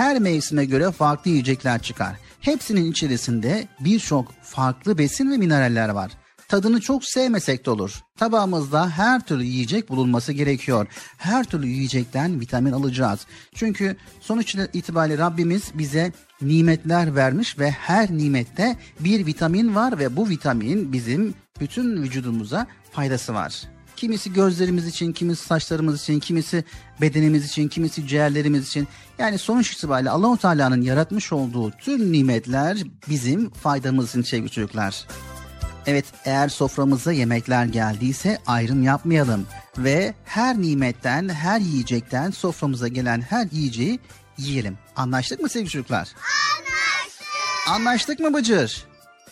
Her 0.00 0.18
mevsime 0.18 0.64
göre 0.64 0.90
farklı 0.90 1.30
yiyecekler 1.30 1.82
çıkar. 1.82 2.16
Hepsinin 2.40 2.90
içerisinde 2.90 3.68
birçok 3.80 4.32
farklı 4.42 4.98
besin 4.98 5.30
ve 5.30 5.36
mineraller 5.36 5.88
var. 5.88 6.12
Tadını 6.48 6.80
çok 6.80 7.04
sevmesek 7.04 7.66
de 7.66 7.70
olur. 7.70 8.00
Tabağımızda 8.18 8.90
her 8.90 9.20
türlü 9.20 9.44
yiyecek 9.44 9.88
bulunması 9.88 10.32
gerekiyor. 10.32 10.86
Her 11.16 11.44
türlü 11.44 11.66
yiyecekten 11.66 12.40
vitamin 12.40 12.72
alacağız. 12.72 13.26
Çünkü 13.54 13.96
sonuç 14.20 14.54
itibariyle 14.72 15.18
Rabbimiz 15.18 15.62
bize 15.74 16.12
nimetler 16.42 17.16
vermiş 17.16 17.58
ve 17.58 17.70
her 17.70 18.10
nimette 18.10 18.76
bir 19.00 19.26
vitamin 19.26 19.74
var 19.74 19.98
ve 19.98 20.16
bu 20.16 20.28
vitamin 20.28 20.92
bizim 20.92 21.34
bütün 21.60 22.02
vücudumuza 22.02 22.66
faydası 22.92 23.34
var. 23.34 23.62
Kimisi 24.00 24.32
gözlerimiz 24.32 24.86
için, 24.86 25.12
kimisi 25.12 25.44
saçlarımız 25.46 26.02
için, 26.02 26.20
kimisi 26.20 26.64
bedenimiz 27.00 27.46
için, 27.46 27.68
kimisi 27.68 28.06
ciğerlerimiz 28.06 28.68
için. 28.68 28.88
Yani 29.18 29.38
sonuç 29.38 29.72
itibariyle 29.72 30.10
Allahu 30.10 30.36
Teala'nın 30.36 30.82
yaratmış 30.82 31.32
olduğu 31.32 31.70
tüm 31.70 32.12
nimetler 32.12 32.78
bizim 33.08 33.50
faydamız 33.50 34.10
için 34.10 34.22
sevgili 34.22 34.50
çocuklar. 34.50 35.06
Evet 35.86 36.04
eğer 36.24 36.48
soframıza 36.48 37.12
yemekler 37.12 37.64
geldiyse 37.64 38.38
ayrım 38.46 38.82
yapmayalım 38.82 39.46
ve 39.78 40.14
her 40.24 40.60
nimetten, 40.60 41.28
her 41.28 41.60
yiyecekten 41.60 42.30
soframıza 42.30 42.88
gelen 42.88 43.20
her 43.20 43.48
yiyeceği 43.52 44.00
yiyelim. 44.38 44.78
Anlaştık 44.96 45.40
mı 45.40 45.48
sevgili 45.48 45.70
çocuklar? 45.70 46.08
Anlaştık. 46.56 47.68
Anlaştık 47.68 48.20
mı 48.20 48.34
Bıcır? 48.34 48.84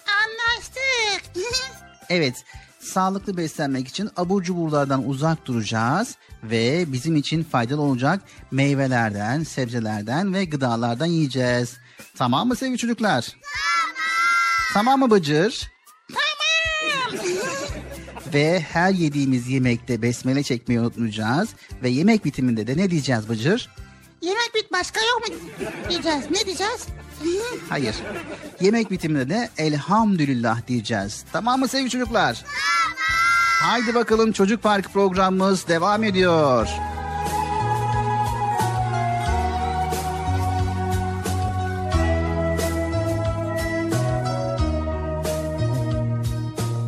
Anlaştık. 0.07 1.45
Evet, 2.11 2.45
sağlıklı 2.89 3.37
beslenmek 3.37 3.89
için 3.89 4.11
abur 4.17 4.43
cuburlardan 4.43 5.09
uzak 5.09 5.47
duracağız 5.47 6.17
ve 6.43 6.93
bizim 6.93 7.17
için 7.17 7.43
faydalı 7.45 7.83
olacak 7.83 8.23
meyvelerden, 8.51 9.43
sebzelerden 9.43 10.35
ve 10.35 10.45
gıdalardan 10.45 11.07
yiyeceğiz. 11.07 11.77
Tamam 12.17 12.49
mı 12.49 12.57
sevgili 12.57 12.79
çocuklar? 12.79 13.25
Tamam. 13.25 13.95
Tamam 14.73 15.01
mı 15.01 15.11
Bıcır? 15.11 15.71
Ve 18.35 18.61
her 18.61 18.91
yediğimiz 18.91 19.49
yemekte 19.49 20.03
besmele 20.03 20.43
çekmeyi 20.43 20.81
unutmayacağız. 20.81 21.49
Ve 21.83 21.89
yemek 21.89 22.25
bitiminde 22.25 22.67
de 22.67 22.77
ne 22.77 22.91
diyeceğiz 22.91 23.29
Bıcır? 23.29 23.69
Yemek 24.23 24.55
bit 24.55 24.73
başka 24.73 25.01
yok 25.01 25.29
mu 25.29 25.35
diyeceğiz? 25.89 26.25
Ne 26.31 26.47
diyeceğiz? 26.47 26.87
Hayır. 27.69 27.97
Yemek 28.61 28.91
bitiminde 28.91 29.29
de 29.29 29.49
elhamdülillah 29.59 30.67
diyeceğiz. 30.67 31.25
Tamam 31.33 31.61
mı 31.61 31.69
sevgili 31.69 31.91
çocuklar? 31.91 32.35
Tamam. 32.35 32.69
Haydi 33.63 33.95
bakalım 33.95 34.33
Çocuk 34.33 34.63
Park 34.63 34.93
programımız 34.93 35.69
devam 35.69 36.05
ediyor. 36.05 36.69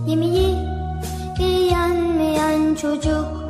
Yemeği 0.07 0.57
beğenmeyen 1.39 2.75
çocuk 2.75 3.41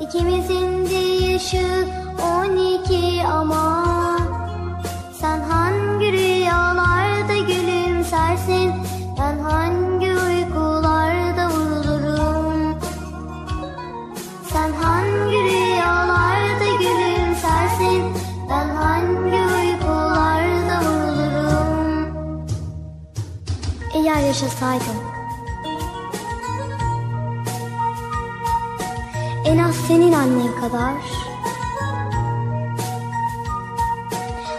İkimizin 0.00 0.86
de 0.90 1.24
yaşı 1.24 1.86
on 2.22 2.56
iki 2.56 3.26
ama 3.26 3.79
yaşasaydım. 24.42 24.96
En 29.44 29.58
az 29.58 29.74
senin 29.74 30.12
annen 30.12 30.60
kadar. 30.60 30.92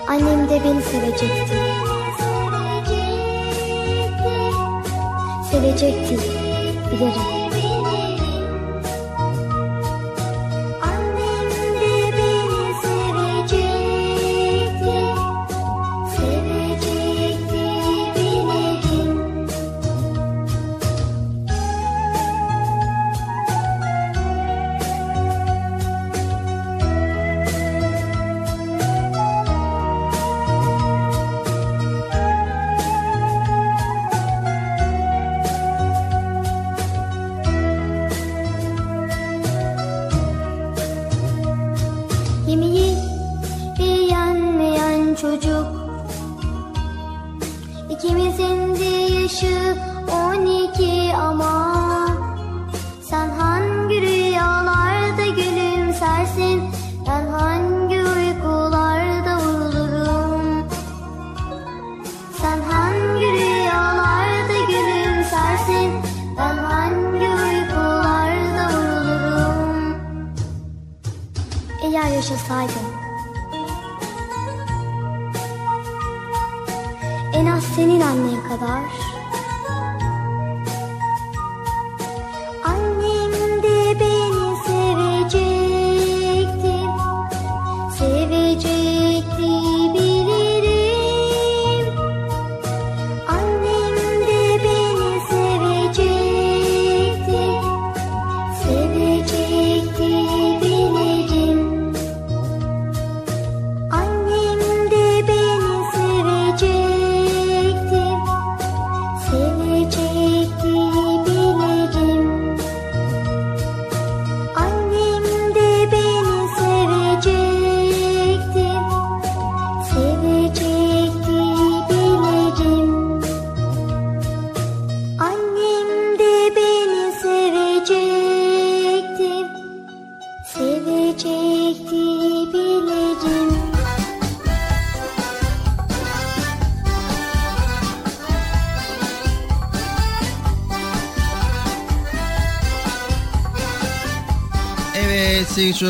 Annem 0.07 0.49
de 0.49 0.63
beni 0.63 0.81
sevecekti. 0.81 1.57
Sevecekti. 5.51 6.17
Bilirim 6.91 7.40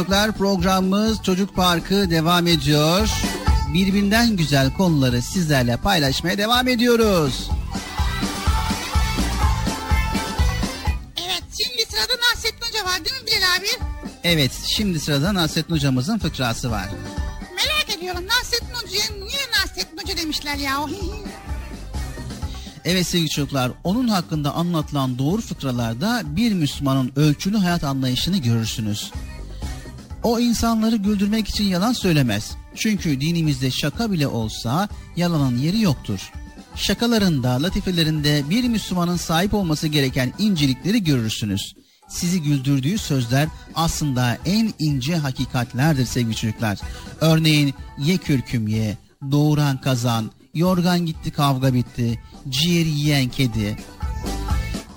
çocuklar 0.02 0.32
programımız 0.32 1.24
Çocuk 1.24 1.56
Parkı 1.56 2.10
devam 2.10 2.48
ediyor. 2.48 3.10
Birbirinden 3.74 4.36
güzel 4.38 4.74
konuları 4.74 5.22
sizlerle 5.22 5.78
paylaşmaya 5.78 6.38
devam 6.38 6.68
ediyoruz. 6.68 7.50
Evet 11.18 11.44
şimdi 11.64 11.86
sırada 11.90 12.14
Nasrettin 12.34 12.68
Hoca 12.68 12.86
var 12.86 13.06
değil 13.06 13.22
mi 13.22 13.28
Bilal 13.28 13.58
abi? 13.58 13.68
Evet 14.24 14.52
şimdi 14.68 15.00
sırada 15.00 15.34
Nasrettin 15.34 15.74
Hocamızın 15.74 16.20
fıkrası 16.20 16.72
var. 16.72 16.90
Merak 17.56 17.98
ediyorum 17.98 18.26
Nasrettin 18.28 18.74
Hoca'ya 18.74 19.26
niye 19.26 19.42
Nasrettin 19.62 19.98
Hoca 19.98 20.18
demişler 20.18 20.56
ya? 20.56 20.86
Evet 22.86 23.08
sevgili 23.08 23.30
çocuklar, 23.30 23.72
onun 23.84 24.08
hakkında 24.08 24.54
anlatılan 24.54 25.18
doğru 25.18 25.42
fıkralarda 25.42 26.22
bir 26.26 26.54
Müslümanın 26.54 27.12
ölçülü 27.16 27.58
hayat 27.58 27.84
anlayışını 27.84 28.38
görürsünüz. 28.38 29.12
O 30.24 30.40
insanları 30.40 30.96
güldürmek 30.96 31.48
için 31.48 31.64
yalan 31.64 31.94
söylemez. 31.94 32.52
Çünkü 32.76 33.22
dinimizde 33.22 33.72
şaka 33.72 34.12
bile 34.12 34.28
olsa 34.28 34.90
yalanın 35.16 35.58
yeri 35.58 35.82
yoktur. 35.82 36.32
Şakalarında, 36.76 37.64
latifelerinde 37.64 38.44
bir 38.50 38.64
Müslümanın 38.64 39.18
sahip 39.18 39.54
olması 39.54 39.88
gereken 39.88 40.34
incelikleri 40.38 41.04
görürsünüz. 41.04 41.74
Sizi 42.10 42.42
güldürdüğü 42.42 42.98
sözler 42.98 43.48
aslında 43.76 44.38
en 44.46 44.74
ince 44.80 45.16
hakikatlerdir 45.16 46.06
sevgili 46.06 46.36
çocuklar. 46.36 46.80
Örneğin 47.22 47.74
ye 47.98 48.18
kürküm 48.18 48.68
ye, 48.68 48.98
doğuran 49.32 49.82
kazan, 49.82 50.32
yorgan 50.54 51.06
gitti 51.06 51.32
kavga 51.32 51.74
bitti, 51.74 52.20
ciğer 52.50 52.86
yiyen 52.86 53.30
kedi. 53.30 53.78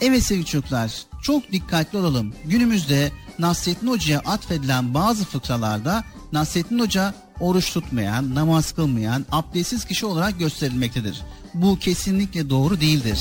Evet 0.00 0.22
sevgili 0.22 0.46
çocuklar 0.46 0.92
çok 1.22 1.52
dikkatli 1.52 1.98
olalım. 1.98 2.34
Günümüzde 2.44 3.12
Nasrettin 3.38 3.86
Hoca'ya 3.86 4.20
atfedilen 4.20 4.94
bazı 4.94 5.24
fıkralarda 5.24 6.04
Nasrettin 6.32 6.78
Hoca 6.78 7.14
oruç 7.40 7.72
tutmayan, 7.72 8.34
namaz 8.34 8.72
kılmayan, 8.72 9.26
abdestsiz 9.32 9.84
kişi 9.84 10.06
olarak 10.06 10.38
gösterilmektedir. 10.38 11.22
Bu 11.54 11.78
kesinlikle 11.78 12.50
doğru 12.50 12.80
değildir. 12.80 13.18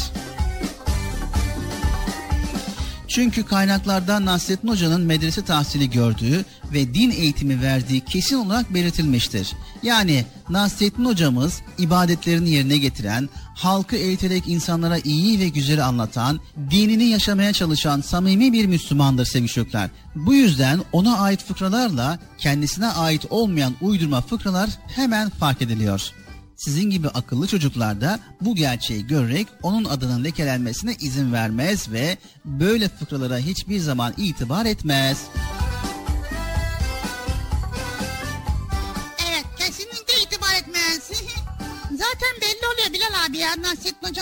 Çünkü 3.07 3.43
kaynaklarda 3.43 4.25
Nasrettin 4.25 4.67
Hoca'nın 4.67 5.01
medrese 5.01 5.45
tahsili 5.45 5.89
gördüğü 5.89 6.45
ve 6.73 6.93
din 6.93 7.11
eğitimi 7.11 7.61
verdiği 7.61 8.01
kesin 8.01 8.35
olarak 8.35 8.73
belirtilmiştir. 8.73 9.53
Yani 9.83 10.25
Nasrettin 10.49 11.05
Hocamız 11.05 11.61
ibadetlerini 11.77 12.49
yerine 12.49 12.77
getiren, 12.77 13.29
halkı 13.55 13.95
eğiterek 13.95 14.47
insanlara 14.47 14.97
iyi 14.97 15.39
ve 15.39 15.47
güzeli 15.47 15.83
anlatan, 15.83 16.39
dinini 16.71 17.03
yaşamaya 17.03 17.53
çalışan 17.53 18.01
samimi 18.01 18.53
bir 18.53 18.65
Müslümandır 18.65 19.25
sevgili 19.25 19.51
çocuklar. 19.51 19.89
Bu 20.15 20.33
yüzden 20.33 20.79
ona 20.91 21.17
ait 21.17 21.43
fıkralarla 21.43 22.19
kendisine 22.37 22.87
ait 22.87 23.25
olmayan 23.29 23.75
uydurma 23.81 24.21
fıkralar 24.21 24.69
hemen 24.87 25.29
fark 25.29 25.61
ediliyor. 25.61 26.11
Sizin 26.55 26.89
gibi 26.89 27.07
akıllı 27.07 27.47
çocuklar 27.47 28.01
da 28.01 28.19
bu 28.41 28.55
gerçeği 28.55 29.07
görerek 29.07 29.47
onun 29.61 29.85
adının 29.85 30.23
lekelenmesine 30.23 30.95
izin 30.99 31.33
vermez 31.33 31.91
ve 31.91 32.17
böyle 32.45 32.89
fıkralara 32.89 33.37
hiçbir 33.37 33.79
zaman 33.79 34.13
itibar 34.17 34.65
etmez. 34.65 35.17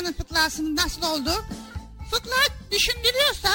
Nasrettin 0.02 0.14
Hoca'nın 0.14 0.14
fıkrasının 0.14 0.76
nasıl 0.76 1.02
oldu. 1.02 1.46
Fıkra 2.12 2.56
düşündürüyorsa, 2.72 3.50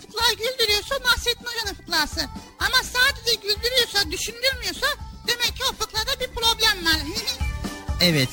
fıkra 0.00 0.32
güldürüyorsa 0.32 0.94
Nasrettin 0.94 1.44
Hoca'nın 1.44 1.74
fıkrası. 1.74 2.20
Ama 2.58 2.76
sadece 2.82 3.34
güldürüyorsa, 3.34 4.10
düşündürmüyorsa 4.10 4.86
demek 5.28 5.56
ki 5.56 5.62
o 5.70 5.72
fıkrada 5.72 6.20
bir 6.20 6.26
problem 6.26 6.84
var. 6.84 7.00
Evet. 8.00 8.28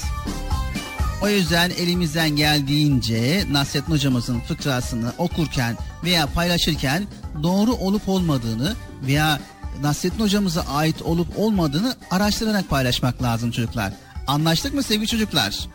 O 1.22 1.30
yüzden 1.30 1.70
elimizden 1.70 2.30
geldiğince 2.30 3.46
Nasrettin 3.52 3.94
hocamızın 3.94 4.40
fıkrasını 4.40 5.14
okurken 5.18 5.78
veya 6.04 6.28
paylaşırken 6.28 7.08
doğru 7.44 7.74
olup 7.74 8.10
olmadığını 8.10 8.76
veya 9.02 9.40
Nasrettin 9.82 10.20
hocamıza 10.20 10.62
ait 10.62 11.02
olup 11.02 11.40
olmadığını 11.40 11.96
araştırarak 12.12 12.70
paylaşmak 12.70 13.24
lazım 13.24 13.52
çocuklar. 13.52 13.94
Anlaştık 14.28 14.74
mı 14.74 14.84
sevgili 14.84 15.08
çocuklar? 15.08 15.68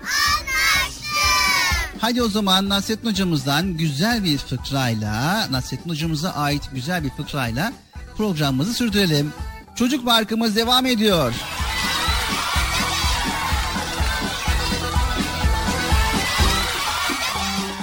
Hadi 2.01 2.23
o 2.23 2.29
zaman 2.29 2.69
Nasrettin 2.69 3.09
hocamızdan 3.09 3.77
güzel 3.77 4.25
bir 4.25 4.39
fıkrayla, 4.39 5.47
Nasrettin 5.51 5.91
hocamıza 5.91 6.31
ait 6.31 6.63
güzel 6.75 7.05
bir 7.05 7.11
fıkrayla 7.11 7.73
programımızı 8.17 8.75
sürdürelim. 8.75 9.33
Çocuk 9.75 10.05
Parkımız 10.05 10.57
devam 10.57 10.87
ediyor. 10.87 11.35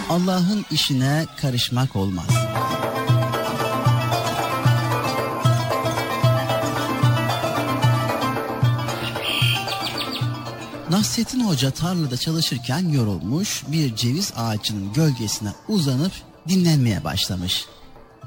Allah'ın 0.09 0.65
işine 0.71 1.25
karışmak 1.41 1.95
olmaz. 1.95 2.46
Nasrettin 10.97 11.47
Hoca 11.47 11.71
tarlada 11.71 12.17
çalışırken 12.17 12.89
yorulmuş 12.89 13.63
bir 13.67 13.95
ceviz 13.95 14.33
ağacının 14.35 14.93
gölgesine 14.93 15.49
uzanıp 15.67 16.11
dinlenmeye 16.47 17.03
başlamış. 17.03 17.65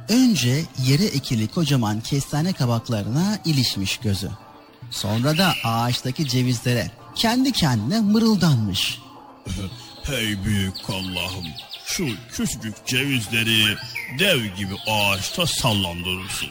Önce 0.09 0.65
yere 0.87 1.05
ekili 1.05 1.49
kocaman 1.49 2.01
kestane 2.01 2.53
kabaklarına 2.53 3.39
ilişmiş 3.45 3.97
gözü. 3.97 4.31
Sonra 4.91 5.39
da 5.39 5.55
ağaçtaki 5.65 6.29
cevizlere 6.29 6.91
kendi 7.15 7.53
kendine 7.53 8.01
mırıldanmış. 8.01 8.99
Hey 10.03 10.45
büyük 10.45 10.91
Allah'ım 10.91 11.47
şu 11.85 12.07
küçücük 12.33 12.87
cevizleri 12.87 13.77
dev 14.19 14.45
gibi 14.57 14.75
ağaçta 14.91 15.47
sallandırırsın. 15.47 16.49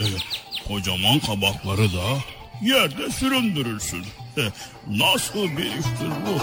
Evet, 0.00 0.22
kocaman 0.68 1.18
kabakları 1.18 1.92
da 1.92 2.18
yerde 2.62 3.10
süründürürsün. 3.10 4.04
Eh, 4.36 4.50
Nasıl 4.88 5.42
bir 5.44 5.64
iştir 5.66 6.10
bu? 6.26 6.40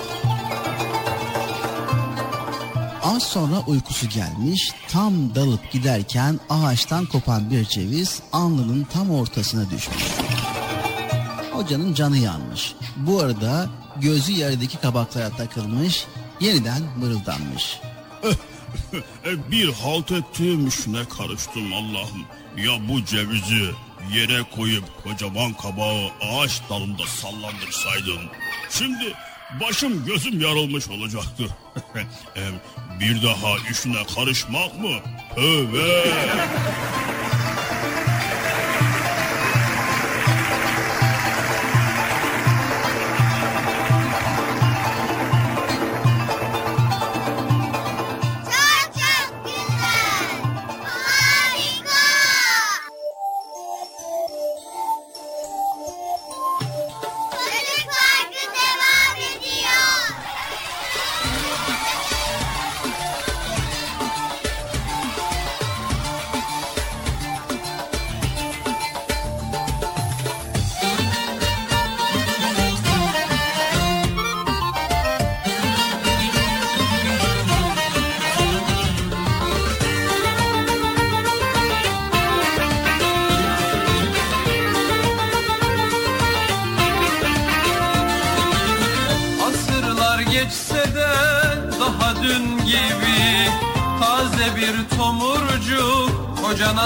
Az 3.04 3.24
sonra 3.24 3.60
uykusu 3.68 4.10
gelmiş, 4.10 4.72
tam 4.90 5.36
dalıp 5.36 5.72
giderken 5.72 6.40
ağaçtan 6.50 7.06
kopan 7.06 7.52
bir 7.52 7.66
ceviz 7.66 8.22
alnının 8.34 8.84
tam 8.94 9.12
ortasına 9.12 9.70
düşmüş. 9.70 10.04
Hocanın 11.52 11.94
canı 11.94 12.18
yanmış. 12.18 12.74
Bu 12.98 13.20
arada 13.22 13.70
gözü 14.02 14.32
yerdeki 14.32 14.78
kabaklara 14.78 15.30
takılmış, 15.30 16.06
yeniden 16.40 16.82
mırıldanmış. 16.98 17.80
E, 19.26 19.52
bir 19.52 19.74
halt 19.74 20.12
ettiğim 20.12 20.68
işine 20.68 21.06
karıştım 21.18 21.74
Allah'ım. 21.74 22.26
Ya 22.58 22.90
bu 22.90 23.06
cevizi 23.06 23.70
yere 24.14 24.44
koyup 24.56 24.84
kocaman 25.04 25.54
kabağı 25.54 26.10
ağaç 26.22 26.62
dalında 26.70 27.08
sallandırsaydın. 27.08 28.22
Şimdi 28.70 29.14
başım 29.62 30.06
gözüm 30.06 30.42
yarılmış 30.42 30.90
olacaktı. 30.90 31.44
E, 32.36 32.42
bir 33.00 33.24
daha 33.24 33.72
işine 33.72 34.06
karışmak 34.16 34.80
mı? 34.80 34.92
Tövbe. 35.36 36.04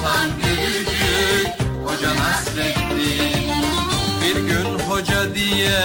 Tutam 0.00 0.30
gülücük 0.42 1.48
Hoca 1.84 2.14
Nasreddin 2.14 3.52
Bir 4.22 4.40
gün 4.40 4.78
hoca 4.78 5.34
diye 5.34 5.80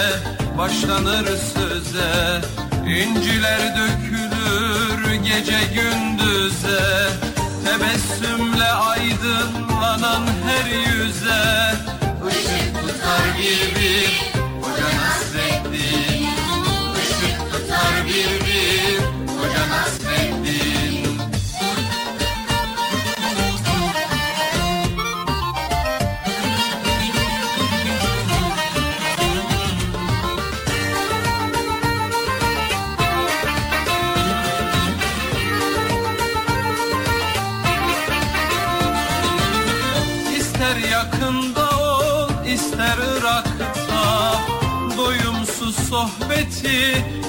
başlanır 0.58 1.26
söze 1.26 2.42
İnciler 2.88 3.60
dökülür 3.76 5.14
gece 5.14 5.60
gündüze. 5.74 7.10
Tebessümle 7.66 8.72
aydınlanan 8.72 10.28
her 10.46 10.66
yüze 10.66 11.74
Işık 12.30 12.74
tutar 12.82 13.38
bir 13.40 14.35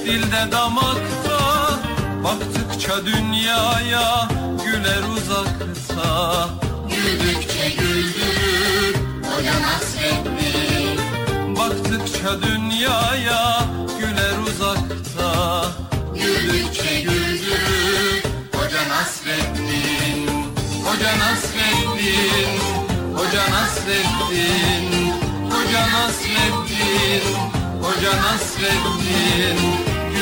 dilde 0.07 0.53
damakta 0.53 1.39
Baktıkça 2.25 3.07
dünyaya 3.07 4.29
güler 4.65 5.03
uzakta. 5.17 6.49
Güldükçe 6.89 7.69
güldürür 7.69 8.95
Hoca 9.27 9.61
Nasreddin 9.63 10.99
Baktıkça 11.57 12.43
dünyaya 12.43 13.65
güler 14.01 14.39
uzakta. 14.49 15.65
Güldükçe 16.15 17.01
güldürür 17.01 18.23
Hoca 18.55 18.89
Nasreddin 18.89 20.29
Hoca 20.85 21.19
Nasreddin 21.19 22.61
Hoca 23.17 23.51
Nasreddin 23.51 25.13
Hoca 25.51 25.83
Nasreddin 25.93 27.23
Hoca 27.83 28.13
Nasreddin 28.23 29.96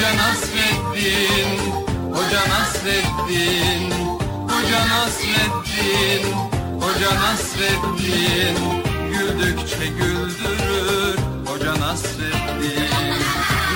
Hoca 0.00 0.12
Nasreddin 0.14 1.60
Hoca 2.14 2.42
Nasreddin 2.48 3.92
Hoca 4.48 4.80
Nasreddin 4.88 6.24
Hoca 6.80 7.10
Nasreddin. 7.20 8.56
Güldükçe 9.12 9.86
güldürür 9.86 11.18
Hoca 11.46 11.80
Nasreddin. 11.80 12.90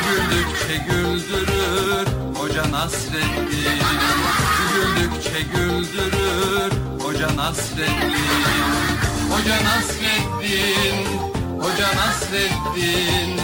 Güldükçe 0.05 0.77
güldürür 0.89 2.07
Hoca 2.39 2.71
Nasreddin. 2.71 3.81
Güldükçe 4.75 5.41
güldürür 5.55 6.73
Hoca 7.03 7.37
Nasreddin. 7.37 8.45
Hoca 9.31 9.59
Nasreddin 9.65 11.07
Hoca 11.61 11.89
Nasreddin. 11.97 13.39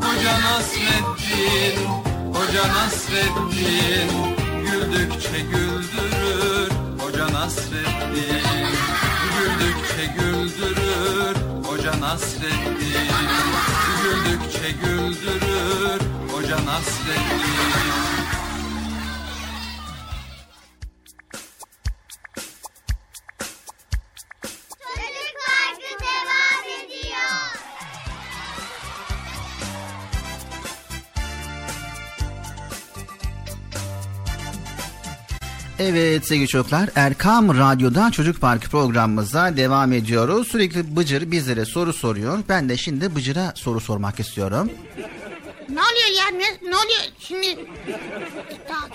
Hoca 0.00 0.34
Nasreddin 0.40 2.09
Hoca 2.40 2.68
Nasreddin 2.68 4.10
Güldükçe 4.64 5.40
güldürür. 5.40 6.70
Hoca 7.00 7.32
Nasreddin 7.32 8.44
Güldükçe 9.38 10.06
güldürür. 10.18 11.36
Hoca 11.64 12.00
Nasreddin 12.00 13.10
Güldükçe 14.02 14.70
güldürür. 14.70 16.00
Hoca 16.32 16.56
Nasreddin 16.56 18.19
Evet 35.82 36.26
sevgili 36.26 36.48
çocuklar 36.48 36.88
Erkam 36.96 37.58
Radyo'da 37.58 38.10
Çocuk 38.10 38.40
Parkı 38.40 38.70
programımıza 38.70 39.56
devam 39.56 39.92
ediyoruz. 39.92 40.48
Sürekli 40.48 40.96
Bıcır 40.96 41.30
bizlere 41.30 41.64
soru 41.64 41.92
soruyor. 41.92 42.38
Ben 42.48 42.68
de 42.68 42.76
şimdi 42.76 43.14
Bıcır'a 43.14 43.52
soru 43.56 43.80
sormak 43.80 44.20
istiyorum. 44.20 44.70
Ne 45.68 45.80
oluyor 45.80 46.18
ya? 46.18 46.28
Ne, 46.30 46.70
ne 46.70 46.76
oluyor? 46.76 47.00
Şimdi 47.18 47.58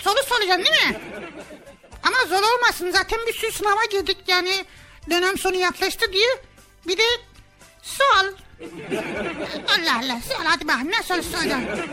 soru 0.00 0.18
soracaksın 0.26 0.64
değil 0.64 0.92
mi? 0.92 1.00
Ama 2.02 2.16
zor 2.28 2.42
olmasın. 2.56 2.90
Zaten 2.90 3.18
bir 3.28 3.32
sürü 3.32 3.52
sınava 3.52 3.84
girdik 3.92 4.18
yani. 4.26 4.64
Dönem 5.10 5.38
sonu 5.38 5.56
yaklaştı 5.56 6.12
diye. 6.12 6.28
Bir 6.86 6.98
de 6.98 7.02
sol. 7.82 8.45
Allah 9.68 9.98
Allah. 10.02 10.20
Sol 10.20 10.44
hadi 10.44 10.68
bakalım 10.68 10.88
ne 10.88 11.02
soru 11.02 11.22
soracaksın? 11.22 11.84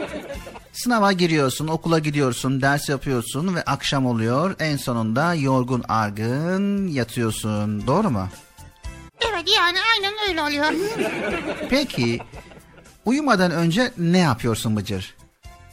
Sınava 0.74 1.12
giriyorsun, 1.12 1.68
okula 1.68 2.00
gidiyorsun, 2.00 2.62
ders 2.62 2.90
yapıyorsun 2.90 3.56
ve 3.56 3.62
akşam 3.64 4.06
oluyor. 4.06 4.56
En 4.60 4.78
sonunda 4.78 5.34
yorgun 5.34 5.84
argın 5.90 6.88
yatıyorsun. 6.88 7.88
Doğru 7.88 8.10
mu? 8.10 8.28
Evet 9.30 9.50
yani 9.58 9.78
aynen 9.94 10.14
öyle 10.30 10.42
oluyor. 10.42 10.74
Peki 11.70 12.20
uyumadan 13.06 13.52
önce 13.52 13.92
ne 13.98 14.18
yapıyorsun 14.18 14.76
Bıcır? 14.78 15.16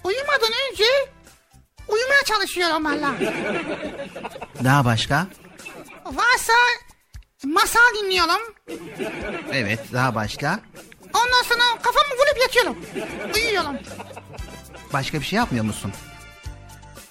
Uyumadan 0.04 0.50
önce 0.70 0.84
uyumaya 1.88 2.22
çalışıyorum 2.24 2.84
valla. 2.84 3.14
Daha 4.64 4.84
başka? 4.84 5.26
Varsa 6.04 6.52
masal 7.44 7.94
dinliyorum. 8.02 8.40
Evet, 9.52 9.80
daha 9.92 10.14
başka? 10.14 10.60
Ondan 11.14 11.42
sonra 11.48 11.82
kafamı 11.82 12.14
vurup 12.14 12.40
yatıyorum. 12.42 12.76
Uyuyorum. 13.34 13.76
Başka 14.92 15.20
bir 15.20 15.24
şey 15.24 15.36
yapmıyor 15.36 15.64
musun? 15.64 15.92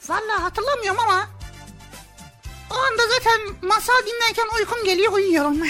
Vallahi 0.09 0.41
hatırlamıyorum 0.41 0.99
ama 0.99 1.27
o 2.71 2.73
anda 2.75 3.01
zaten 3.07 3.39
masal 3.69 3.93
dinlerken 4.05 4.57
uykum 4.59 4.83
geliyor 4.85 5.11
uyuyorum. 5.11 5.57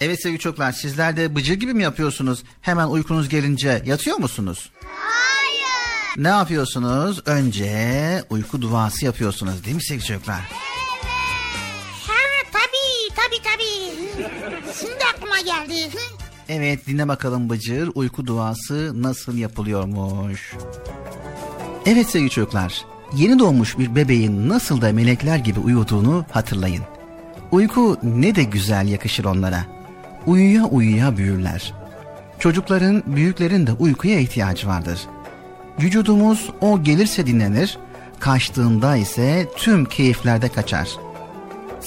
Evet 0.00 0.22
sevgili 0.22 0.38
çocuklar 0.40 0.72
sizler 0.72 1.16
de 1.16 1.34
Bıcır 1.36 1.54
gibi 1.54 1.74
mi 1.74 1.82
yapıyorsunuz? 1.82 2.42
Hemen 2.60 2.86
uykunuz 2.86 3.28
gelince 3.28 3.82
yatıyor 3.86 4.16
musunuz? 4.16 4.70
Hayır. 4.84 6.24
Ne 6.24 6.28
yapıyorsunuz? 6.28 7.22
Önce 7.26 8.24
uyku 8.30 8.62
duası 8.62 9.04
yapıyorsunuz 9.04 9.64
değil 9.64 9.76
mi 9.76 9.82
sevgili 9.84 10.06
çocuklar? 10.06 10.40
ha 10.40 10.75
Şimdi 14.80 15.04
aklıma 15.14 15.40
geldi. 15.40 15.74
Evet 16.48 16.86
dinle 16.86 17.08
bakalım 17.08 17.50
Bıcır 17.50 17.90
uyku 17.94 18.26
duası 18.26 19.02
nasıl 19.02 19.36
yapılıyormuş. 19.36 20.54
Evet 21.86 22.10
sevgili 22.10 22.30
çocuklar 22.30 22.84
yeni 23.14 23.38
doğmuş 23.38 23.78
bir 23.78 23.94
bebeğin 23.96 24.48
nasıl 24.48 24.80
da 24.80 24.92
melekler 24.92 25.36
gibi 25.36 25.60
uyuduğunu 25.60 26.24
hatırlayın. 26.30 26.82
Uyku 27.52 27.96
ne 28.02 28.34
de 28.34 28.42
güzel 28.42 28.88
yakışır 28.88 29.24
onlara. 29.24 29.64
Uyuya 30.26 30.64
uyuya 30.64 31.16
büyürler. 31.16 31.74
Çocukların, 32.38 33.02
büyüklerin 33.06 33.66
de 33.66 33.72
uykuya 33.72 34.18
ihtiyacı 34.18 34.66
vardır. 34.68 35.00
Vücudumuz 35.80 36.50
o 36.60 36.82
gelirse 36.82 37.26
dinlenir, 37.26 37.78
kaçtığında 38.20 38.96
ise 38.96 39.48
tüm 39.56 39.84
keyiflerde 39.84 40.48
kaçar. 40.48 40.88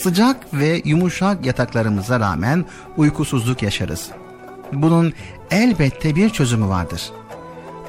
Sıcak 0.02 0.54
ve 0.54 0.82
yumuşak 0.86 1.46
yataklarımıza 1.46 2.20
rağmen 2.20 2.66
uykusuzluk 2.98 3.64
yaşarız. 3.64 4.10
Bunun 4.74 5.14
elbette 5.52 6.16
bir 6.16 6.30
çözümü 6.30 6.68
vardır. 6.68 7.12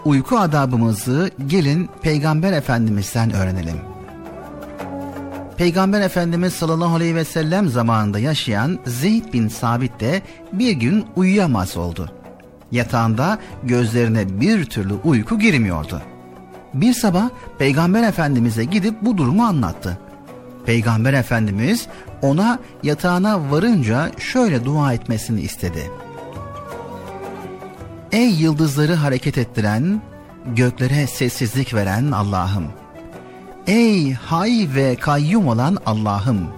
Uyku 0.04 0.38
adabımızı 0.38 1.30
gelin 1.46 1.90
Peygamber 2.02 2.52
Efendimiz'den 2.52 3.32
öğrenelim. 3.32 3.76
Peygamber 5.56 6.00
Efendimiz 6.00 6.52
sallallahu 6.52 6.94
aleyhi 6.94 7.14
ve 7.14 7.24
sellem 7.24 7.68
zamanında 7.68 8.18
yaşayan 8.18 8.78
Zeyd 8.86 9.32
bin 9.32 9.48
Sabit 9.48 10.00
de 10.00 10.22
bir 10.52 10.72
gün 10.72 11.06
uyuyamaz 11.16 11.76
oldu. 11.76 12.10
Yatağında 12.72 13.38
gözlerine 13.62 14.40
bir 14.40 14.64
türlü 14.64 14.94
uyku 15.04 15.38
girmiyordu. 15.38 16.02
Bir 16.74 16.92
sabah 16.92 17.28
Peygamber 17.58 18.02
Efendimiz'e 18.02 18.64
gidip 18.64 19.02
bu 19.02 19.18
durumu 19.18 19.44
anlattı. 19.44 19.98
Peygamber 20.66 21.12
Efendimiz 21.12 21.86
ona 22.22 22.58
yatağına 22.82 23.50
varınca 23.50 24.10
şöyle 24.18 24.64
dua 24.64 24.92
etmesini 24.92 25.40
istedi. 25.40 25.90
Ey 28.12 28.30
yıldızları 28.30 28.94
hareket 28.94 29.38
ettiren, 29.38 30.02
göklere 30.46 31.06
sessizlik 31.06 31.74
veren 31.74 32.10
Allah'ım! 32.10 32.66
Ey 33.66 34.12
hay 34.12 34.68
ve 34.74 34.96
kayyum 34.96 35.48
olan 35.48 35.78
Allah'ım! 35.86 36.48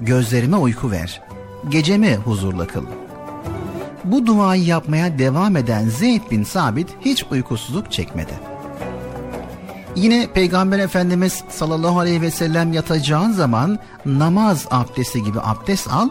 Gözlerime 0.00 0.56
uyku 0.56 0.90
ver, 0.90 1.22
gecemi 1.68 2.16
huzurla 2.16 2.66
kıl. 2.66 2.84
Bu 4.04 4.26
duayı 4.26 4.64
yapmaya 4.64 5.18
devam 5.18 5.56
eden 5.56 5.88
Zeyd 5.88 6.30
bin 6.30 6.44
Sabit 6.44 6.88
hiç 7.00 7.24
uykusuzluk 7.30 7.92
çekmedi. 7.92 8.49
Yine 9.96 10.28
Peygamber 10.34 10.78
Efendimiz 10.78 11.44
sallallahu 11.48 11.98
aleyhi 11.98 12.22
ve 12.22 12.30
sellem 12.30 12.72
yatacağın 12.72 13.32
zaman 13.32 13.78
namaz 14.06 14.66
abdesti 14.70 15.22
gibi 15.22 15.40
abdest 15.40 15.88
al, 15.92 16.08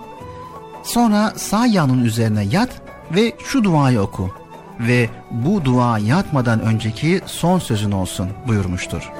sonra 0.83 1.33
sağ 1.35 1.65
yanın 1.65 2.03
üzerine 2.03 2.43
yat 2.43 2.69
ve 3.11 3.33
şu 3.45 3.63
duayı 3.63 4.01
oku 4.01 4.31
ve 4.79 5.09
bu 5.31 5.65
dua 5.65 5.99
yatmadan 5.99 6.61
önceki 6.61 7.21
son 7.25 7.59
sözün 7.59 7.91
olsun 7.91 8.29
buyurmuştur. 8.47 9.11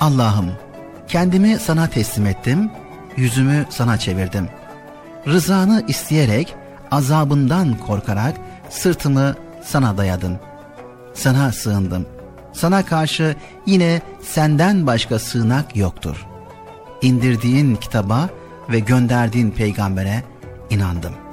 Allah'ım 0.00 0.52
kendimi 1.08 1.58
sana 1.58 1.86
teslim 1.86 2.26
ettim, 2.26 2.70
yüzümü 3.16 3.66
sana 3.70 3.98
çevirdim. 3.98 4.48
Rızanı 5.26 5.84
isteyerek, 5.88 6.54
azabından 6.90 7.78
korkarak 7.78 8.36
sırtımı 8.70 9.34
sana 9.64 9.98
dayadım. 9.98 10.38
Sana 11.14 11.52
sığındım. 11.52 12.15
Sana 12.56 12.84
karşı 12.84 13.36
yine 13.66 14.00
senden 14.22 14.86
başka 14.86 15.18
sığınak 15.18 15.76
yoktur. 15.76 16.26
İndirdiğin 17.02 17.76
kitaba 17.76 18.28
ve 18.68 18.78
gönderdiğin 18.78 19.50
peygambere 19.50 20.22
inandım. 20.70 21.25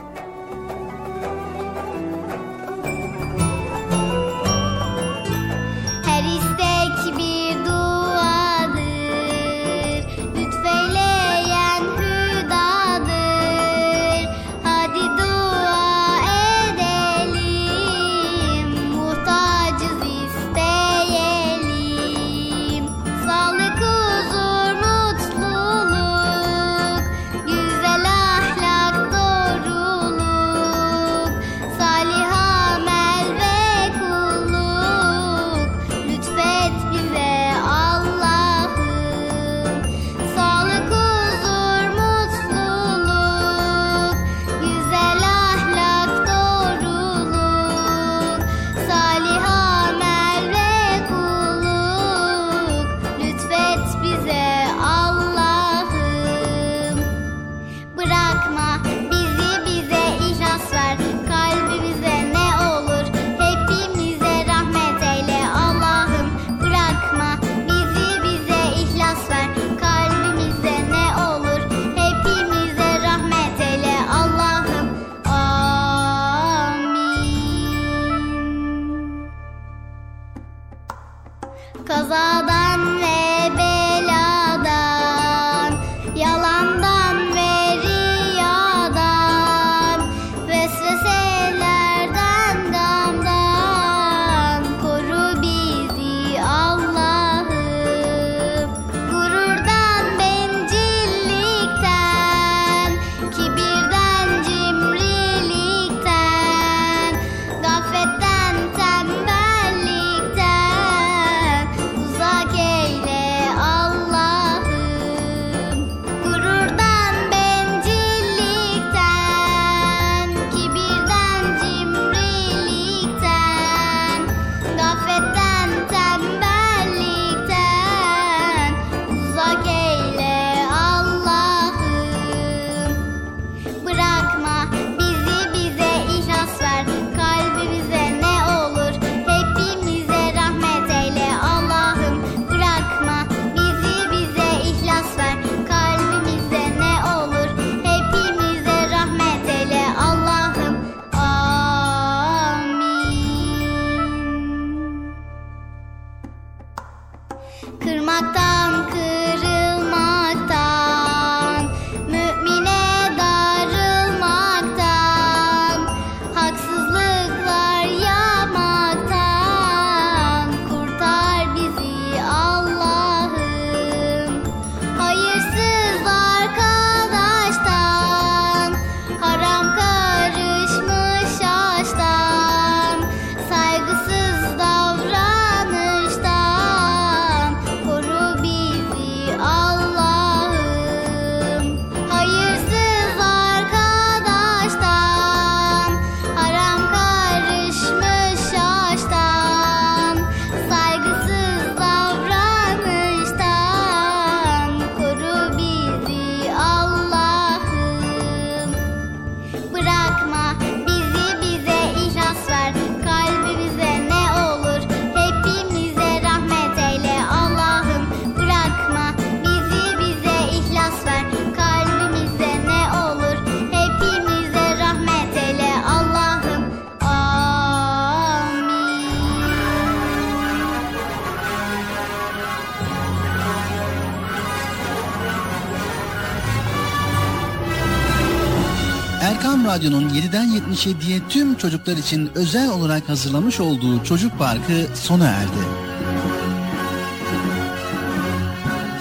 7'den 240.73 240.93
77'ye 240.93 241.19
tüm 241.29 241.55
çocuklar 241.55 241.97
için 241.97 242.29
özel 242.35 242.69
olarak 242.69 243.09
hazırlamış 243.09 243.59
olduğu 243.59 244.03
Çocuk 244.03 244.39
Parkı 244.39 244.87
sona 244.95 245.25
erdi. 245.25 245.63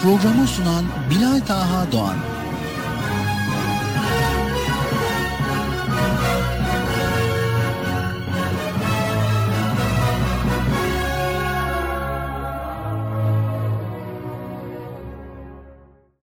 Programı 0.02 0.46
sunan 0.46 0.84
Bilal 1.10 1.40
Taha 1.40 1.92
Doğan. 1.92 2.16